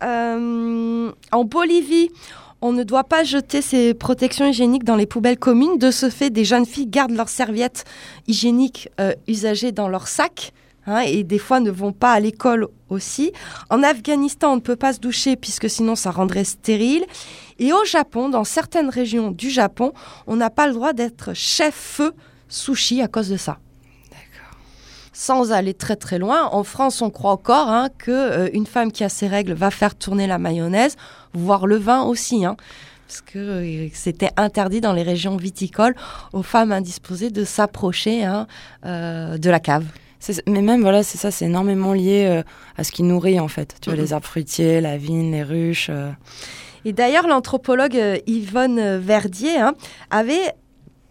Euh, 0.03 1.11
en 1.31 1.43
Bolivie, 1.43 2.09
on 2.61 2.71
ne 2.71 2.83
doit 2.83 3.03
pas 3.03 3.23
jeter 3.23 3.61
ses 3.61 3.93
protections 3.93 4.47
hygiéniques 4.47 4.83
dans 4.83 4.95
les 4.95 5.05
poubelles 5.05 5.37
communes. 5.39 5.77
De 5.77 5.91
ce 5.91 6.09
fait, 6.09 6.29
des 6.29 6.45
jeunes 6.45 6.65
filles 6.65 6.87
gardent 6.87 7.15
leurs 7.15 7.29
serviettes 7.29 7.85
hygiéniques 8.27 8.89
euh, 8.99 9.13
usagées 9.27 9.71
dans 9.71 9.87
leur 9.87 10.07
sac. 10.07 10.53
hein, 10.85 10.99
et 10.99 11.23
des 11.23 11.37
fois 11.39 11.59
ne 11.59 11.71
vont 11.71 11.93
pas 11.93 12.13
à 12.13 12.19
l'école 12.19 12.67
aussi. 12.89 13.31
En 13.69 13.83
Afghanistan, 13.83 14.53
on 14.53 14.55
ne 14.55 14.61
peut 14.61 14.75
pas 14.75 14.93
se 14.93 14.99
doucher 14.99 15.35
puisque 15.35 15.69
sinon 15.69 15.95
ça 15.95 16.11
rendrait 16.11 16.45
stérile. 16.45 17.05
Et 17.59 17.73
au 17.73 17.83
Japon, 17.85 18.29
dans 18.29 18.43
certaines 18.43 18.89
régions 18.89 19.31
du 19.31 19.49
Japon, 19.49 19.93
on 20.27 20.35
n'a 20.35 20.49
pas 20.49 20.67
le 20.67 20.73
droit 20.73 20.93
d'être 20.93 21.33
chef-feu 21.33 22.13
sushi 22.49 23.01
à 23.01 23.07
cause 23.07 23.29
de 23.29 23.37
ça. 23.37 23.57
Sans 25.19 25.51
aller 25.51 25.73
très 25.73 25.95
très 25.95 26.19
loin, 26.19 26.47
en 26.51 26.63
France, 26.63 27.01
on 27.01 27.09
croit 27.09 27.31
encore 27.31 27.69
hein, 27.69 27.89
que 27.97 28.11
euh, 28.11 28.49
une 28.53 28.67
femme 28.67 28.91
qui 28.91 29.03
a 29.03 29.09
ses 29.09 29.25
règles 29.25 29.53
va 29.53 29.71
faire 29.71 29.95
tourner 29.95 30.27
la 30.27 30.37
mayonnaise, 30.37 30.95
voire 31.33 31.65
le 31.65 31.77
vin 31.77 32.03
aussi, 32.03 32.45
hein, 32.45 32.55
parce 33.07 33.21
que 33.21 33.39
euh, 33.39 33.87
c'était 33.93 34.29
interdit 34.37 34.79
dans 34.79 34.93
les 34.93 35.01
régions 35.01 35.35
viticoles 35.35 35.95
aux 36.33 36.43
femmes 36.43 36.71
indisposées 36.71 37.31
de 37.31 37.43
s'approcher 37.45 38.25
hein, 38.25 38.45
euh, 38.85 39.39
de 39.39 39.49
la 39.49 39.59
cave. 39.59 39.85
Mais 40.45 40.61
même, 40.61 40.81
voilà, 40.81 41.01
c'est 41.01 41.17
ça, 41.17 41.31
c'est 41.31 41.45
énormément 41.45 41.93
lié 41.93 42.43
à 42.77 42.83
ce 42.83 42.91
qui 42.91 43.01
nourrit, 43.01 43.39
en 43.39 43.47
fait. 43.47 43.75
Tu 43.81 43.89
vois, 43.89 43.97
Mhm. 43.97 44.03
les 44.03 44.13
arbres 44.13 44.27
fruitiers, 44.27 44.81
la 44.81 44.97
vigne, 44.97 45.31
les 45.31 45.41
ruches. 45.41 45.89
Et 46.85 46.93
d'ailleurs, 46.93 47.27
l'anthropologue 47.27 47.99
Yvonne 48.27 48.97
Verdier 48.97 49.57
hein, 49.57 49.73
avait, 50.11 50.53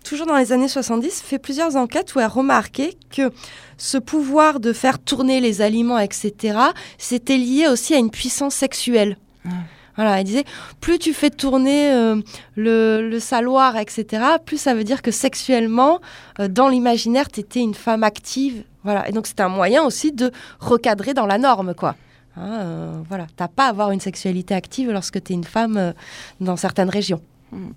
toujours 0.04 0.26
dans 0.28 0.36
les 0.36 0.52
années 0.52 0.68
70, 0.68 1.22
fait 1.22 1.38
plusieurs 1.40 1.74
enquêtes 1.74 2.14
où 2.14 2.20
elle 2.20 2.26
remarquait 2.26 2.94
que 3.10 3.32
ce 3.76 3.98
pouvoir 3.98 4.60
de 4.60 4.72
faire 4.72 4.98
tourner 4.98 5.40
les 5.40 5.62
aliments, 5.62 5.98
etc., 5.98 6.58
c'était 6.98 7.36
lié 7.36 7.68
aussi 7.68 7.94
à 7.94 7.98
une 7.98 8.10
puissance 8.10 8.54
sexuelle. 8.54 9.16
Ah. 9.44 9.50
Voilà, 9.96 10.20
elle 10.20 10.24
disait, 10.24 10.44
plus 10.80 10.98
tu 10.98 11.14
fais 11.14 11.30
tourner 11.30 11.90
euh, 11.90 12.20
le, 12.54 13.08
le 13.08 13.18
saloir, 13.18 13.76
etc., 13.78 14.22
plus 14.44 14.58
ça 14.58 14.74
veut 14.74 14.84
dire 14.84 15.00
que 15.00 15.10
sexuellement, 15.10 16.00
euh, 16.38 16.48
dans 16.48 16.68
l'imaginaire, 16.68 17.28
tu 17.28 17.40
étais 17.40 17.60
une 17.60 17.74
femme 17.74 18.04
active. 18.04 18.64
Voilà. 18.84 19.08
Et 19.08 19.12
donc, 19.12 19.26
c'était 19.26 19.42
un 19.42 19.48
moyen 19.48 19.82
aussi 19.84 20.12
de 20.12 20.32
recadrer 20.60 21.14
dans 21.14 21.26
la 21.26 21.38
norme, 21.38 21.74
quoi. 21.74 21.96
Hein, 22.36 22.50
euh, 22.60 23.02
voilà, 23.08 23.26
t'as 23.36 23.48
pas 23.48 23.66
à 23.66 23.68
avoir 23.70 23.90
une 23.90 24.00
sexualité 24.00 24.54
active 24.54 24.90
lorsque 24.90 25.22
tu 25.22 25.32
es 25.32 25.34
une 25.34 25.44
femme 25.44 25.94
dans 26.40 26.56
certaines 26.56 26.90
régions. 26.90 27.22
Mm. 27.52 27.68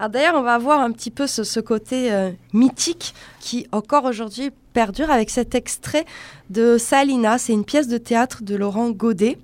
Alors 0.00 0.08
d'ailleurs, 0.08 0.34
on 0.36 0.42
va 0.42 0.56
voir 0.56 0.80
un 0.80 0.92
petit 0.92 1.10
peu 1.10 1.26
ce, 1.26 1.60
côté 1.60 2.10
euh, 2.10 2.30
mythique 2.54 3.12
qui 3.38 3.66
encore 3.70 4.06
aujourd'hui 4.06 4.50
perdure 4.72 5.10
avec 5.10 5.28
cet 5.28 5.54
extrait 5.54 6.06
de 6.48 6.78
Salina. 6.78 7.36
C'est 7.36 7.52
une 7.52 7.66
pièce 7.66 7.86
de 7.86 7.98
théâtre 7.98 8.42
de 8.42 8.56
Laurent 8.56 8.88
Godet. 8.92 9.36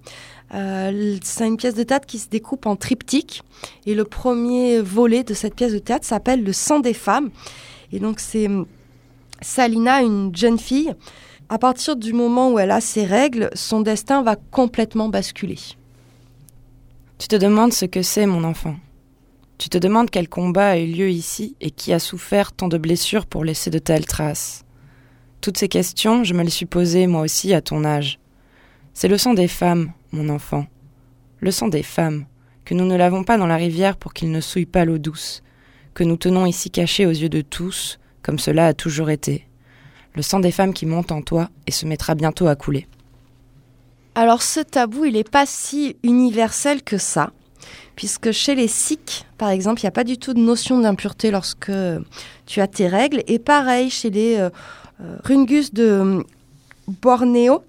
Euh, 0.55 1.19
c'est 1.23 1.47
une 1.47 1.59
pièce 1.59 1.75
de 1.75 1.83
théâtre 1.83 2.07
qui 2.07 2.19
se 2.19 2.31
découpe 2.31 2.65
en 2.65 2.75
triptyque 2.75 3.43
et 3.85 3.95
le 3.95 4.05
premier 4.05 4.81
volet 4.81 5.25
de 5.25 5.35
cette 5.35 5.55
pièce 5.55 5.75
de 5.75 5.79
théâtre 5.79 6.07
s'appelle 6.07 6.43
Le 6.43 6.55
sang 6.55 6.81
des 6.81 6.95
femmes. 6.95 7.29
Et 7.93 7.99
donc 7.99 8.19
c'est 8.19 8.47
hum, 8.47 8.65
Salina, 9.43 10.01
une 10.01 10.35
jeune 10.35 10.59
fille. 10.59 10.95
À 11.51 11.59
partir 11.59 11.97
du 11.97 12.15
moment 12.15 12.51
où 12.51 12.59
elle 12.59 12.71
a 12.71 12.81
ses 12.81 13.05
règles, 13.05 13.51
son 13.53 13.83
destin 13.83 14.23
va 14.23 14.37
complètement 14.37 15.11
basculer. 15.11 15.59
Tu 17.19 17.29
te 17.29 17.37
demandes 17.37 17.75
ce 17.75 17.85
que 17.85 18.01
c'est, 18.01 18.25
mon 18.25 18.43
enfant. 18.43 18.77
Tu 19.59 19.71
te 19.71 19.79
demandes 19.79 20.11
quel 20.11 20.29
combat 20.29 20.71
a 20.71 20.79
eu 20.79 20.87
lieu 20.87 21.11
ici 21.11 21.57
et 21.61 21.71
qui 21.71 21.93
a 21.93 21.99
souffert 21.99 22.53
tant 22.53 22.69
de 22.69 22.79
blessures 22.79 23.27
pour 23.27 23.45
laisser 23.45 23.71
de 23.71 23.79
telles 23.79 24.07
traces. 24.07 24.65
Toutes 25.41 25.59
ces 25.59 25.69
questions, 25.69 26.25
je 26.25 26.35
me 26.35 26.43
les 26.43 26.51
suis 26.51 26.67
posées 26.67 27.07
moi 27.07 27.23
aussi 27.23 27.55
à 27.55 27.63
ton 27.63 27.85
âge. 27.85 28.19
C'est 28.93 29.09
le 29.09 29.19
sang 29.19 29.35
des 29.35 29.49
femmes, 29.49 29.93
mon 30.13 30.29
enfant. 30.29 30.67
Le 31.41 31.51
sang 31.51 31.69
des 31.69 31.83
femmes, 31.83 32.27
que 32.65 32.75
nous 32.75 32.85
ne 32.85 32.97
lavons 32.97 33.25
pas 33.25 33.39
dans 33.39 33.47
la 33.47 33.57
rivière 33.57 33.97
pour 33.97 34.13
qu'il 34.13 34.31
ne 34.31 34.41
souille 34.41 34.67
pas 34.67 34.85
l'eau 34.85 34.99
douce, 34.99 35.43
que 35.95 36.05
nous 36.05 36.17
tenons 36.17 36.47
ici 36.47 36.71
caché 36.71 37.07
aux 37.07 37.11
yeux 37.11 37.29
de 37.29 37.41
tous, 37.41 37.99
comme 38.23 38.39
cela 38.39 38.67
a 38.67 38.75
toujours 38.75 39.09
été. 39.09 39.47
Le 40.15 40.23
sang 40.23 40.41
des 40.41 40.51
femmes 40.51 40.75
qui 40.75 40.87
monte 40.87 41.13
en 41.13 41.23
toi 41.23 41.49
et 41.67 41.71
se 41.71 41.87
mettra 41.87 42.15
bientôt 42.15 42.47
à 42.47 42.57
couler. 42.57 42.87
Alors 44.15 44.43
ce 44.43 44.61
tabou, 44.61 45.05
il 45.05 45.13
n'est 45.13 45.25
pas 45.25 45.47
si 45.47 45.97
universel 46.03 46.83
que 46.83 46.99
ça, 46.99 47.33
puisque 47.97 48.31
chez 48.31 48.55
les 48.55 48.69
Sikhs, 48.69 49.25
par 49.39 49.49
exemple, 49.49 49.81
il 49.81 49.85
n'y 49.85 49.89
a 49.89 49.93
pas 49.93 50.05
du 50.05 50.19
tout 50.19 50.35
de 50.35 50.39
notion 50.39 50.79
d'impureté 50.79 51.31
lorsque 51.31 51.73
tu 52.45 52.61
as 52.61 52.67
tes 52.69 52.87
règles. 52.87 53.23
Et 53.27 53.39
pareil, 53.39 53.91
chez 53.91 54.11
les 54.11 54.37
euh, 54.37 54.51
euh, 55.01 55.17
Rungus 55.25 55.73
de 55.73 55.83
euh, 55.83 56.23
Bornéo, 56.87 57.65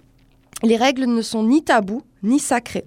les 0.64 0.76
règles 0.76 1.06
ne 1.06 1.22
sont 1.22 1.44
ni 1.44 1.64
tabous 1.64 2.04
ni 2.24 2.40
sacrées. 2.40 2.86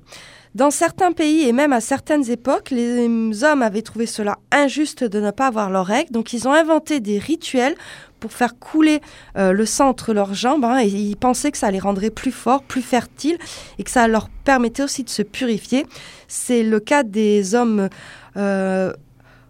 Dans 0.56 0.70
certains 0.72 1.12
pays 1.12 1.46
et 1.46 1.52
même 1.52 1.72
à 1.72 1.80
certaines 1.80 2.28
époques, 2.28 2.70
les 2.70 3.06
hommes 3.44 3.62
avaient 3.62 3.82
trouvé 3.82 4.06
cela 4.06 4.36
injuste 4.50 5.04
de 5.04 5.20
ne 5.20 5.30
pas 5.30 5.46
avoir 5.46 5.70
leurs 5.70 5.86
règles, 5.86 6.10
donc 6.10 6.32
ils 6.32 6.48
ont 6.48 6.52
inventé 6.52 6.98
des 6.98 7.18
rituels 7.20 7.76
pour 8.18 8.32
faire 8.32 8.58
couler 8.58 9.00
euh, 9.38 9.52
le 9.52 9.64
sang 9.64 9.88
entre 9.88 10.12
leurs 10.12 10.34
jambes, 10.34 10.64
hein, 10.64 10.78
et 10.82 10.88
ils 10.88 11.16
pensaient 11.16 11.52
que 11.52 11.56
ça 11.56 11.70
les 11.70 11.78
rendrait 11.78 12.10
plus 12.10 12.32
forts, 12.32 12.62
plus 12.64 12.82
fertiles, 12.82 13.38
et 13.78 13.84
que 13.84 13.90
ça 13.90 14.08
leur 14.08 14.28
permettait 14.28 14.82
aussi 14.82 15.04
de 15.04 15.08
se 15.08 15.22
purifier. 15.22 15.86
C'est 16.26 16.64
le 16.64 16.80
cas 16.80 17.04
des 17.04 17.54
hommes 17.54 17.88
euh, 18.36 18.92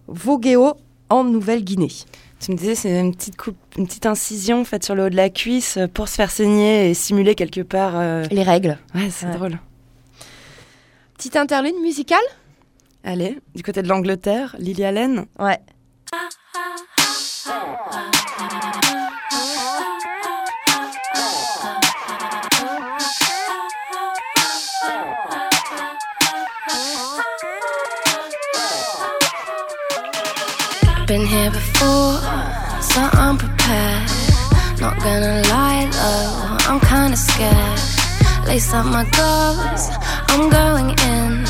Vogéo 0.07 0.73
en 1.09 1.23
Nouvelle-Guinée. 1.23 1.91
Tu 2.39 2.51
me 2.51 2.57
disais, 2.57 2.75
c'est 2.75 2.99
une 2.99 3.13
petite 3.13 3.37
coupe, 3.37 3.57
une 3.77 3.87
petite 3.87 4.05
incision 4.05 4.63
faite 4.65 4.83
sur 4.85 4.95
le 4.95 5.05
haut 5.05 5.09
de 5.09 5.15
la 5.15 5.29
cuisse 5.29 5.77
euh, 5.77 5.87
pour 5.87 6.07
se 6.07 6.15
faire 6.15 6.31
saigner 6.31 6.89
et 6.89 6.93
simuler 6.93 7.33
quelque 7.35 7.61
part. 7.61 7.93
euh, 7.95 8.23
Les 8.31 8.43
règles. 8.43 8.77
Ouais, 8.95 9.09
c'est 9.09 9.25
Ouais. 9.25 9.33
drôle. 9.33 9.59
Petite 11.21 11.37
interlude 11.37 11.79
musicale 11.79 12.17
Allez, 13.03 13.37
du 13.53 13.61
côté 13.61 13.83
de 13.83 13.87
l'Angleterre, 13.87 14.55
Lily 14.57 14.83
Allen. 14.83 15.27
Ouais. 15.37 15.59
Been 31.05 31.27
here 31.27 31.51
before, 31.51 32.19
so 32.81 32.99
unprepared. 33.19 34.09
Not 34.79 34.97
gonna 35.03 35.43
lie 35.43 35.87
though, 35.91 36.57
I'm 36.67 36.79
kinda 36.79 37.15
scared. 37.15 38.00
Lace 38.47 38.73
up 38.73 38.85
my 38.85 39.05
gloves, 39.11 39.89
I'm 40.27 40.49
going 40.49 40.89
in. 40.89 41.45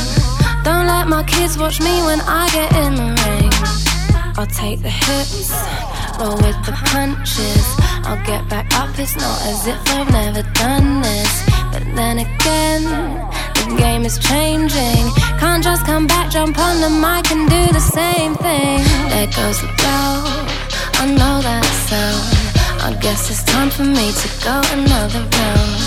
Don't 0.64 0.86
let 0.86 1.08
my 1.08 1.24
kids 1.24 1.58
watch 1.58 1.80
me 1.80 2.02
when 2.04 2.20
I 2.22 2.48
get 2.52 2.72
in 2.84 2.96
the 2.96 3.10
ring. 3.26 3.52
I'll 4.38 4.46
take 4.46 4.82
the 4.82 4.90
hits, 4.90 5.52
roll 6.20 6.36
with 6.36 6.58
the 6.66 6.74
punches. 6.92 7.66
I'll 8.06 8.24
get 8.26 8.48
back 8.50 8.68
up, 8.78 8.90
it's 9.00 9.16
not 9.16 9.42
as 9.44 9.68
if 9.68 9.80
I've 9.88 10.12
never 10.12 10.44
done 10.54 11.02
this. 11.02 11.34
But 11.72 11.84
then 11.96 12.20
again, 12.20 12.84
the 13.56 13.76
game 13.78 14.06
is 14.06 14.20
changing. 14.20 15.04
Can't 15.40 15.64
just 15.64 15.86
come 15.86 16.06
back, 16.08 16.30
jump 16.30 16.60
on 16.60 16.82
the 16.82 16.90
mic 16.90 17.32
and 17.32 17.50
do 17.50 17.74
the 17.74 17.80
same 17.80 18.36
thing. 18.36 18.84
There 19.10 19.28
goes 19.28 19.62
the 19.62 19.72
bell, 19.82 20.18
I 21.02 21.06
know 21.18 21.42
that 21.42 21.66
sound. 21.88 22.42
I 22.84 23.00
guess 23.00 23.30
it's 23.30 23.44
time 23.44 23.70
for 23.70 23.84
me 23.84 24.12
to 24.12 24.28
go 24.44 24.62
another 24.74 25.20
round. 25.38 25.81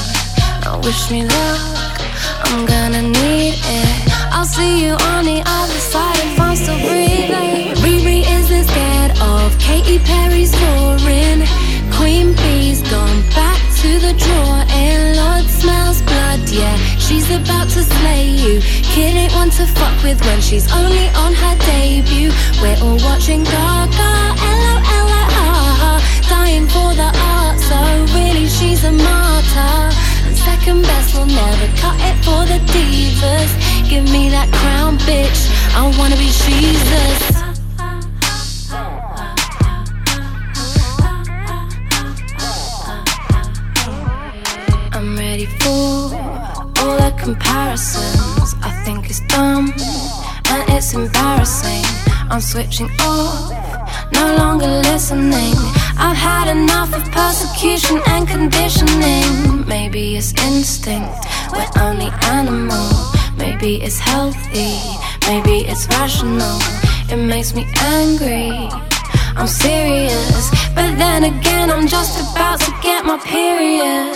Wish 0.83 1.11
me 1.11 1.23
luck, 1.25 2.01
I'm 2.45 2.67
gonna 2.67 3.03
need 3.03 3.55
it. 3.55 4.13
I'll 4.33 4.45
see 4.45 4.85
you 4.85 4.93
on 4.93 5.25
the 5.25 5.43
other 5.47 5.81
side 5.93 6.19
if 6.19 6.41
I'm 6.41 6.57
still 6.57 6.79
breathing. 6.79 7.75
Riri 7.85 8.21
isn't 8.39 8.65
scared 8.65 9.13
of 9.21 9.57
Katy 9.59 9.99
Perry's 10.01 10.53
roaring. 10.63 11.47
Queen 11.97 12.35
Bee's 12.35 12.83
gone 12.91 13.23
back 13.31 13.61
to 13.81 13.99
the 13.99 14.13
drawer 14.19 14.65
and 14.69 15.17
Lord 15.17 15.47
smells 15.49 16.03
blood, 16.03 16.49
yeah. 16.51 16.77
She's 16.99 17.31
about 17.31 17.69
to 17.71 17.83
slay 17.83 18.29
you. 18.29 18.61
Kid 18.93 19.17
ain't 19.17 19.33
one 19.33 19.51
to 19.51 19.67
fuck 19.67 19.97
with 20.03 20.21
when 20.27 20.41
she's 20.41 20.71
only 20.73 21.09
on 21.23 21.33
her 21.35 21.57
debut. 21.65 22.33
We're 22.61 22.79
all 22.83 22.99
watching 23.09 23.45
Gaga, 23.45 24.13
ah, 24.43 25.99
dying 26.29 26.67
for 26.67 26.95
the 26.95 27.11
art. 27.33 27.59
So 27.61 27.79
really, 28.15 28.49
she's 28.49 28.85
a 28.85 28.93
martyr. 28.93 30.14
Second 30.45 30.83
best 30.83 31.15
will 31.15 31.27
never 31.27 31.69
cut 31.79 31.97
it 32.01 32.17
for 32.25 32.45
the 32.51 32.59
divas. 32.73 33.51
Give 33.89 34.05
me 34.05 34.29
that 34.31 34.49
crown, 34.53 34.99
bitch. 34.99 35.41
I 35.75 35.83
wanna 35.99 36.17
be 36.17 36.31
Jesus. 36.45 37.21
I'm 44.93 45.17
ready 45.17 45.47
for 45.47 46.15
all 46.81 46.97
the 47.03 47.15
comparisons. 47.19 48.55
I 48.63 48.71
think 48.85 49.11
it's 49.11 49.21
dumb 49.29 49.73
and 50.51 50.63
it's 50.71 50.93
embarrassing. 50.95 51.85
I'm 52.31 52.41
switching 52.41 52.91
off, 53.01 53.53
no 54.13 54.37
longer 54.37 54.67
listening. 54.67 55.55
I've 55.97 56.17
had 56.17 56.49
enough 56.51 56.93
of 56.95 57.05
persecution 57.13 58.01
and 58.07 58.27
conditioning. 58.27 59.67
Maybe 59.67 60.17
it's 60.17 60.33
instinct, 60.43 61.27
we're 61.53 61.71
only 61.81 62.11
animal. 62.25 62.89
Maybe 63.37 63.83
it's 63.83 63.99
healthy, 63.99 64.79
maybe 65.27 65.67
it's 65.67 65.87
rational. 65.89 66.59
It 67.11 67.17
makes 67.17 67.55
me 67.55 67.67
angry. 67.81 68.69
I'm 69.37 69.47
serious, 69.47 70.51
but 70.75 70.97
then 70.97 71.25
again, 71.25 71.71
I'm 71.71 71.87
just 71.87 72.21
about 72.21 72.61
to 72.61 72.73
get 72.83 73.05
my 73.05 73.19
period. 73.19 74.15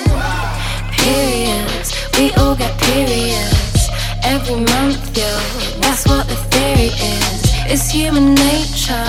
Periods, 0.92 1.94
we 2.18 2.32
all 2.34 2.54
get 2.54 2.72
periods 2.80 3.88
every 4.22 4.60
month, 4.60 5.16
yo. 5.16 5.30
That's 5.80 6.06
what 6.06 6.26
the 6.28 6.36
theory 6.50 6.90
is. 6.94 7.37
It's 7.70 7.90
human 7.90 8.32
nature, 8.32 9.08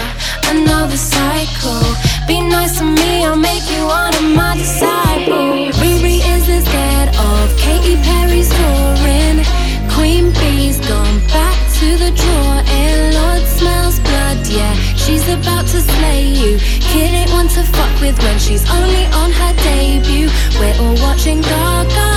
another 0.52 0.98
cycle. 0.98 1.80
Be 2.28 2.42
nice 2.42 2.78
to 2.80 2.84
me, 2.84 3.24
I'll 3.24 3.38
make 3.38 3.64
you 3.72 3.86
one 3.86 4.14
of 4.14 4.24
my 4.36 4.58
disciples. 4.58 5.72
Riri 5.80 6.20
isn't 6.36 6.66
scared 6.68 7.10
of 7.16 7.58
Katy 7.58 7.96
Perry's 8.04 8.52
roaring. 8.60 9.48
Queen 9.96 10.34
Bee's 10.36 10.78
gone 10.92 11.20
back 11.32 11.56
to 11.80 11.88
the 12.04 12.12
drawer, 12.12 12.60
and 12.68 13.16
Lord 13.16 13.48
smells 13.48 13.98
blood, 14.02 14.46
yeah. 14.48 14.76
She's 15.00 15.24
about 15.30 15.66
to 15.72 15.80
slay 15.80 16.28
you. 16.28 16.60
Kid 16.92 17.16
ain't 17.16 17.32
one 17.32 17.48
to 17.56 17.64
fuck 17.64 18.02
with 18.02 18.20
when 18.20 18.38
she's 18.40 18.70
only 18.70 19.06
on 19.24 19.32
her 19.32 19.54
debut. 19.64 20.28
We're 20.60 20.76
all 20.84 21.00
watching 21.00 21.40
Gaga, 21.40 22.10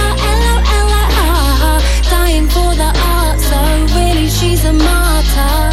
ah, 0.74 1.78
dying 2.10 2.48
for 2.48 2.74
the 2.74 2.90
art. 3.14 3.38
So 3.38 3.58
really, 3.94 4.28
she's 4.28 4.64
a 4.64 4.72
martyr. 4.72 5.71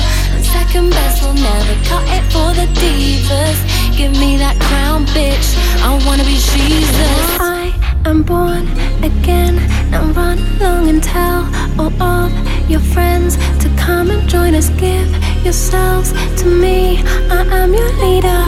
Second 0.52 0.89
best 0.91 1.24
will 1.24 1.34
never 1.34 1.76
cut 1.89 2.06
it 2.18 2.24
for 2.34 2.50
the 2.60 2.68
divas. 2.80 3.60
Give 3.97 4.12
me 4.12 4.38
that 4.38 4.58
crown, 4.68 5.06
bitch. 5.08 5.47
I 5.84 5.89
wanna 6.06 6.24
be 6.24 6.38
Jesus. 6.38 7.20
I 7.39 7.74
am 8.06 8.24
born 8.24 8.68
again. 9.04 9.56
Now 9.91 10.04
run 10.14 10.38
along 10.39 10.89
and 10.89 11.04
tell 11.04 11.41
all 11.80 11.91
of 12.02 12.32
your 12.70 12.80
friends 12.80 13.38
to 13.62 13.68
come 13.78 14.10
and 14.10 14.28
join 14.30 14.56
us. 14.56 14.70
Give 14.72 15.10
yourselves 15.43 16.14
to 16.41 16.45
me. 16.47 17.00
I 17.30 17.41
am 17.62 17.74
your 17.74 17.91
leader. 18.04 18.43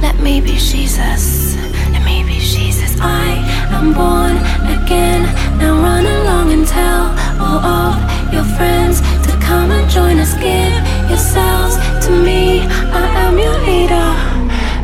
Let 0.00 0.16
me 0.20 0.40
be 0.40 0.56
Jesus. 0.56 1.56
Let 1.92 2.02
me 2.04 2.22
be 2.24 2.38
Jesus. 2.38 2.96
I 3.00 3.28
am 3.72 3.92
born 3.92 4.36
again. 4.76 5.22
Now 5.58 5.74
run 5.82 6.06
along 6.06 6.52
and 6.52 6.66
tell 6.66 7.04
all 7.40 7.60
of 7.64 8.32
your 8.32 8.44
friends 8.56 9.00
to 9.26 9.32
come 9.40 9.70
and 9.70 9.88
join 9.90 10.18
us. 10.18 10.34
Give 10.34 10.95
yourselves 11.08 11.76
to 12.06 12.12
me. 12.12 12.60
I 12.92 13.06
am 13.24 13.38
your 13.38 13.58
leader. 13.68 14.10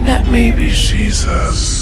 Let 0.07 0.27
me 0.29 0.53
be 0.53 0.71
Jesus. 0.71 1.82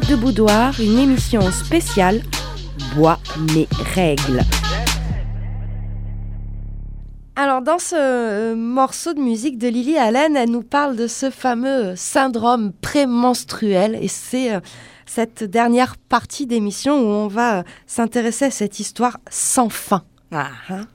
De 0.00 0.16
Boudoir, 0.16 0.74
une 0.80 0.98
émission 0.98 1.40
spéciale 1.52 2.20
Bois 2.96 3.20
mes 3.54 3.68
règles. 3.94 4.40
Alors 7.36 7.62
dans 7.62 7.78
ce 7.78 7.94
euh, 7.94 8.56
morceau 8.56 9.14
de 9.14 9.20
musique 9.20 9.56
de 9.56 9.68
Lily 9.68 9.96
Allen, 9.96 10.36
elle 10.36 10.50
nous 10.50 10.64
parle 10.64 10.96
de 10.96 11.06
ce 11.06 11.30
fameux 11.30 11.94
syndrome 11.94 12.72
prémenstruel 12.72 13.96
et 14.02 14.08
c'est 14.08 14.54
euh, 14.54 14.60
cette 15.06 15.44
dernière 15.44 15.96
partie 15.96 16.46
d'émission 16.46 16.98
où 16.98 17.06
on 17.06 17.28
va 17.28 17.58
euh, 17.58 17.62
s'intéresser 17.86 18.46
à 18.46 18.50
cette 18.50 18.80
histoire 18.80 19.20
sans 19.30 19.68
fin. 19.68 20.02
Ah. 20.32 20.48
Hein 20.70 20.88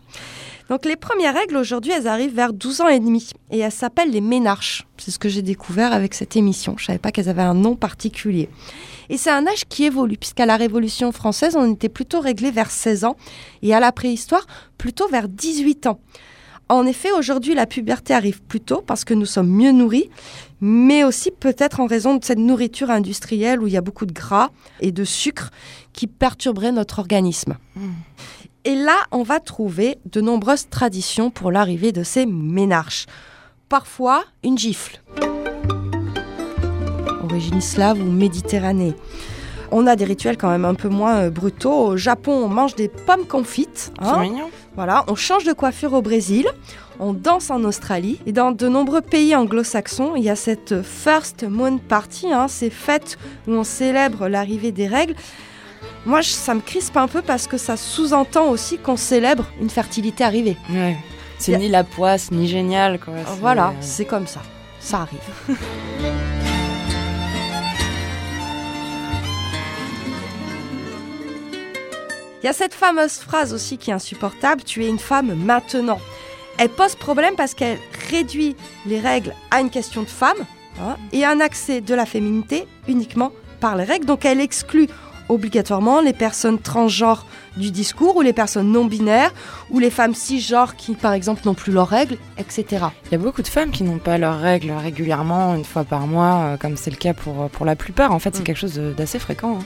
Donc 0.69 0.85
les 0.85 0.95
premières 0.95 1.33
règles 1.33 1.57
aujourd'hui, 1.57 1.91
elles 1.91 2.07
arrivent 2.07 2.35
vers 2.35 2.53
12 2.53 2.81
ans 2.81 2.87
et 2.87 2.99
demi 2.99 3.31
et 3.49 3.57
elles 3.57 3.71
s'appellent 3.71 4.11
les 4.11 4.21
ménarches. 4.21 4.85
C'est 4.97 5.09
ce 5.09 5.17
que 5.17 5.27
j'ai 5.27 5.41
découvert 5.41 5.93
avec 5.93 6.13
cette 6.13 6.35
émission. 6.35 6.75
Je 6.77 6.85
savais 6.85 6.99
pas 6.99 7.11
qu'elles 7.11 7.27
avaient 7.27 7.41
un 7.41 7.55
nom 7.55 7.75
particulier. 7.75 8.49
Et 9.09 9.17
c'est 9.17 9.31
un 9.31 9.47
âge 9.47 9.65
qui 9.67 9.85
évolue 9.85 10.17
puisqu'à 10.17 10.45
la 10.45 10.57
Révolution 10.57 11.11
française, 11.11 11.55
on 11.55 11.73
était 11.73 11.89
plutôt 11.89 12.19
réglé 12.19 12.51
vers 12.51 12.69
16 12.69 13.05
ans 13.05 13.15
et 13.63 13.73
à 13.73 13.79
la 13.79 13.91
préhistoire, 13.91 14.45
plutôt 14.77 15.07
vers 15.07 15.27
18 15.27 15.87
ans. 15.87 15.99
En 16.69 16.85
effet, 16.85 17.11
aujourd'hui, 17.11 17.55
la 17.55 17.65
puberté 17.65 18.13
arrive 18.13 18.43
plus 18.43 18.61
tôt 18.61 18.83
parce 18.85 19.03
que 19.03 19.15
nous 19.15 19.25
sommes 19.25 19.49
mieux 19.49 19.71
nourris, 19.71 20.11
mais 20.61 21.03
aussi 21.03 21.31
peut-être 21.31 21.79
en 21.79 21.87
raison 21.87 22.15
de 22.15 22.23
cette 22.23 22.37
nourriture 22.37 22.91
industrielle 22.91 23.59
où 23.59 23.65
il 23.65 23.73
y 23.73 23.77
a 23.77 23.81
beaucoup 23.81 24.05
de 24.05 24.13
gras 24.13 24.51
et 24.79 24.91
de 24.91 25.03
sucre 25.03 25.49
qui 25.93 26.05
perturberait 26.05 26.71
notre 26.71 26.99
organisme. 26.99 27.57
Et 28.65 28.75
là, 28.75 28.97
on 29.11 29.23
va 29.23 29.39
trouver 29.39 29.97
de 30.05 30.21
nombreuses 30.21 30.69
traditions 30.69 31.31
pour 31.31 31.51
l'arrivée 31.51 31.91
de 31.91 32.03
ces 32.03 32.27
ménarches. 32.27 33.07
Parfois, 33.67 34.23
une 34.43 34.57
gifle. 34.57 35.01
Origine 37.23 37.61
slave 37.61 37.99
ou 37.99 38.11
méditerranée. 38.11 38.93
On 39.71 39.85
a 39.87 39.95
des 39.95 40.05
rituels 40.05 40.37
quand 40.37 40.49
même 40.49 40.65
un 40.65 40.73
peu 40.75 40.89
moins 40.89 41.15
euh, 41.23 41.29
brutaux. 41.29 41.87
Au 41.89 41.97
Japon, 41.97 42.31
on 42.45 42.47
mange 42.49 42.75
des 42.75 42.87
pommes 42.87 43.25
confites. 43.25 43.91
hein. 43.99 44.13
C'est 44.15 44.29
mignon. 44.29 44.49
Voilà, 44.75 45.03
on 45.07 45.15
change 45.15 45.43
de 45.43 45.51
coiffure 45.53 45.93
au 45.93 46.01
Brésil, 46.01 46.45
on 46.99 47.11
danse 47.13 47.49
en 47.49 47.63
Australie 47.65 48.19
et 48.25 48.31
dans 48.31 48.51
de 48.51 48.67
nombreux 48.69 49.01
pays 49.01 49.35
anglo-saxons, 49.35 50.13
il 50.15 50.23
y 50.23 50.29
a 50.29 50.37
cette 50.37 50.81
First 50.83 51.43
Moon 51.43 51.79
Party, 51.79 52.31
hein, 52.31 52.47
ces 52.47 52.69
fêtes 52.69 53.17
où 53.47 53.51
on 53.53 53.63
célèbre 53.65 54.29
l'arrivée 54.29 54.71
des 54.71 54.87
règles. 54.87 55.15
Moi, 56.05 56.21
ça 56.23 56.53
me 56.53 56.61
crispe 56.61 56.95
un 56.97 57.07
peu 57.07 57.21
parce 57.21 57.47
que 57.47 57.57
ça 57.57 57.75
sous-entend 57.75 58.47
aussi 58.49 58.77
qu'on 58.77 58.95
célèbre 58.97 59.45
une 59.61 59.69
fertilité 59.69 60.23
arrivée. 60.23 60.55
Ouais. 60.69 60.95
C'est 61.39 61.57
ni 61.57 61.67
la 61.67 61.83
poisse, 61.83 62.31
ni 62.31 62.47
génial, 62.47 62.99
quoi. 62.99 63.13
Voilà, 63.41 63.73
c'est 63.81 64.05
comme 64.05 64.27
ça. 64.27 64.41
Ça 64.79 64.99
arrive. 65.01 65.57
Il 72.41 72.45
y 72.45 72.49
a 72.49 72.53
cette 72.53 72.73
fameuse 72.73 73.13
phrase 73.17 73.53
aussi 73.53 73.77
qui 73.77 73.89
est 73.91 73.93
insupportable, 73.93 74.63
tu 74.63 74.83
es 74.85 74.89
une 74.89 74.99
femme 74.99 75.33
maintenant. 75.35 75.99
Elle 76.57 76.69
pose 76.69 76.95
problème 76.95 77.35
parce 77.37 77.53
qu'elle 77.53 77.77
réduit 78.09 78.55
les 78.85 78.99
règles 78.99 79.33
à 79.51 79.61
une 79.61 79.69
question 79.69 80.01
de 80.03 80.07
femme 80.07 80.37
hein, 80.81 80.95
et 81.11 81.25
un 81.25 81.39
accès 81.39 81.81
de 81.81 81.93
la 81.93 82.05
féminité 82.05 82.65
uniquement 82.87 83.31
par 83.59 83.75
les 83.75 83.83
règles. 83.83 84.05
Donc 84.05 84.25
elle 84.25 84.39
exclut 84.41 84.87
obligatoirement 85.27 86.01
les 86.01 86.13
personnes 86.13 86.59
transgenres 86.59 87.25
du 87.55 87.71
discours 87.71 88.15
ou 88.17 88.21
les 88.21 88.33
personnes 88.33 88.71
non 88.71 88.85
binaires 88.85 89.31
ou 89.69 89.79
les 89.79 89.91
femmes 89.91 90.15
cisgenres 90.15 90.75
qui 90.75 90.93
par 90.95 91.13
exemple 91.13 91.41
n'ont 91.45 91.53
plus 91.53 91.71
leurs 91.71 91.87
règles, 91.87 92.17
etc. 92.37 92.65
Il 93.05 93.11
y 93.11 93.15
a 93.15 93.19
beaucoup 93.19 93.41
de 93.43 93.47
femmes 93.47 93.69
qui 93.71 93.83
n'ont 93.83 93.99
pas 93.99 94.17
leurs 94.17 94.39
règles 94.39 94.71
régulièrement, 94.71 95.55
une 95.55 95.65
fois 95.65 95.83
par 95.83 96.07
mois, 96.07 96.35
euh, 96.53 96.57
comme 96.57 96.77
c'est 96.77 96.89
le 96.89 96.95
cas 96.97 97.13
pour, 97.13 97.49
pour 97.51 97.65
la 97.65 97.75
plupart. 97.75 98.11
En 98.11 98.19
fait, 98.19 98.33
c'est 98.35 98.41
Mm. 98.41 98.45
quelque 98.45 98.57
chose 98.57 98.73
d'assez 98.97 99.19
fréquent. 99.19 99.59
hein. 99.59 99.63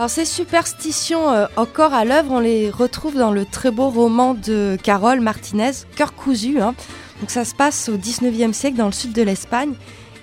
Alors 0.00 0.08
ces 0.08 0.24
superstitions 0.24 1.30
euh, 1.30 1.44
encore 1.58 1.92
à 1.92 2.06
l'œuvre, 2.06 2.32
on 2.32 2.40
les 2.40 2.70
retrouve 2.70 3.16
dans 3.16 3.32
le 3.32 3.44
très 3.44 3.70
beau 3.70 3.90
roman 3.90 4.32
de 4.32 4.78
Carole 4.82 5.20
Martinez, 5.20 5.72
Cœur 5.94 6.14
cousu. 6.14 6.58
hein. 6.58 6.74
Donc 7.20 7.30
ça 7.30 7.44
se 7.44 7.54
passe 7.54 7.90
au 7.90 7.98
19e 7.98 8.54
siècle 8.54 8.78
dans 8.78 8.86
le 8.86 8.92
sud 8.92 9.12
de 9.12 9.20
l'Espagne. 9.20 9.74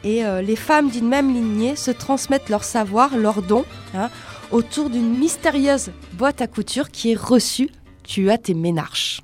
Et 0.03 0.25
euh, 0.25 0.41
les 0.41 0.55
femmes 0.55 0.89
d'une 0.89 1.07
même 1.07 1.31
lignée 1.31 1.75
se 1.75 1.91
transmettent 1.91 2.49
leur 2.49 2.63
savoir, 2.63 3.15
leurs 3.17 3.43
dons, 3.43 3.65
hein, 3.93 4.09
autour 4.49 4.89
d'une 4.89 5.15
mystérieuse 5.15 5.91
boîte 6.13 6.41
à 6.41 6.47
couture 6.47 6.89
qui 6.89 7.11
est 7.11 7.15
reçue. 7.15 7.69
Tu 8.01 8.31
as 8.31 8.39
tes 8.39 8.55
ménarches. 8.55 9.21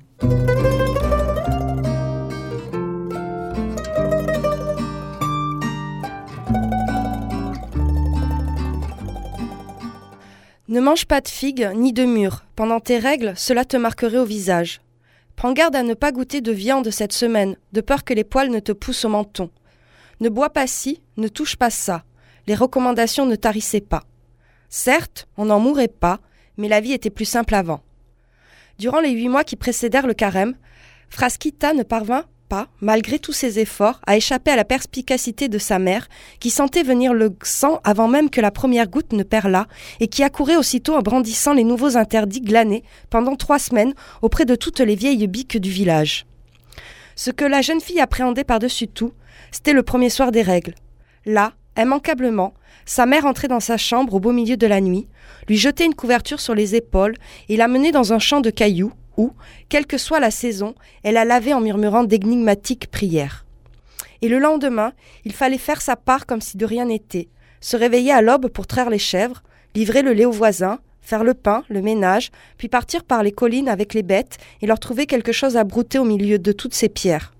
Ne 10.74 10.80
mange 10.80 11.04
pas 11.04 11.20
de 11.20 11.28
figues 11.28 11.70
ni 11.76 11.92
de 11.92 12.04
mûres. 12.04 12.44
Pendant 12.56 12.80
tes 12.80 12.98
règles, 12.98 13.34
cela 13.36 13.64
te 13.64 13.76
marquerait 13.76 14.18
au 14.18 14.24
visage. 14.24 14.80
Prends 15.36 15.52
garde 15.52 15.76
à 15.76 15.84
ne 15.84 15.94
pas 15.94 16.10
goûter 16.10 16.40
de 16.40 16.50
viande 16.50 16.90
cette 16.90 17.12
semaine, 17.12 17.56
de 17.72 17.80
peur 17.80 18.02
que 18.02 18.12
les 18.12 18.24
poils 18.24 18.50
ne 18.50 18.58
te 18.58 18.72
poussent 18.72 19.04
au 19.04 19.08
menton. 19.08 19.50
Ne 20.18 20.28
bois 20.28 20.50
pas 20.50 20.66
ci, 20.66 21.00
ne 21.16 21.28
touche 21.28 21.54
pas 21.54 21.70
ça. 21.70 22.02
Les 22.48 22.56
recommandations 22.56 23.24
ne 23.24 23.36
tarissaient 23.36 23.82
pas. 23.82 24.02
Certes, 24.68 25.28
on 25.36 25.44
n'en 25.44 25.60
mourait 25.60 25.86
pas, 25.86 26.18
mais 26.56 26.66
la 26.66 26.80
vie 26.80 26.92
était 26.92 27.08
plus 27.08 27.24
simple 27.24 27.54
avant. 27.54 27.80
Durant 28.80 28.98
les 28.98 29.12
huit 29.12 29.28
mois 29.28 29.44
qui 29.44 29.54
précédèrent 29.54 30.08
le 30.08 30.12
carême, 30.12 30.56
Frasquita 31.08 31.72
ne 31.72 31.84
parvint 31.84 32.24
pas, 32.48 32.68
malgré 32.80 33.18
tous 33.18 33.32
ses 33.32 33.58
efforts, 33.58 34.00
à 34.06 34.16
échapper 34.16 34.50
à 34.50 34.56
la 34.56 34.64
perspicacité 34.64 35.48
de 35.48 35.58
sa 35.58 35.78
mère, 35.78 36.08
qui 36.40 36.50
sentait 36.50 36.82
venir 36.82 37.14
le 37.14 37.34
sang 37.42 37.80
avant 37.84 38.08
même 38.08 38.30
que 38.30 38.40
la 38.40 38.50
première 38.50 38.88
goutte 38.88 39.12
ne 39.12 39.22
perlât, 39.22 39.66
et 40.00 40.08
qui 40.08 40.22
accourait 40.22 40.56
aussitôt 40.56 40.94
en 40.94 41.02
brandissant 41.02 41.52
les 41.52 41.64
nouveaux 41.64 41.96
interdits 41.96 42.40
glanés 42.40 42.84
pendant 43.10 43.36
trois 43.36 43.58
semaines 43.58 43.94
auprès 44.22 44.44
de 44.44 44.54
toutes 44.54 44.80
les 44.80 44.94
vieilles 44.94 45.26
biques 45.26 45.58
du 45.58 45.70
village. 45.70 46.26
Ce 47.16 47.30
que 47.30 47.44
la 47.44 47.62
jeune 47.62 47.80
fille 47.80 48.00
appréhendait 48.00 48.44
par-dessus 48.44 48.88
tout, 48.88 49.12
c'était 49.50 49.72
le 49.72 49.82
premier 49.82 50.10
soir 50.10 50.32
des 50.32 50.42
règles. 50.42 50.74
Là, 51.26 51.52
immanquablement, 51.76 52.54
sa 52.86 53.06
mère 53.06 53.24
entrait 53.24 53.48
dans 53.48 53.60
sa 53.60 53.76
chambre 53.76 54.14
au 54.14 54.20
beau 54.20 54.32
milieu 54.32 54.56
de 54.56 54.66
la 54.66 54.80
nuit, 54.80 55.08
lui 55.48 55.56
jetait 55.56 55.86
une 55.86 55.94
couverture 55.94 56.40
sur 56.40 56.54
les 56.54 56.74
épaules 56.74 57.14
et 57.48 57.56
la 57.56 57.68
menait 57.68 57.92
dans 57.92 58.12
un 58.12 58.18
champ 58.18 58.40
de 58.40 58.50
cailloux 58.50 58.92
où, 59.16 59.32
quelle 59.68 59.86
que 59.86 59.98
soit 59.98 60.20
la 60.20 60.30
saison, 60.30 60.74
elle 61.02 61.14
la 61.14 61.24
lavait 61.24 61.54
en 61.54 61.60
murmurant 61.60 62.04
d'énigmatiques 62.04 62.90
prières. 62.90 63.44
Et 64.22 64.28
le 64.28 64.38
lendemain, 64.38 64.92
il 65.24 65.32
fallait 65.32 65.58
faire 65.58 65.80
sa 65.80 65.96
part 65.96 66.26
comme 66.26 66.40
si 66.40 66.56
de 66.56 66.66
rien 66.66 66.86
n'était, 66.86 67.28
se 67.60 67.76
réveiller 67.76 68.12
à 68.12 68.22
l'aube 68.22 68.48
pour 68.48 68.66
traire 68.66 68.90
les 68.90 68.98
chèvres, 68.98 69.42
livrer 69.74 70.02
le 70.02 70.12
lait 70.12 70.24
aux 70.24 70.30
voisins, 70.30 70.78
faire 71.00 71.24
le 71.24 71.34
pain, 71.34 71.64
le 71.68 71.82
ménage, 71.82 72.30
puis 72.56 72.68
partir 72.68 73.04
par 73.04 73.22
les 73.22 73.32
collines 73.32 73.68
avec 73.68 73.94
les 73.94 74.02
bêtes 74.02 74.38
et 74.62 74.66
leur 74.66 74.80
trouver 74.80 75.06
quelque 75.06 75.32
chose 75.32 75.56
à 75.56 75.64
brouter 75.64 75.98
au 75.98 76.04
milieu 76.04 76.38
de 76.38 76.52
toutes 76.52 76.74
ces 76.74 76.88
pierres. 76.88 77.32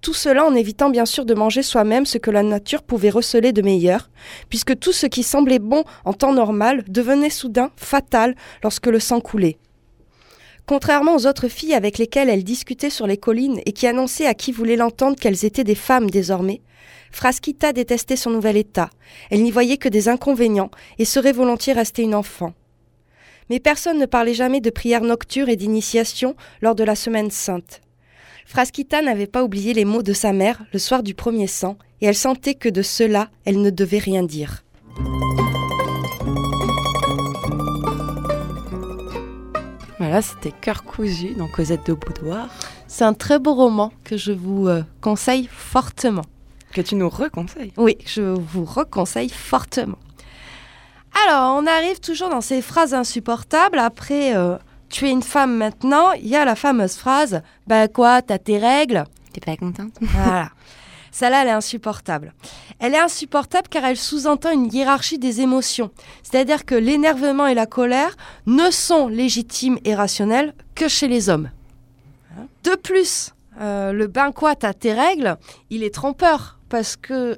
Tout 0.00 0.14
cela 0.14 0.44
en 0.44 0.54
évitant 0.54 0.90
bien 0.90 1.06
sûr 1.06 1.24
de 1.24 1.34
manger 1.34 1.62
soi-même 1.62 2.06
ce 2.06 2.18
que 2.18 2.30
la 2.30 2.44
nature 2.44 2.82
pouvait 2.82 3.10
receler 3.10 3.52
de 3.52 3.62
meilleur, 3.62 4.10
puisque 4.48 4.78
tout 4.78 4.92
ce 4.92 5.06
qui 5.06 5.22
semblait 5.22 5.58
bon 5.58 5.84
en 6.04 6.12
temps 6.12 6.32
normal 6.32 6.84
devenait 6.86 7.30
soudain 7.30 7.70
fatal 7.76 8.36
lorsque 8.62 8.86
le 8.86 9.00
sang 9.00 9.20
coulait. 9.20 9.58
Contrairement 10.68 11.16
aux 11.16 11.26
autres 11.26 11.48
filles 11.48 11.72
avec 11.72 11.96
lesquelles 11.96 12.28
elle 12.28 12.44
discutait 12.44 12.90
sur 12.90 13.06
les 13.06 13.16
collines 13.16 13.62
et 13.64 13.72
qui 13.72 13.86
annonçaient 13.86 14.26
à 14.26 14.34
qui 14.34 14.52
voulait 14.52 14.76
l'entendre 14.76 15.16
qu'elles 15.16 15.46
étaient 15.46 15.64
des 15.64 15.74
femmes 15.74 16.10
désormais, 16.10 16.60
Frasquita 17.10 17.72
détestait 17.72 18.16
son 18.16 18.28
nouvel 18.28 18.58
état. 18.58 18.90
Elle 19.30 19.42
n'y 19.42 19.50
voyait 19.50 19.78
que 19.78 19.88
des 19.88 20.10
inconvénients 20.10 20.70
et 20.98 21.06
serait 21.06 21.32
volontiers 21.32 21.72
restée 21.72 22.02
une 22.02 22.14
enfant. 22.14 22.52
Mais 23.48 23.60
personne 23.60 23.98
ne 23.98 24.04
parlait 24.04 24.34
jamais 24.34 24.60
de 24.60 24.68
prières 24.68 25.04
nocturnes 25.04 25.48
et 25.48 25.56
d'initiation 25.56 26.36
lors 26.60 26.74
de 26.74 26.84
la 26.84 26.96
semaine 26.96 27.30
sainte. 27.30 27.80
Frasquita 28.44 29.00
n'avait 29.00 29.26
pas 29.26 29.44
oublié 29.44 29.72
les 29.72 29.86
mots 29.86 30.02
de 30.02 30.12
sa 30.12 30.34
mère 30.34 30.66
le 30.74 30.78
soir 30.78 31.02
du 31.02 31.14
premier 31.14 31.46
sang, 31.46 31.78
et 32.02 32.06
elle 32.06 32.14
sentait 32.14 32.54
que 32.54 32.68
de 32.68 32.82
cela 32.82 33.30
elle 33.46 33.62
ne 33.62 33.70
devait 33.70 33.96
rien 33.96 34.22
dire. 34.22 34.64
Voilà, 40.08 40.22
c'était 40.22 40.52
Cœur 40.52 40.84
cousu 40.84 41.34
dans 41.34 41.48
Cosette 41.48 41.84
de 41.84 41.92
Boudoir, 41.92 42.48
C'est 42.86 43.04
un 43.04 43.12
très 43.12 43.38
beau 43.38 43.52
roman 43.52 43.92
que 44.04 44.16
je 44.16 44.32
vous 44.32 44.66
euh, 44.66 44.82
conseille 45.02 45.50
fortement. 45.52 46.24
que 46.72 46.80
tu 46.80 46.94
nous 46.94 47.10
reconseilles. 47.10 47.74
Oui, 47.76 47.98
je 48.06 48.22
vous 48.22 48.64
reconseille 48.64 49.28
fortement. 49.28 49.98
Alors, 51.26 51.58
on 51.62 51.66
arrive 51.66 52.00
toujours 52.00 52.30
dans 52.30 52.40
ces 52.40 52.62
phrases 52.62 52.94
insupportables. 52.94 53.78
Après, 53.78 54.34
euh, 54.34 54.56
tu 54.88 55.06
es 55.06 55.10
une 55.10 55.22
femme 55.22 55.54
maintenant, 55.54 56.12
il 56.12 56.28
y 56.28 56.36
a 56.36 56.46
la 56.46 56.54
fameuse 56.54 56.96
phrase 56.96 57.42
Bah 57.66 57.86
quoi, 57.86 58.22
t'as 58.22 58.38
tes 58.38 58.56
règles? 58.56 59.04
T'es 59.34 59.42
pas 59.42 59.58
contente? 59.58 59.92
Voilà. 60.00 60.48
Celle-là, 61.18 61.42
elle 61.42 61.48
est 61.48 61.50
insupportable. 61.50 62.32
Elle 62.78 62.94
est 62.94 62.98
insupportable 63.00 63.66
car 63.68 63.84
elle 63.84 63.96
sous-entend 63.96 64.52
une 64.52 64.72
hiérarchie 64.72 65.18
des 65.18 65.40
émotions. 65.40 65.90
C'est-à-dire 66.22 66.64
que 66.64 66.76
l'énervement 66.76 67.48
et 67.48 67.54
la 67.54 67.66
colère 67.66 68.16
ne 68.46 68.70
sont 68.70 69.08
légitimes 69.08 69.80
et 69.84 69.96
rationnels 69.96 70.54
que 70.76 70.86
chez 70.86 71.08
les 71.08 71.28
hommes. 71.28 71.50
De 72.62 72.76
plus, 72.76 73.34
euh, 73.60 73.90
le 73.90 74.08
quoi, 74.32 74.54
t'as 74.54 74.72
tes 74.74 74.92
règles, 74.92 75.36
il 75.70 75.82
est 75.82 75.92
trompeur 75.92 76.60
parce 76.68 76.94
que 76.94 77.36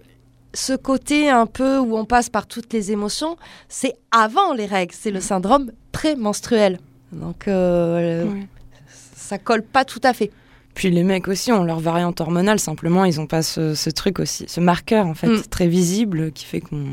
ce 0.52 0.74
côté 0.74 1.30
un 1.30 1.46
peu 1.46 1.78
où 1.78 1.96
on 1.96 2.04
passe 2.04 2.28
par 2.28 2.46
toutes 2.46 2.74
les 2.74 2.92
émotions, 2.92 3.38
c'est 3.70 3.94
avant 4.10 4.52
les 4.52 4.66
règles, 4.66 4.92
c'est 4.94 5.10
le 5.10 5.22
syndrome 5.22 5.72
prémenstruel. 5.90 6.80
Donc 7.12 7.48
euh, 7.48 8.26
Ouais. 8.26 8.46
ça 9.16 9.38
colle 9.38 9.62
pas 9.62 9.86
tout 9.86 10.00
à 10.02 10.12
fait. 10.12 10.30
Puis 10.74 10.90
les 10.90 11.02
mecs 11.04 11.28
aussi 11.28 11.52
ont 11.52 11.64
leur 11.64 11.80
variante 11.80 12.20
hormonale, 12.20 12.58
simplement 12.60 13.04
ils 13.04 13.20
ont 13.20 13.26
pas 13.26 13.42
ce, 13.42 13.74
ce 13.74 13.90
truc 13.90 14.18
aussi, 14.18 14.44
ce 14.48 14.60
marqueur 14.60 15.06
en 15.06 15.14
fait 15.14 15.28
Mm. 15.28 15.42
très 15.50 15.66
visible 15.68 16.32
qui 16.32 16.44
fait 16.44 16.60
qu'on. 16.60 16.84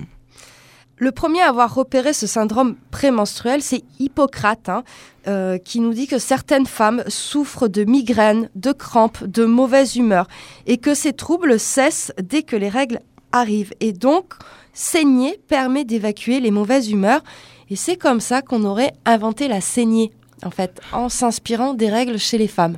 Le 1.00 1.12
premier 1.12 1.42
à 1.42 1.50
avoir 1.50 1.76
repéré 1.76 2.12
ce 2.12 2.26
syndrome 2.26 2.76
prémenstruel, 2.90 3.62
c'est 3.62 3.84
Hippocrate, 4.00 4.68
hein, 4.68 4.84
euh, 5.28 5.60
qui 5.60 5.80
nous 5.80 5.94
dit 5.94 6.08
que 6.08 6.18
certaines 6.18 6.66
femmes 6.66 7.04
souffrent 7.08 7.68
de 7.68 7.84
migraines, 7.84 8.50
de 8.56 8.72
crampes, 8.72 9.24
de 9.24 9.46
mauvaise 9.46 9.96
humeur, 9.96 10.28
et 10.66 10.78
que 10.78 10.96
ces 10.96 11.14
troubles 11.14 11.60
cessent 11.60 12.12
dès 12.20 12.42
que 12.42 12.56
les 12.56 12.70
règles 12.70 13.00
arrivent. 13.32 13.74
Et 13.80 13.94
donc, 13.94 14.34
saigner 14.74 15.40
permet 15.48 15.86
d'évacuer 15.86 16.40
les 16.40 16.50
mauvaises 16.50 16.90
humeurs, 16.90 17.24
et 17.70 17.76
c'est 17.76 17.98
comme 17.98 18.20
ça 18.20 18.42
qu'on 18.42 18.64
aurait 18.64 18.94
inventé 19.06 19.48
la 19.48 19.62
saignée, 19.62 20.12
en 20.44 20.50
fait, 20.50 20.82
en 20.94 21.10
s'inspirant 21.10 21.76
des 21.76 21.90
règles 21.90 22.18
chez 22.18 22.40
les 22.40 22.48
femmes. 22.48 22.78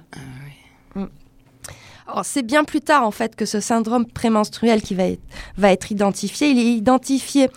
C'est 2.24 2.44
bien 2.44 2.64
plus 2.64 2.82
tard, 2.82 3.04
en 3.04 3.12
fait, 3.12 3.36
que 3.36 3.46
ce 3.46 3.60
syndrome 3.60 4.06
prémenstruel 4.06 4.82
qui 4.82 4.96
va 4.96 5.04
être, 5.06 5.22
va 5.58 5.72
être 5.72 5.92
identifié. 5.92 6.50
Il 6.50 6.60
est 6.60 6.74
identifié 6.74 7.50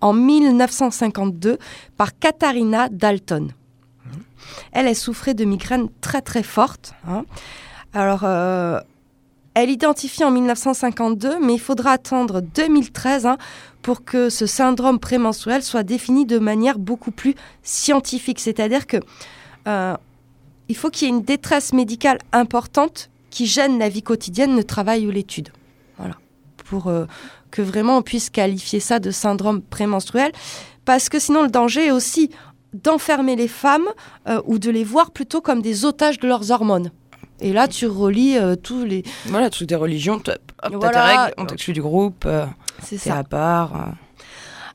en 0.00 0.12
1952 0.12 1.58
par 1.96 2.18
Katharina 2.18 2.88
Dalton. 2.88 3.52
Elle, 4.72 4.86
elle 4.86 4.96
souffrait 4.96 5.34
de 5.34 5.44
migraines 5.44 5.88
très 6.00 6.22
très 6.22 6.42
fortes. 6.42 6.94
hein. 7.06 7.24
Alors, 7.94 8.20
euh, 8.24 8.80
elle 9.54 9.70
identifie 9.70 10.22
en 10.24 10.30
1952, 10.30 11.40
mais 11.40 11.54
il 11.54 11.60
faudra 11.60 11.92
attendre 11.92 12.40
2013 12.40 13.26
hein, 13.26 13.38
pour 13.82 14.04
que 14.04 14.30
ce 14.30 14.46
syndrome 14.46 14.98
prémenstruel 15.00 15.62
soit 15.62 15.82
défini 15.82 16.26
de 16.26 16.38
manière 16.38 16.78
beaucoup 16.78 17.10
plus 17.10 17.34
scientifique. 17.62 18.40
C'est-à-dire 18.40 18.86
que 18.86 18.98
euh, 19.66 19.96
il 20.68 20.76
faut 20.76 20.90
qu'il 20.90 21.08
y 21.08 21.10
ait 21.10 21.14
une 21.14 21.22
détresse 21.22 21.72
médicale 21.72 22.18
importante 22.32 23.10
qui 23.38 23.46
gêne 23.46 23.78
la 23.78 23.88
vie 23.88 24.02
quotidienne, 24.02 24.56
le 24.56 24.64
travail 24.64 25.06
ou 25.06 25.12
l'étude. 25.12 25.50
Voilà. 25.96 26.16
Pour 26.68 26.88
euh, 26.88 27.06
que 27.52 27.62
vraiment 27.62 27.98
on 27.98 28.02
puisse 28.02 28.30
qualifier 28.30 28.80
ça 28.80 28.98
de 28.98 29.12
syndrome 29.12 29.62
prémenstruel. 29.62 30.32
Parce 30.84 31.08
que 31.08 31.20
sinon, 31.20 31.42
le 31.44 31.48
danger 31.48 31.86
est 31.86 31.90
aussi 31.92 32.30
d'enfermer 32.72 33.36
les 33.36 33.46
femmes 33.46 33.86
euh, 34.28 34.42
ou 34.44 34.58
de 34.58 34.70
les 34.72 34.82
voir 34.82 35.12
plutôt 35.12 35.40
comme 35.40 35.62
des 35.62 35.84
otages 35.84 36.18
de 36.18 36.26
leurs 36.26 36.50
hormones. 36.50 36.90
Et 37.40 37.52
là, 37.52 37.68
tu 37.68 37.86
relis 37.86 38.36
euh, 38.36 38.56
tous 38.56 38.84
les. 38.84 39.04
Voilà, 39.26 39.50
truc 39.50 39.68
des 39.68 39.76
religions, 39.76 40.14
hop, 40.14 40.24
t'as 40.24 40.68
Voilà. 40.70 40.90
tes 40.90 40.98
règles, 40.98 41.34
on 41.38 41.46
t'exclut 41.46 41.74
du 41.74 41.82
groupe, 41.82 42.24
euh, 42.26 42.44
C'est 42.82 42.98
c'est 42.98 43.10
à 43.10 43.22
part. 43.22 43.94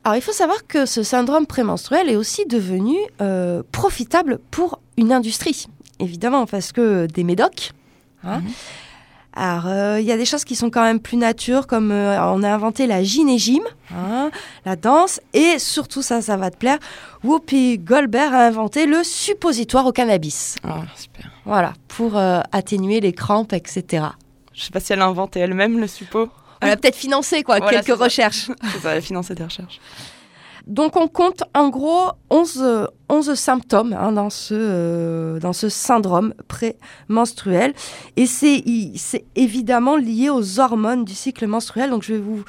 Alors, 0.06 0.16
il 0.16 0.22
faut 0.22 0.32
savoir 0.32 0.66
que 0.68 0.86
ce 0.86 1.04
syndrome 1.04 1.48
prémenstruel 1.48 2.10
est 2.10 2.16
aussi 2.16 2.46
devenu 2.46 2.96
profitable 3.74 4.40
pour 4.52 4.80
une 4.96 5.12
industrie, 5.12 5.66
évidemment, 6.00 6.46
parce 6.46 6.72
que 6.72 7.08
des 7.08 7.26
médocs, 7.26 7.74
hein, 8.24 8.42
Alors, 9.36 9.68
euh, 9.68 10.00
il 10.00 10.06
y 10.06 10.12
a 10.12 10.18
des 10.18 10.26
choses 10.26 10.44
qui 10.46 10.56
sont 10.56 10.70
quand 10.70 10.84
même 10.84 11.00
plus 11.00 11.18
nature, 11.18 11.68
comme 11.68 11.92
euh, 11.92 12.22
on 12.22 12.44
a 12.44 12.50
inventé 12.52 12.88
la 12.88 13.04
gynégyme, 13.04 13.64
hein, 13.94 14.32
la 14.66 14.76
danse, 14.76 15.20
et 15.34 15.60
surtout 15.60 16.02
ça, 16.02 16.22
ça 16.22 16.38
va 16.38 16.52
te 16.52 16.58
plaire, 16.58 16.78
Whoopi 17.24 17.80
Goldberg 17.80 18.34
a 18.34 18.48
inventé 18.48 18.86
le 18.86 19.04
suppositoire 19.04 19.86
au 19.86 19.92
cannabis. 19.92 20.56
Ah, 20.64 20.82
super. 20.96 21.32
Voilà, 21.46 21.74
pour 21.88 22.18
euh, 22.18 22.42
atténuer 22.52 23.00
les 23.00 23.14
crampes, 23.14 23.54
etc. 23.54 24.06
Je 24.54 24.64
sais 24.64 24.72
pas 24.72 24.80
si 24.80 24.94
elle 24.94 25.02
a 25.02 25.06
inventé 25.06 25.40
elle-même 25.40 25.80
le 25.80 25.88
suppo. 25.88 26.30
Elle 26.62 26.70
a 26.72 26.78
peut-être 26.78 26.96
financé 26.96 27.44
quoi, 27.44 27.58
Voilà, 27.58 27.82
quelques 27.82 28.00
recherches. 28.00 28.48
Ça, 28.82 28.92
elle 28.92 29.00
a 29.00 29.02
financé 29.02 29.36
des 29.36 29.44
recherches. 29.44 29.80
Donc 30.68 30.96
on 30.96 31.08
compte 31.08 31.44
en 31.54 31.70
gros 31.70 32.12
11, 32.30 32.62
euh, 32.62 32.86
11 33.10 33.34
symptômes 33.36 33.94
hein, 33.94 34.14
dans, 34.14 34.30
ce, 34.30 34.54
euh, 34.58 35.40
dans 35.40 35.54
ce 35.54 35.68
syndrome 35.70 36.34
prémenstruel. 36.48 37.74
Et 38.16 38.26
c'est 38.26 39.26
évidemment 39.36 39.98
lié 39.98 40.30
aux 40.30 40.60
hormones 40.60 41.04
du 41.04 41.14
cycle 41.14 41.48
menstruel. 41.48 41.90
Donc 41.90 42.04
je 42.04 42.14
vais 42.14 42.20
vous, 42.20 42.44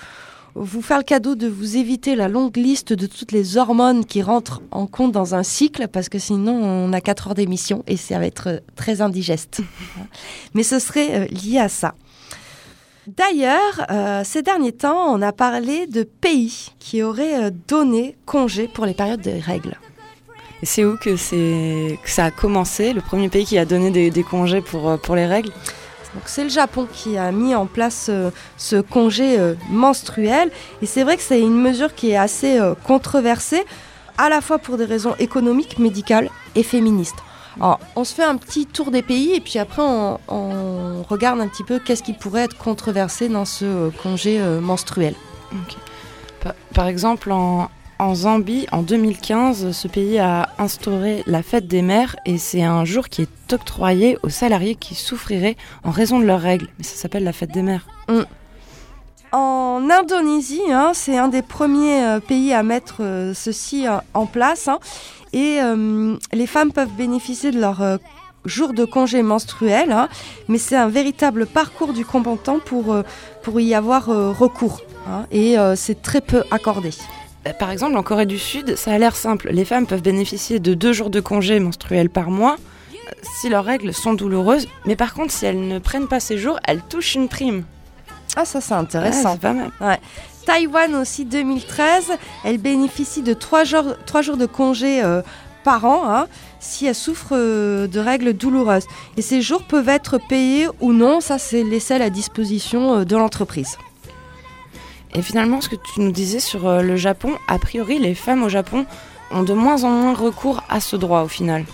vous 0.55 0.83
faire 0.83 0.99
le 0.99 1.05
cadeau 1.05 1.35
de 1.35 1.49
vous 1.49 1.77
éviter 1.77 2.15
la 2.15 2.29
longue 2.29 2.57
liste 2.57 2.93
de 2.93 3.07
toutes 3.07 3.33
les 3.33 3.57
hormones 3.57 4.05
qui 4.05 4.23
rentrent 4.23 4.63
en 4.71 4.87
compte 4.87 5.13
dans 5.13 5.35
un 5.35 5.43
cycle, 5.43 5.89
parce 5.89 6.09
que 6.09 6.19
sinon 6.19 6.53
on 6.53 6.93
a 6.93 7.01
4 7.01 7.29
heures 7.29 7.35
d'émission 7.35 7.83
et 7.87 7.97
ça 7.97 8.19
va 8.19 8.27
être 8.27 8.49
euh, 8.49 8.59
très 8.77 9.01
indigeste. 9.01 9.63
Mais 10.55 10.63
ce 10.63 10.79
serait 10.79 11.23
euh, 11.23 11.27
lié 11.27 11.59
à 11.59 11.69
ça. 11.69 11.95
D'ailleurs, 13.07 13.87
euh, 13.91 14.23
ces 14.25 14.43
derniers 14.43 14.73
temps, 14.73 15.15
on 15.15 15.21
a 15.23 15.33
parlé 15.33 15.87
de 15.87 16.03
pays 16.05 16.73
qui 16.79 17.03
auraient 17.03 17.45
euh, 17.45 17.51
donné 17.69 18.17
congé 18.25 18.69
pour 18.69 18.87
les 18.87 18.95
périodes 18.95 19.21
des 19.21 19.41
règles. 19.41 19.77
C'est 20.63 20.85
où 20.85 20.97
que, 20.97 21.17
ça 21.17 22.25
a 22.25 22.31
commencé 22.31 22.95
Le 22.95 23.03
premier 23.03 23.29
pays 23.29 23.45
qui 23.45 23.59
a 23.59 23.67
donné 23.67 23.91
des, 23.91 24.11
des 24.11 24.23
congés 24.23 24.63
pour, 24.63 24.89
euh, 24.89 24.97
pour 24.97 25.17
les 25.17 25.27
règles? 25.27 25.53
C'est 26.27 26.45
le 26.45 26.51
Japon 26.51 26.87
qui 26.91 27.19
a 27.19 27.33
mis 27.33 27.55
en 27.55 27.67
place 27.67 28.07
euh, 28.09 28.31
ce 28.57 28.77
congé 28.77 29.39
euh, 29.39 29.55
menstruel. 29.69 30.51
Et 30.81 30.87
c'est 30.87 31.03
vrai 31.03 31.17
que 31.17 31.23
c'est 31.23 31.41
une 31.41 31.61
mesure 31.61 31.95
qui 31.95 32.11
est 32.11 32.17
assez 32.17 32.59
euh, 32.59 32.75
controversée, 32.75 33.65
à 34.17 34.29
la 34.29 34.41
fois 34.41 34.59
pour 34.59 34.77
des 34.77 34.85
raisons 34.85 35.15
économiques, 35.19 35.79
médicales 35.79 36.31
et 36.55 36.63
féministes. 36.63 37.17
Alors, 37.61 37.81
on 37.97 38.05
se 38.05 38.15
fait 38.15 38.25
un 38.25 38.37
petit 38.37 38.67
tour 38.67 38.91
des 38.91 39.03
pays 39.03 39.35
et 39.35 39.41
puis 39.41 39.59
après 39.59 39.83
on, 39.83 40.19
on 40.29 41.03
regarde 41.09 41.41
un 41.41 41.49
petit 41.49 41.65
peu 41.65 41.79
qu'est-ce 41.79 42.03
qui 42.03 42.13
pourrait 42.13 42.43
être 42.43 42.57
controversé 42.57 43.29
dans 43.29 43.45
ce 43.45 43.65
euh, 43.65 43.91
congé 44.03 44.41
euh, 44.41 44.61
menstruel. 44.61 45.15
Par, 46.41 46.55
par 46.75 46.87
exemple, 46.89 47.31
en, 47.31 47.71
en 47.99 48.15
Zambie, 48.15 48.67
en 48.73 48.83
2015, 48.83 49.71
ce 49.71 49.89
pays 49.89 50.19
a 50.19 50.51
instauré 50.59 51.23
la 51.27 51.43
fête 51.43 51.69
des 51.69 51.83
mères 51.83 52.17
et 52.27 52.39
c'est 52.39 52.63
un 52.63 52.85
jour 52.85 53.09
qui 53.09 53.23
est 53.23 53.53
octroyé 53.53 54.19
aux 54.23 54.31
salariés 54.31 54.75
qui 54.75 54.95
souffriraient 54.95 55.57
en 55.85 55.91
raison 55.91 56.19
de 56.19 56.25
leurs 56.25 56.41
règles. 56.41 56.69
Mais 56.79 56.85
ça 56.85 56.97
s'appelle 56.97 57.25
la 57.25 57.33
fête 57.33 57.53
des 57.53 57.63
mères. 57.63 57.87
En 59.37 59.91
Indonésie, 59.91 60.63
hein, 60.71 60.93
c'est 60.95 61.19
un 61.19 61.27
des 61.27 61.43
premiers 61.43 62.05
euh, 62.05 62.21
pays 62.21 62.53
à 62.53 62.63
mettre 62.63 62.99
euh, 63.01 63.35
ceci 63.35 63.85
euh, 63.89 63.97
en 64.15 64.27
place. 64.27 64.69
hein. 64.69 64.79
et 65.33 65.59
les 66.33 66.47
femmes 66.47 66.71
peuvent 66.71 66.93
bénéficier 66.97 67.51
de 67.51 67.59
leur 67.59 67.83
jour 68.45 68.73
de 68.73 68.85
congé 68.85 69.23
menstruel. 69.25 69.91
hein, 69.91 70.09
mais 70.47 70.59
c'est 70.59 70.77
un 70.77 70.87
véritable 70.87 71.47
parcours 71.47 71.93
du 71.93 72.05
combattant 72.05 72.61
pour, 72.61 72.97
pour 73.43 73.59
y 73.59 73.75
avoir 73.75 74.07
recours. 74.07 74.83
et 75.33 75.57
c'est 75.75 76.01
très 76.01 76.21
peu 76.21 76.45
accordé. 76.53 76.91
Euh, 77.49 77.53
Par 77.59 77.73
exemple, 77.73 77.97
en 77.97 78.05
Corée 78.05 78.27
du 78.27 78.39
Sud, 78.39 78.77
ça 78.77 78.93
a 78.93 78.99
l'air 78.99 79.17
simple. 79.17 79.49
Les 79.51 79.65
femmes 79.65 79.89
peuvent 79.89 80.03
bénéficier 80.03 80.61
de 80.61 80.75
deux 80.75 80.93
jours 80.93 81.11
de 81.11 81.19
congé 81.19 81.59
menstruel 81.59 82.09
par 82.09 82.31
mois 82.31 82.55
si 83.41 83.49
leurs 83.49 83.65
règles 83.65 83.93
sont 83.93 84.15
douloureuses. 84.15 84.69
Mais 84.87 84.95
par 84.95 85.15
contre, 85.15 85.33
si 85.33 85.45
elles 85.47 85.67
ne 85.67 85.81
prennent 85.81 86.07
pas 86.09 86.21
ces 86.21 86.39
jours, 86.39 86.61
elles 86.69 86.83
touchent 86.89 87.17
une 87.17 87.29
prime. 87.29 87.65
Ah, 88.37 88.45
ça 88.45 88.61
c'est 88.61 88.75
intéressant. 88.75 89.37
pas 89.37 89.53
mal. 89.53 89.71
Taïwan 90.45 90.95
aussi 90.97 91.25
2013, 91.25 92.13
elle 92.45 92.59
bénéficie 92.59 93.23
de 93.23 93.33
trois 93.33 93.65
jours, 93.65 93.95
trois 94.07 94.23
jours 94.23 94.37
de 94.37 94.47
congé 94.47 95.03
euh, 95.03 95.23
par 95.65 95.85
an 95.87 96.03
hein, 96.07 96.27
si 96.61 96.87
elle 96.87 96.95
souffre 96.95 97.29
euh, 97.33 97.87
de 97.87 97.99
règles 97.99 98.35
douloureuses. 98.35 98.87
Et 99.17 99.23
ces 99.23 99.41
jours 99.41 99.63
peuvent 99.63 99.89
être 99.89 100.19
payés 100.19 100.69
ou 100.81 100.93
non, 100.93 101.21
ça 101.21 101.39
c'est 101.39 101.65
laissé 101.65 101.95
à 101.95 101.99
la 101.99 102.11
disposition 102.11 102.95
euh, 102.95 103.05
de 103.05 103.17
l'entreprise. 103.17 103.79
Et 105.15 105.23
finalement, 105.23 105.61
ce 105.61 105.69
que 105.69 105.77
tu 105.77 106.01
nous 106.01 106.11
disais 106.11 106.41
sur 106.41 106.83
le 106.83 106.97
Japon, 106.97 107.35
a 107.47 107.59
priori, 107.61 108.01
les 108.01 108.17
femmes 108.17 108.43
au 108.43 108.49
Japon 108.49 108.85
ont 109.31 109.45
de 109.45 109.55
moins 109.55 109.85
en 109.85 109.91
moins 109.91 110.13
recours 110.13 110.65
à 110.69 110.81
ce 110.81 110.97
droit 110.97 111.23
au 111.23 111.29
final. 111.29 111.65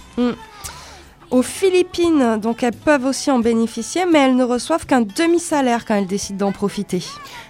Aux 1.31 1.43
Philippines, 1.43 2.39
donc 2.43 2.64
elles 2.64 2.74
peuvent 2.74 3.05
aussi 3.05 3.31
en 3.31 3.39
bénéficier, 3.39 4.05
mais 4.05 4.18
elles 4.18 4.35
ne 4.35 4.43
reçoivent 4.43 4.85
qu'un 4.85 5.03
demi-salaire 5.03 5.85
quand 5.87 5.95
elles 5.95 6.07
décident 6.09 6.47
d'en 6.47 6.53
profiter. 6.53 7.03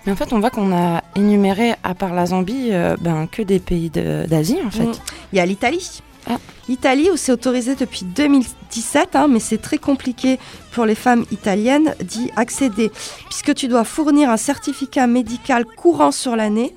Mais 0.04 0.12
en 0.12 0.16
fait, 0.16 0.32
on 0.34 0.40
voit 0.40 0.50
qu'on 0.50 0.70
a 0.76 1.02
énuméré, 1.16 1.72
à 1.82 1.94
part 1.94 2.12
la 2.12 2.26
Zambie, 2.26 2.68
euh, 2.72 2.96
ben, 3.00 3.26
que 3.26 3.40
des 3.40 3.58
pays 3.58 3.88
de- 3.88 4.26
d'Asie 4.28 4.58
en 4.66 4.70
fait. 4.70 4.84
Mm. 4.84 4.92
Il 5.32 5.36
y 5.38 5.40
a 5.40 5.46
l'Italie. 5.46 6.02
Ah. 6.28 6.36
L'Italie, 6.68 7.08
où 7.10 7.16
c'est 7.16 7.32
autorisé 7.32 7.74
depuis 7.74 8.04
2017, 8.04 9.16
hein, 9.16 9.26
mais 9.28 9.40
c'est 9.40 9.56
très 9.58 9.78
compliqué 9.78 10.38
pour 10.72 10.84
les 10.84 10.94
femmes 10.94 11.24
italiennes 11.32 11.94
d'y 12.02 12.30
accéder, 12.36 12.92
puisque 13.30 13.54
tu 13.54 13.66
dois 13.66 13.84
fournir 13.84 14.28
un 14.28 14.36
certificat 14.36 15.06
médical 15.06 15.64
courant 15.64 16.10
sur 16.12 16.36
l'année. 16.36 16.74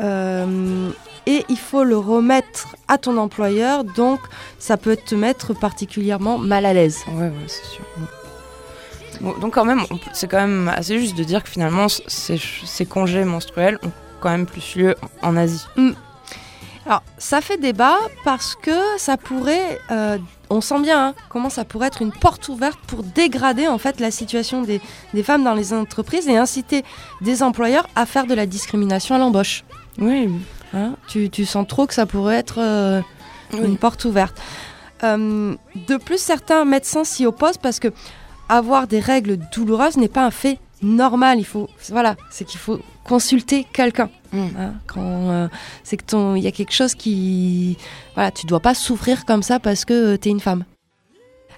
euh, 0.00 0.88
et 1.28 1.44
il 1.50 1.58
faut 1.58 1.84
le 1.84 1.98
remettre 1.98 2.74
à 2.88 2.96
ton 2.96 3.18
employeur, 3.18 3.84
donc 3.84 4.18
ça 4.58 4.78
peut 4.78 4.96
te 4.96 5.14
mettre 5.14 5.52
particulièrement 5.52 6.38
mal 6.38 6.64
à 6.64 6.72
l'aise. 6.72 7.04
Ouais, 7.12 7.28
ouais, 7.28 7.32
c'est 7.46 7.66
sûr. 7.66 7.84
Bon, 9.20 9.34
donc 9.38 9.52
quand 9.52 9.66
même, 9.66 9.82
c'est 10.14 10.26
quand 10.26 10.40
même 10.40 10.72
assez 10.74 10.98
juste 10.98 11.18
de 11.18 11.24
dire 11.24 11.44
que 11.44 11.50
finalement, 11.50 11.88
ces, 11.88 12.40
ces 12.64 12.86
congés 12.86 13.24
menstruels 13.24 13.78
ont 13.82 13.92
quand 14.20 14.30
même 14.30 14.46
plus 14.46 14.76
lieu 14.76 14.94
en 15.20 15.36
Asie. 15.36 15.66
Alors, 16.86 17.02
ça 17.18 17.42
fait 17.42 17.58
débat 17.58 17.98
parce 18.24 18.54
que 18.54 18.80
ça 18.96 19.18
pourrait, 19.18 19.78
euh, 19.90 20.16
on 20.48 20.62
sent 20.62 20.80
bien 20.80 21.08
hein, 21.08 21.14
comment 21.28 21.50
ça 21.50 21.66
pourrait 21.66 21.88
être 21.88 22.00
une 22.00 22.12
porte 22.12 22.48
ouverte 22.48 22.78
pour 22.86 23.02
dégrader 23.02 23.68
en 23.68 23.76
fait 23.76 24.00
la 24.00 24.10
situation 24.10 24.62
des, 24.62 24.80
des 25.12 25.22
femmes 25.22 25.44
dans 25.44 25.52
les 25.52 25.74
entreprises 25.74 26.26
et 26.26 26.38
inciter 26.38 26.84
des 27.20 27.42
employeurs 27.42 27.86
à 27.96 28.06
faire 28.06 28.26
de 28.26 28.32
la 28.32 28.46
discrimination 28.46 29.16
à 29.16 29.18
l'embauche. 29.18 29.64
Oui, 29.98 30.30
Hein 30.74 30.94
tu, 31.08 31.30
tu 31.30 31.44
sens 31.44 31.66
trop 31.66 31.86
que 31.86 31.94
ça 31.94 32.06
pourrait 32.06 32.36
être 32.36 32.58
euh, 32.58 33.00
une 33.52 33.78
porte 33.78 34.04
ouverte. 34.04 34.40
Euh, 35.02 35.54
de 35.88 35.96
plus, 35.96 36.18
certains 36.18 36.64
médecins 36.64 37.04
s'y 37.04 37.26
opposent 37.26 37.58
parce 37.58 37.78
que 37.78 37.88
avoir 38.48 38.86
des 38.86 39.00
règles 39.00 39.38
douloureuses 39.52 39.96
n'est 39.96 40.08
pas 40.08 40.24
un 40.24 40.30
fait 40.30 40.58
normal. 40.82 41.38
Il 41.38 41.44
faut, 41.44 41.68
voilà, 41.90 42.16
c'est 42.30 42.44
qu'il 42.44 42.60
faut 42.60 42.80
consulter 43.04 43.66
quelqu'un. 43.72 44.10
Mm. 44.32 44.46
hein, 44.58 44.74
quand 44.86 45.30
euh, 45.30 45.48
c'est 45.84 45.96
que 45.96 46.04
ton, 46.04 46.36
il 46.36 46.42
y 46.42 46.46
a 46.46 46.52
quelque 46.52 46.72
chose 46.72 46.94
qui, 46.94 47.78
voilà, 48.14 48.30
tu 48.30 48.46
dois 48.46 48.60
pas 48.60 48.74
souffrir 48.74 49.24
comme 49.24 49.42
ça 49.42 49.58
parce 49.58 49.84
que 49.84 50.16
tu 50.16 50.28
es 50.28 50.32
une 50.32 50.40
femme. 50.40 50.64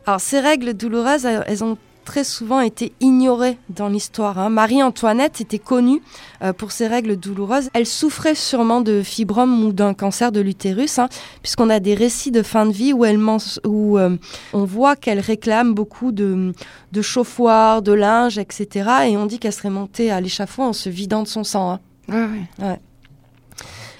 Alors 0.06 0.20
ces 0.20 0.40
règles 0.40 0.74
douloureuses, 0.74 1.26
elles 1.26 1.64
ont 1.64 1.76
très 2.04 2.24
souvent 2.24 2.60
été 2.60 2.92
ignorées 3.00 3.58
dans 3.68 3.88
l'histoire. 3.88 4.38
hein. 4.38 4.48
Marie-Antoinette 4.50 5.40
était 5.40 5.58
connue 5.58 6.02
euh, 6.42 6.52
pour 6.52 6.72
ses 6.72 6.86
règles 6.86 7.16
douloureuses. 7.16 7.70
Elle 7.74 7.86
souffrait 7.86 8.34
sûrement 8.34 8.80
de 8.80 9.02
fibrome 9.02 9.64
ou 9.64 9.72
d'un 9.72 9.94
cancer 9.94 10.32
de 10.32 10.40
l'utérus, 10.40 10.98
hein, 10.98 11.08
puisqu'on 11.42 11.70
a 11.70 11.80
des 11.80 11.94
récits 11.94 12.30
de 12.30 12.42
fin 12.42 12.66
de 12.66 12.72
vie 12.72 12.92
où, 12.92 13.04
elle 13.04 13.20
où 13.66 13.98
euh, 13.98 14.16
on 14.52 14.64
voit 14.64 14.96
qu'elle 14.96 15.20
réclame 15.20 15.74
beaucoup 15.74 16.12
de, 16.12 16.52
de 16.92 17.02
chauffoirs, 17.02 17.82
de 17.82 17.92
linge, 17.92 18.38
etc. 18.38 18.90
Et 19.08 19.16
on 19.16 19.26
dit 19.26 19.38
qu'elle 19.38 19.52
serait 19.52 19.70
montée 19.70 20.10
à 20.10 20.20
l'échafaud 20.20 20.62
en 20.62 20.72
se 20.72 20.88
vidant 20.88 21.22
de 21.22 21.28
son 21.28 21.44
sang. 21.44 21.70
hein. 21.72 21.80
ouais, 22.08 22.66
ouais. 22.66 22.80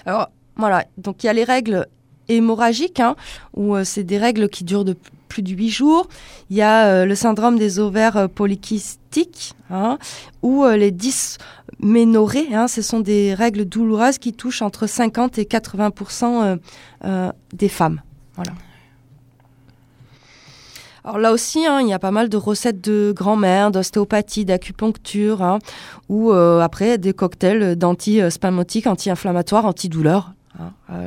Alors 0.05 0.29
voilà, 0.55 0.85
donc 0.97 1.23
il 1.23 1.27
y 1.27 1.29
a 1.29 1.33
les 1.33 1.43
règles 1.43 1.87
hémorragiques, 2.27 2.99
hein, 2.99 3.15
où 3.55 3.75
euh, 3.75 3.83
c'est 3.83 4.03
des 4.03 4.17
règles 4.17 4.49
qui 4.49 4.63
durent 4.63 4.85
de 4.85 4.95
plus 5.31 5.41
de 5.41 5.51
8 5.51 5.69
jours. 5.69 6.07
Il 6.49 6.57
y 6.57 6.61
a 6.61 6.85
euh, 6.87 7.05
le 7.05 7.15
syndrome 7.15 7.57
des 7.57 7.79
ovaires 7.79 8.17
euh, 8.17 8.27
polykystiques, 8.27 9.53
hein, 9.69 9.97
ou 10.41 10.63
euh, 10.63 10.75
les 10.75 10.91
dysménorrhées. 10.91 12.53
Hein, 12.53 12.67
ce 12.67 12.81
sont 12.81 12.99
des 12.99 13.33
règles 13.33 13.65
douloureuses 13.65 14.17
qui 14.17 14.33
touchent 14.33 14.61
entre 14.61 14.87
50 14.87 15.37
et 15.37 15.43
80% 15.43 16.25
euh, 16.25 16.55
euh, 17.05 17.31
des 17.53 17.69
femmes. 17.69 18.01
Voilà. 18.35 18.51
Alors 21.03 21.17
là 21.17 21.31
aussi, 21.31 21.65
hein, 21.65 21.79
il 21.81 21.87
y 21.87 21.93
a 21.93 21.99
pas 21.99 22.11
mal 22.11 22.29
de 22.29 22.37
recettes 22.37 22.81
de 22.81 23.11
grand-mère, 23.15 23.71
d'ostéopathie, 23.71 24.45
d'acupuncture, 24.45 25.57
ou 26.09 26.31
après 26.31 26.99
des 26.99 27.13
cocktails 27.13 27.75
d'anti-spasmodiques, 27.75 28.85
anti-inflammatoires, 28.85 29.65
antidouleurs. 29.65 30.33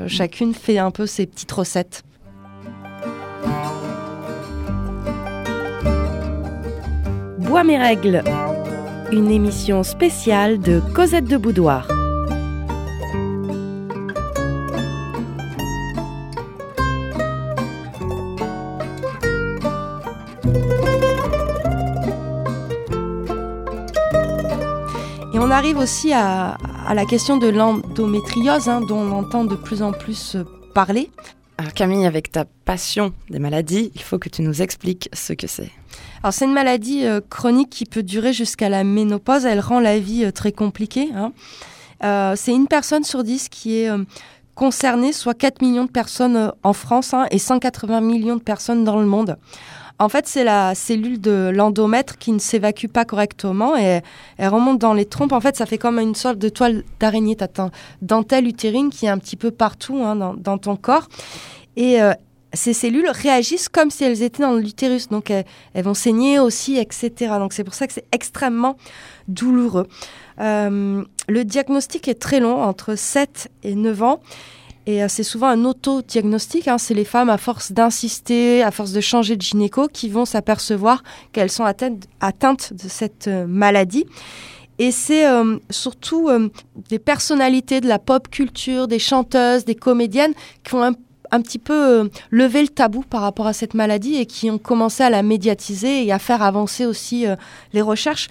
chacune 0.09 0.53
fait 0.53 0.79
un 0.79 0.91
peu 0.91 1.07
ses 1.07 1.27
petites 1.27 1.53
recettes. 1.53 2.03
Bois 7.55 7.63
mes 7.63 7.79
règles, 7.79 8.25
une 9.13 9.31
émission 9.31 9.85
spéciale 9.85 10.59
de 10.59 10.81
Cosette 10.93 11.27
de 11.27 11.37
Boudoir. 11.37 11.87
arrive 25.53 25.79
aussi 25.79 26.13
à, 26.13 26.59
la 26.93 27.05
question 27.05 27.37
de 27.37 27.47
l'endométriose, 27.47 28.69
hein, 28.69 28.81
dont 28.81 28.99
on 28.99 29.13
entend 29.13 29.45
de 29.45 29.55
plus 29.55 29.81
en 29.81 29.93
plus 29.93 30.37
parler. 30.75 31.09
Alors 31.59 31.73
Camille, 31.73 32.05
avec 32.05 32.33
ta 32.33 32.47
passion 32.65 33.13
des 33.31 33.39
maladies, 33.39 33.93
il 33.95 34.03
faut 34.03 34.19
que 34.19 34.29
tu 34.29 34.43
nous 34.43 34.61
expliques 34.61 35.09
ce 35.13 35.33
que 35.35 35.47
c'est. 35.47 35.71
Alors 36.25 36.33
c'est 36.33 36.47
une 36.47 36.55
maladie 36.55 37.05
euh, 37.05 37.21
chronique 37.29 37.69
qui 37.69 37.85
peut 37.85 38.03
durer 38.03 38.33
jusqu'à 38.33 38.71
la 38.71 38.83
ménopause. 38.83 39.45
Elle 39.45 39.61
rend 39.61 39.79
la 39.79 39.99
vie 39.99 40.25
euh, 40.25 40.31
très 40.31 40.53
compliquée. 40.53 41.11
hein. 41.15 41.33
Euh, 42.03 42.33
c'est 42.35 42.53
une 42.55 42.67
personne 42.67 43.05
sur 43.05 43.23
dix 43.25 43.51
qui 43.51 43.77
est 43.77 43.91
concernée, 44.55 45.13
soit 45.13 45.35
4 45.35 45.61
millions 45.61 45.85
de 45.85 45.91
personnes 45.91 46.51
en 46.63 46.73
France 46.73 47.13
hein, 47.13 47.27
et 47.31 47.39
180 47.39 48.01
millions 48.01 48.37
de 48.37 48.43
personnes 48.43 48.85
dans 48.85 48.99
le 48.99 49.05
monde. 49.05 49.37
En 49.99 50.09
fait, 50.09 50.27
c'est 50.27 50.45
la 50.45 50.75
cellule 50.75 51.21
de 51.21 51.53
l'endomètre 51.55 52.17
qui 52.17 52.33
ne 52.33 52.39
s'évacue 52.39 52.87
pas 52.87 53.05
correctement 53.05 53.77
et 53.77 54.01
elle 54.39 54.49
remonte 54.49 54.79
dans 54.79 54.95
les 54.95 55.05
trompes. 55.05 55.33
En 55.33 55.41
fait, 55.41 55.57
ça 55.57 55.67
fait 55.67 55.79
comme 55.79 55.99
une 55.99 56.15
sorte 56.15 56.39
de 56.39 56.49
toile 56.49 56.85
d'araignée. 57.01 57.37
Dentelle 58.01 58.49
utérine 58.49 58.89
qui 58.89 59.05
est 59.05 59.11
un 59.11 59.19
petit 59.19 59.37
peu 59.37 59.51
partout 59.51 59.99
hein, 60.03 60.17
dans, 60.17 60.59
ton 60.59 60.77
corps. 60.77 61.07
Ces 62.55 62.73
cellules 62.73 63.09
réagissent 63.09 63.69
comme 63.69 63.91
si 63.91 64.05
elles 64.05 64.23
étaient 64.23 64.43
dans 64.43 64.55
l'utérus. 64.55 65.09
Donc, 65.09 65.31
elles, 65.31 65.45
vont 65.77 65.95
saigner 65.95 66.39
aussi, 66.39 66.77
etc. 66.77 67.11
Donc, 67.39 67.53
c'est 67.53 67.65
pour 67.65 67.75
ça 67.75 67.87
que 67.87 67.93
c'est 67.93 68.07
extrêmement 68.13 68.77
douloureux. 69.29 69.87
Euh, 70.41 71.03
le 71.29 71.45
diagnostic 71.45 72.09
est 72.09 72.21
très 72.21 72.41
long, 72.41 72.63
entre 72.63 72.97
7 72.97 73.51
et 73.63 73.75
9 73.75 74.03
ans. 74.03 74.21
Et 74.87 75.03
euh, 75.03 75.07
c'est 75.09 75.23
souvent 75.23 75.49
un 75.49 75.65
auto-diagnostic. 75.65 76.69
hein. 76.69 76.79
C'est 76.79 76.95
les 76.95 77.05
femmes, 77.05 77.31
à 77.31 77.39
force 77.39 77.73
d'insister, 77.73 78.63
à 78.63 78.71
force 78.71 78.93
de 78.93 79.01
changer 79.01 79.37
de 79.37 79.43
gynéco, 79.43 79.89
qui 79.89 80.09
vont 80.09 80.25
s'apercevoir 80.25 81.03
qu'elles 81.33 81.51
sont 81.51 81.65
atteintes, 81.65 82.05
atteintes 82.21 82.73
de 82.73 82.89
cette 82.89 83.29
euh, 83.29 83.47
maladie. 83.47 84.05
Et 84.81 84.91
c'est 84.91 85.25
surtout 85.71 86.31
des 86.89 86.99
personnalités 86.99 87.81
de 87.81 87.87
la 87.87 88.01
pop 88.01 88.29
culture, 88.29 88.89
des 88.89 88.99
chanteuses, 88.99 89.65
des 89.65 89.77
comédiennes 89.77 90.33
qui 90.65 90.75
ont 90.75 90.83
un, 90.83 90.95
un 91.35 91.41
petit 91.41 91.59
peu 91.59 91.75
euh, 91.75 92.09
levé 92.31 92.63
le 92.63 92.69
tabou 92.69 93.03
par 93.03 93.23
rapport 93.23 93.49
à 93.49 93.53
cette 93.53 93.75
maladie 93.75 94.17
et 94.17 94.27
qui 94.27 94.51
ont 94.51 94.59
commencé 94.59 95.03
à 95.03 95.11
la 95.11 95.23
médiatiser 95.23 96.07
et 96.07 96.13
à 96.13 96.21
faire 96.21 96.43
avancer 96.43 96.87
aussi 96.87 97.27
euh, 97.27 97.35
les 97.73 97.83
recherches. 97.83 98.29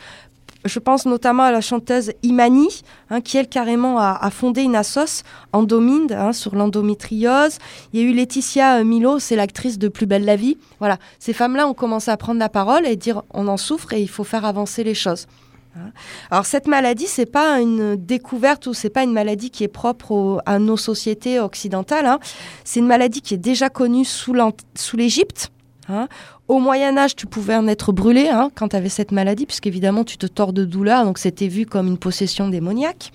Je 0.64 0.80
pense 0.80 1.06
notamment 1.06 1.43
à 1.43 1.51
la 1.51 1.60
chanteuse 1.60 2.14
Imani, 2.24 2.84
hein, 3.10 3.20
qui 3.20 3.36
elle 3.38 3.49
carrément 3.49 3.99
a, 3.99 4.30
fondé 4.30 4.62
une 4.62 4.78
assoce 4.78 5.24
Endominde 5.51 6.14
hein, 6.14 6.32
sur 6.32 6.56
l'endométriose. 6.56 7.58
Il 7.91 7.99
y 7.99 8.04
a 8.04 8.08
eu 8.08 8.14
Laetitia 8.14 8.78
euh, 8.78 8.84
Milo, 8.86 9.20
c'est 9.20 9.36
l'actrice 9.36 9.78
de 9.78 9.89
Plus 9.89 10.06
belle 10.06 10.24
la 10.24 10.38
vie. 10.38 10.58
Voilà, 10.80 10.97
ces 11.20 11.34
femmes-là 11.34 11.68
ont 11.68 11.74
commencé 11.74 12.10
à 12.10 12.16
prendre 12.16 12.39
la 12.39 12.47
parole 12.47 12.88
et 12.88 12.95
dire 12.95 13.24
on 13.34 13.49
en 13.49 13.58
souffre 13.58 13.91
et 13.91 14.01
il 14.01 14.10
faut 14.10 14.24
faire 14.24 14.45
avancer 14.45 14.86
les 14.86 14.95
choses. 14.95 15.28
Hein. 15.76 15.91
Alors 16.30 16.45
cette 16.45 16.67
maladie, 16.67 17.07
c'est 17.07 17.26
pas 17.26 17.59
une 17.59 17.95
découverte 17.95 18.67
ou 18.67 18.74
c'est 18.74 18.89
pas 18.89 19.03
une 19.03 19.13
maladie 19.13 19.49
qui 19.49 19.63
est 19.63 19.67
propre 19.67 20.41
à 20.45 20.59
nos 20.59 20.78
sociétés 20.78 21.39
occidentales. 21.39 22.05
hein. 22.05 22.19
C'est 22.63 22.80
une 22.80 22.88
maladie 22.88 23.21
qui 23.21 23.34
est 23.34 23.38
déjà 23.38 23.69
connue 23.69 24.05
sous 24.05 24.34
l'Égypte. 24.95 25.51
hein. 25.89 26.07
Au 26.47 26.59
Moyen 26.59 26.97
Âge, 26.97 27.15
tu 27.15 27.26
pouvais 27.26 27.55
en 27.55 27.67
être 27.67 27.91
brûlé 27.93 28.28
hein, 28.28 28.51
quand 28.53 28.69
tu 28.69 28.76
avais 28.76 28.89
cette 28.89 29.11
maladie, 29.11 29.45
puisqu'évidemment 29.45 30.03
tu 30.03 30.17
te 30.17 30.28
tords 30.28 30.53
de 30.53 30.65
douleur, 30.65 31.05
donc 31.05 31.17
c'était 31.17 31.47
vu 31.47 31.65
comme 31.65 31.88
une 31.88 31.97
possession 31.97 32.49
démoniaque. 32.49 33.11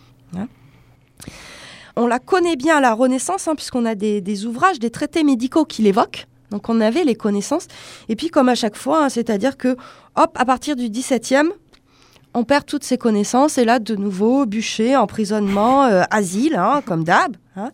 On 2.01 2.07
la 2.07 2.21
connaît 2.21 2.55
bien 2.55 2.77
à 2.77 2.81
la 2.81 2.95
Renaissance, 2.95 3.49
puisqu'on 3.57 3.85
a 3.85 3.97
des, 3.97 4.47
ouvrages, 4.47 4.79
des 4.79 4.91
traités 4.91 5.25
médicaux 5.25 5.65
qui 5.65 5.83
l'évoquent. 5.83 6.27
Donc 6.51 6.69
on 6.69 6.81
avait 6.81 7.03
les 7.03 7.17
connaissances. 7.17 7.67
Et 8.09 8.15
puis 8.15 8.29
comme 8.29 8.49
à 8.49 8.55
chaque 8.55 8.77
fois, 8.77 9.11
c'est-à-dire 9.11 9.57
que, 9.57 9.77
hop, 10.17 10.31
à 10.37 10.45
partir 10.45 10.77
du 10.77 10.89
17e, 10.89 11.49
on 12.35 12.45
perd 12.45 12.67
toutes 12.67 12.85
ses 12.85 12.99
connaissances 12.99 13.59
et 13.59 13.65
là, 13.65 13.79
de 13.79 13.97
nouveau, 13.97 14.47
bûcher, 14.47 14.97
emprisonnement, 14.97 15.85
euh, 15.85 16.03
asile, 16.11 16.57
hein, 16.57 16.83
comme 16.85 17.05
d'hab. 17.05 17.37
hein. 17.57 17.71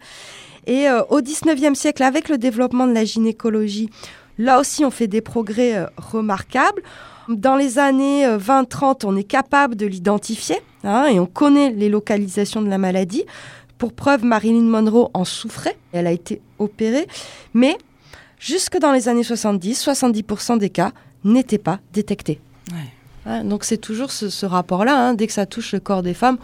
Et 0.67 0.89
euh, 0.89 1.03
au 1.11 1.21
19e 1.21 1.75
siècle, 1.75 2.03
avec 2.03 2.29
le 2.29 2.39
développement 2.39 2.87
de 2.87 2.93
la 2.93 3.05
gynécologie, 3.05 3.91
là 4.39 4.59
aussi, 4.61 4.85
on 4.85 4.91
fait 4.91 5.07
des 5.09 5.21
progrès 5.21 5.77
euh, 5.77 5.87
remarquables. 5.97 6.83
Dans 7.29 7.57
les 7.57 7.79
années 7.79 8.27
euh, 8.27 8.39
20-30, 8.39 9.05
on 9.05 9.17
est 9.17 9.25
capable 9.25 9.77
de 9.77 9.87
l'identifier 9.87 10.57
hein, 10.85 11.07
et 11.07 11.19
on 11.21 11.27
connaît 11.27 11.71
les 11.71 11.89
localisations 11.89 12.63
de 12.63 12.69
la 12.69 12.79
maladie. 12.79 13.25
Pour 13.79 13.93
preuve, 13.93 14.25
Marilyn 14.25 14.63
Monroe 14.63 15.11
en 15.15 15.25
souffrait, 15.25 15.77
elle 15.93 16.07
a 16.07 16.13
été 16.13 16.41
opérée, 16.59 17.07
mais 17.53 17.77
jusque 18.39 18.79
dans 18.79 18.93
les 18.93 19.09
années 19.09 19.25
70, 19.25 19.87
70% 19.87 20.59
des 20.59 20.71
cas 20.71 20.93
n'étaient 21.25 21.59
pas 21.59 21.81
détectés. 21.93 22.41
Donc 23.45 23.65
c'est 23.65 23.79
toujours 23.79 24.11
ce, 24.11 24.47
rapport-là, 24.47 24.97
hein, 24.97 25.15
dès 25.15 25.27
que 25.27 25.33
ça 25.33 25.47
touche 25.47 25.73
le 25.73 25.81
corps 25.81 26.03
des 26.03 26.15
femmes, 26.15 26.39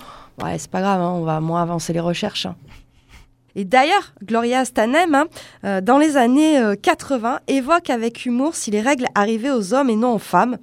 c'est 0.57 0.71
pas 0.71 0.81
grave, 0.81 1.01
hein, 1.01 1.13
on 1.15 1.25
va 1.25 1.41
moins 1.41 1.63
avancer 1.63 1.93
les 1.93 2.01
recherches. 2.01 2.47
hein. 2.47 2.57
Et 3.57 3.65
d'ailleurs, 3.65 4.15
Gloria 4.25 4.65
Stanem, 4.65 5.25
euh, 5.65 5.81
dans 5.81 5.99
les 5.99 6.17
années 6.17 6.59
euh, 6.59 6.77
80, 6.81 7.41
évoque 7.49 7.91
avec 7.91 8.25
humour 8.25 8.55
si 8.55 8.71
les 8.71 8.81
règles 8.81 9.07
arrivaient 9.15 9.51
aux 9.51 9.75
hommes 9.75 9.91
et 9.91 9.97
non 9.97 10.15
aux 10.15 10.19
femmes. 10.19 10.59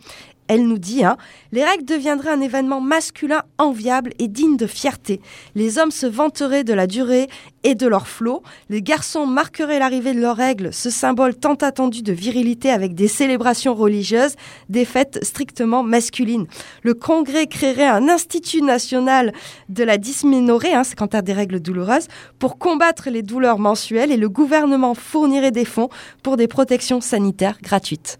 Elle 0.47 0.67
nous 0.67 0.77
dit, 0.77 1.03
hein, 1.03 1.17
les 1.51 1.63
règles 1.63 1.85
deviendraient 1.85 2.31
un 2.31 2.41
événement 2.41 2.79
masculin 2.79 3.43
enviable 3.57 4.13
et 4.19 4.27
digne 4.27 4.57
de 4.57 4.67
fierté. 4.67 5.21
Les 5.55 5.77
hommes 5.77 5.91
se 5.91 6.05
vanteraient 6.05 6.63
de 6.63 6.73
la 6.73 6.87
durée 6.87 7.27
et 7.63 7.75
de 7.75 7.85
leur 7.85 8.07
flot. 8.07 8.43
Les 8.69 8.81
garçons 8.81 9.25
marqueraient 9.25 9.79
l'arrivée 9.79 10.13
de 10.13 10.21
leurs 10.21 10.37
règles, 10.37 10.71
ce 10.71 10.89
symbole 10.89 11.35
tant 11.35 11.55
attendu 11.55 12.01
de 12.01 12.13
virilité 12.13 12.69
avec 12.69 12.95
des 12.95 13.09
célébrations 13.09 13.75
religieuses, 13.75 14.35
des 14.69 14.85
fêtes 14.85 15.19
strictement 15.23 15.83
masculines. 15.83 16.47
Le 16.83 16.93
Congrès 16.93 17.47
créerait 17.47 17.87
un 17.87 18.07
institut 18.07 18.61
national 18.61 19.33
de 19.67 19.83
la 19.83 19.97
dysménorrhée, 19.97 20.73
hein, 20.73 20.83
c'est 20.83 20.95
quand 20.95 21.13
as 21.13 21.21
des 21.21 21.33
règles 21.33 21.59
douloureuses, 21.59 22.07
pour 22.39 22.57
combattre 22.57 23.09
les 23.09 23.21
douleurs 23.21 23.59
mensuelles 23.59 24.11
et 24.11 24.17
le 24.17 24.29
gouvernement 24.29 24.93
fournirait 24.93 25.51
des 25.51 25.65
fonds 25.65 25.89
pour 26.23 26.37
des 26.37 26.47
protections 26.47 27.01
sanitaires 27.01 27.57
gratuites. 27.61 28.19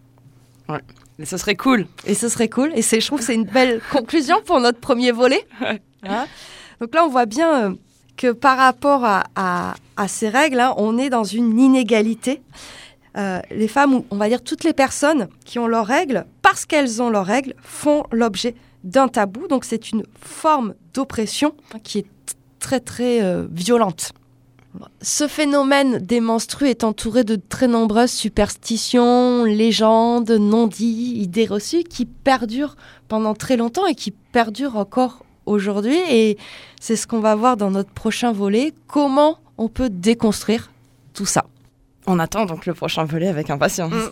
Ouais. 0.68 0.82
Mais 1.20 1.26
ce 1.26 1.38
serait 1.38 1.56
cool. 1.56 1.88
Et 2.06 2.14
ce 2.14 2.30
serait 2.30 2.48
cool. 2.50 2.72
Et 2.76 2.82
je 2.82 3.06
trouve 3.06 3.20
que 3.20 3.26
c'est 3.26 3.36
une 3.36 3.46
belle 3.46 3.82
conclusion 3.92 4.38
pour 4.46 4.60
notre 4.60 4.80
premier 4.80 5.12
volet. 5.12 5.46
Hein 6.04 6.28
Donc 6.80 6.94
là, 6.94 7.04
on 7.06 7.10
voit 7.10 7.26
bien 7.26 7.70
euh, 7.72 7.74
que 8.18 8.32
par 8.32 8.58
rapport 8.58 9.04
à, 9.06 9.24
à- 9.36 9.76
à 9.96 10.08
ces 10.08 10.30
règles, 10.30 10.60
hein, 10.60 10.74
on 10.78 10.98
est 10.98 11.10
dans 11.10 11.24
une 11.24 11.60
inégalité. 11.60 12.42
Euh, 13.18 13.40
les 13.50 13.68
femmes, 13.68 13.96
ou 13.96 14.06
on 14.12 14.18
va 14.18 14.30
dire 14.30 14.44
toutes 14.44 14.64
les 14.64 14.74
personnes 14.74 15.28
qui 15.44 15.58
ont 15.58 15.66
leurs 15.68 15.88
règles, 15.88 16.26
parce 16.44 16.66
qu'elles 16.68 17.02
ont 17.02 17.10
leurs 17.10 17.26
règles, 17.26 17.56
font 17.64 18.04
l'objet 18.12 18.54
d'un 18.84 19.08
tabou. 19.08 19.48
Donc 19.48 19.66
c'est 19.66 19.92
une 19.92 20.04
forme 20.22 20.76
d'oppression 20.94 21.56
qui 21.84 22.00
est 22.00 22.06
très 22.60 22.80
très 22.80 23.24
euh, 23.24 23.48
violente. 23.52 24.12
Ce 25.02 25.28
phénomène 25.28 26.00
des 26.00 26.20
menstrues 26.20 26.70
est 26.70 26.84
entouré 26.84 27.24
de 27.24 27.36
très 27.36 27.68
nombreuses 27.68 28.12
superstitions, 28.12 29.44
légendes, 29.44 30.32
non-dits, 30.32 31.14
idées 31.22 31.46
reçues 31.46 31.84
qui 31.84 32.06
perdurent 32.06 32.76
pendant 33.08 33.34
très 33.34 33.58
longtemps 33.58 33.86
et 33.86 33.96
qui 33.96 34.12
perdurent 34.12 34.78
encore 34.78 35.26
aujourd'hui. 35.46 35.98
Et 36.10 36.38
c'est 36.80 36.96
ce 36.96 37.08
qu'on 37.08 37.20
va 37.20 37.36
voir 37.36 37.58
dans 37.58 37.72
notre 37.72 37.92
prochain 37.92 38.32
volet, 38.32 38.74
comment 38.88 39.40
on 39.58 39.70
peut 39.70 39.90
déconstruire 39.90 40.72
tout 41.14 41.26
ça? 41.26 41.46
On 42.06 42.20
attend 42.20 42.46
donc 42.46 42.66
le 42.66 42.74
prochain 42.74 43.04
volet 43.04 43.28
avec 43.28 43.50
impatience. 43.50 43.94
Mm. 43.94 44.12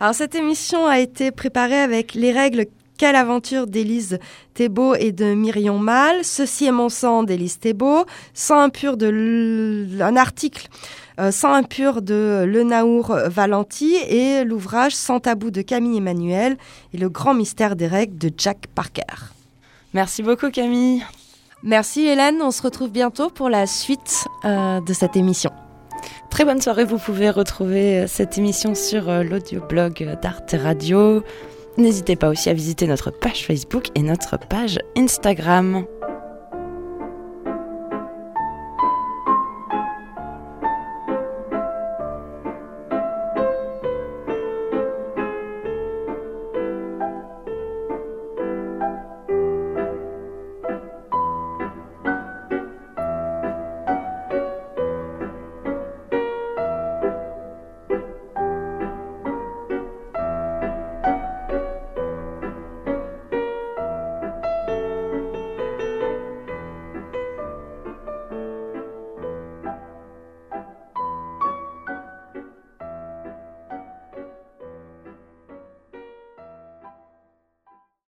Alors 0.00 0.14
cette 0.14 0.34
émission 0.34 0.86
a 0.86 1.00
été 1.00 1.32
préparée 1.32 1.80
avec 1.80 2.14
les 2.14 2.32
règles 2.32 2.66
Quelle 2.98 3.14
aventure 3.16 3.68
d'Élise 3.68 4.18
Thébault 4.54 4.94
et 4.96 5.12
de 5.12 5.32
Myrion 5.32 5.78
Mal, 5.78 6.24
Ceci 6.24 6.66
est 6.66 6.72
mon 6.72 6.88
sang 6.88 7.22
d'Élise 7.22 7.60
Thébault, 7.60 8.04
Sang 8.34 8.58
impur 8.58 8.96
de 8.96 9.06
l- 9.06 10.02
un 10.02 10.16
article 10.16 10.66
euh, 11.20 11.30
Sang 11.30 11.52
impur 11.54 12.02
de 12.02 12.44
Lenaour 12.44 13.16
Valenti 13.26 13.94
et 13.94 14.42
l'ouvrage 14.44 14.96
Sans 14.96 15.20
tabou 15.20 15.52
de 15.52 15.62
Camille 15.62 15.98
Emmanuel 15.98 16.56
et 16.92 16.98
le 16.98 17.08
grand 17.08 17.34
mystère 17.34 17.76
des 17.76 17.86
règles 17.86 18.18
de 18.18 18.30
Jack 18.36 18.66
Parker. 18.74 19.02
Merci 19.94 20.24
beaucoup 20.24 20.50
Camille. 20.50 21.04
Merci 21.62 22.04
Hélène, 22.04 22.42
on 22.42 22.50
se 22.50 22.62
retrouve 22.62 22.90
bientôt 22.90 23.30
pour 23.30 23.48
la 23.48 23.66
suite 23.68 24.24
euh, 24.44 24.80
de 24.80 24.92
cette 24.92 25.16
émission. 25.16 25.50
Très 26.30 26.44
bonne 26.44 26.60
soirée, 26.60 26.84
vous 26.84 26.98
pouvez 26.98 27.30
retrouver 27.30 28.00
euh, 28.00 28.06
cette 28.08 28.38
émission 28.38 28.74
sur 28.74 29.08
euh, 29.08 29.22
l'audioblog 29.22 30.18
d'Arte 30.20 30.54
Radio. 30.60 31.22
N'hésitez 31.78 32.16
pas 32.16 32.28
aussi 32.28 32.50
à 32.50 32.54
visiter 32.54 32.88
notre 32.88 33.12
page 33.12 33.46
Facebook 33.46 33.86
et 33.94 34.02
notre 34.02 34.36
page 34.36 34.80
Instagram. 34.96 35.86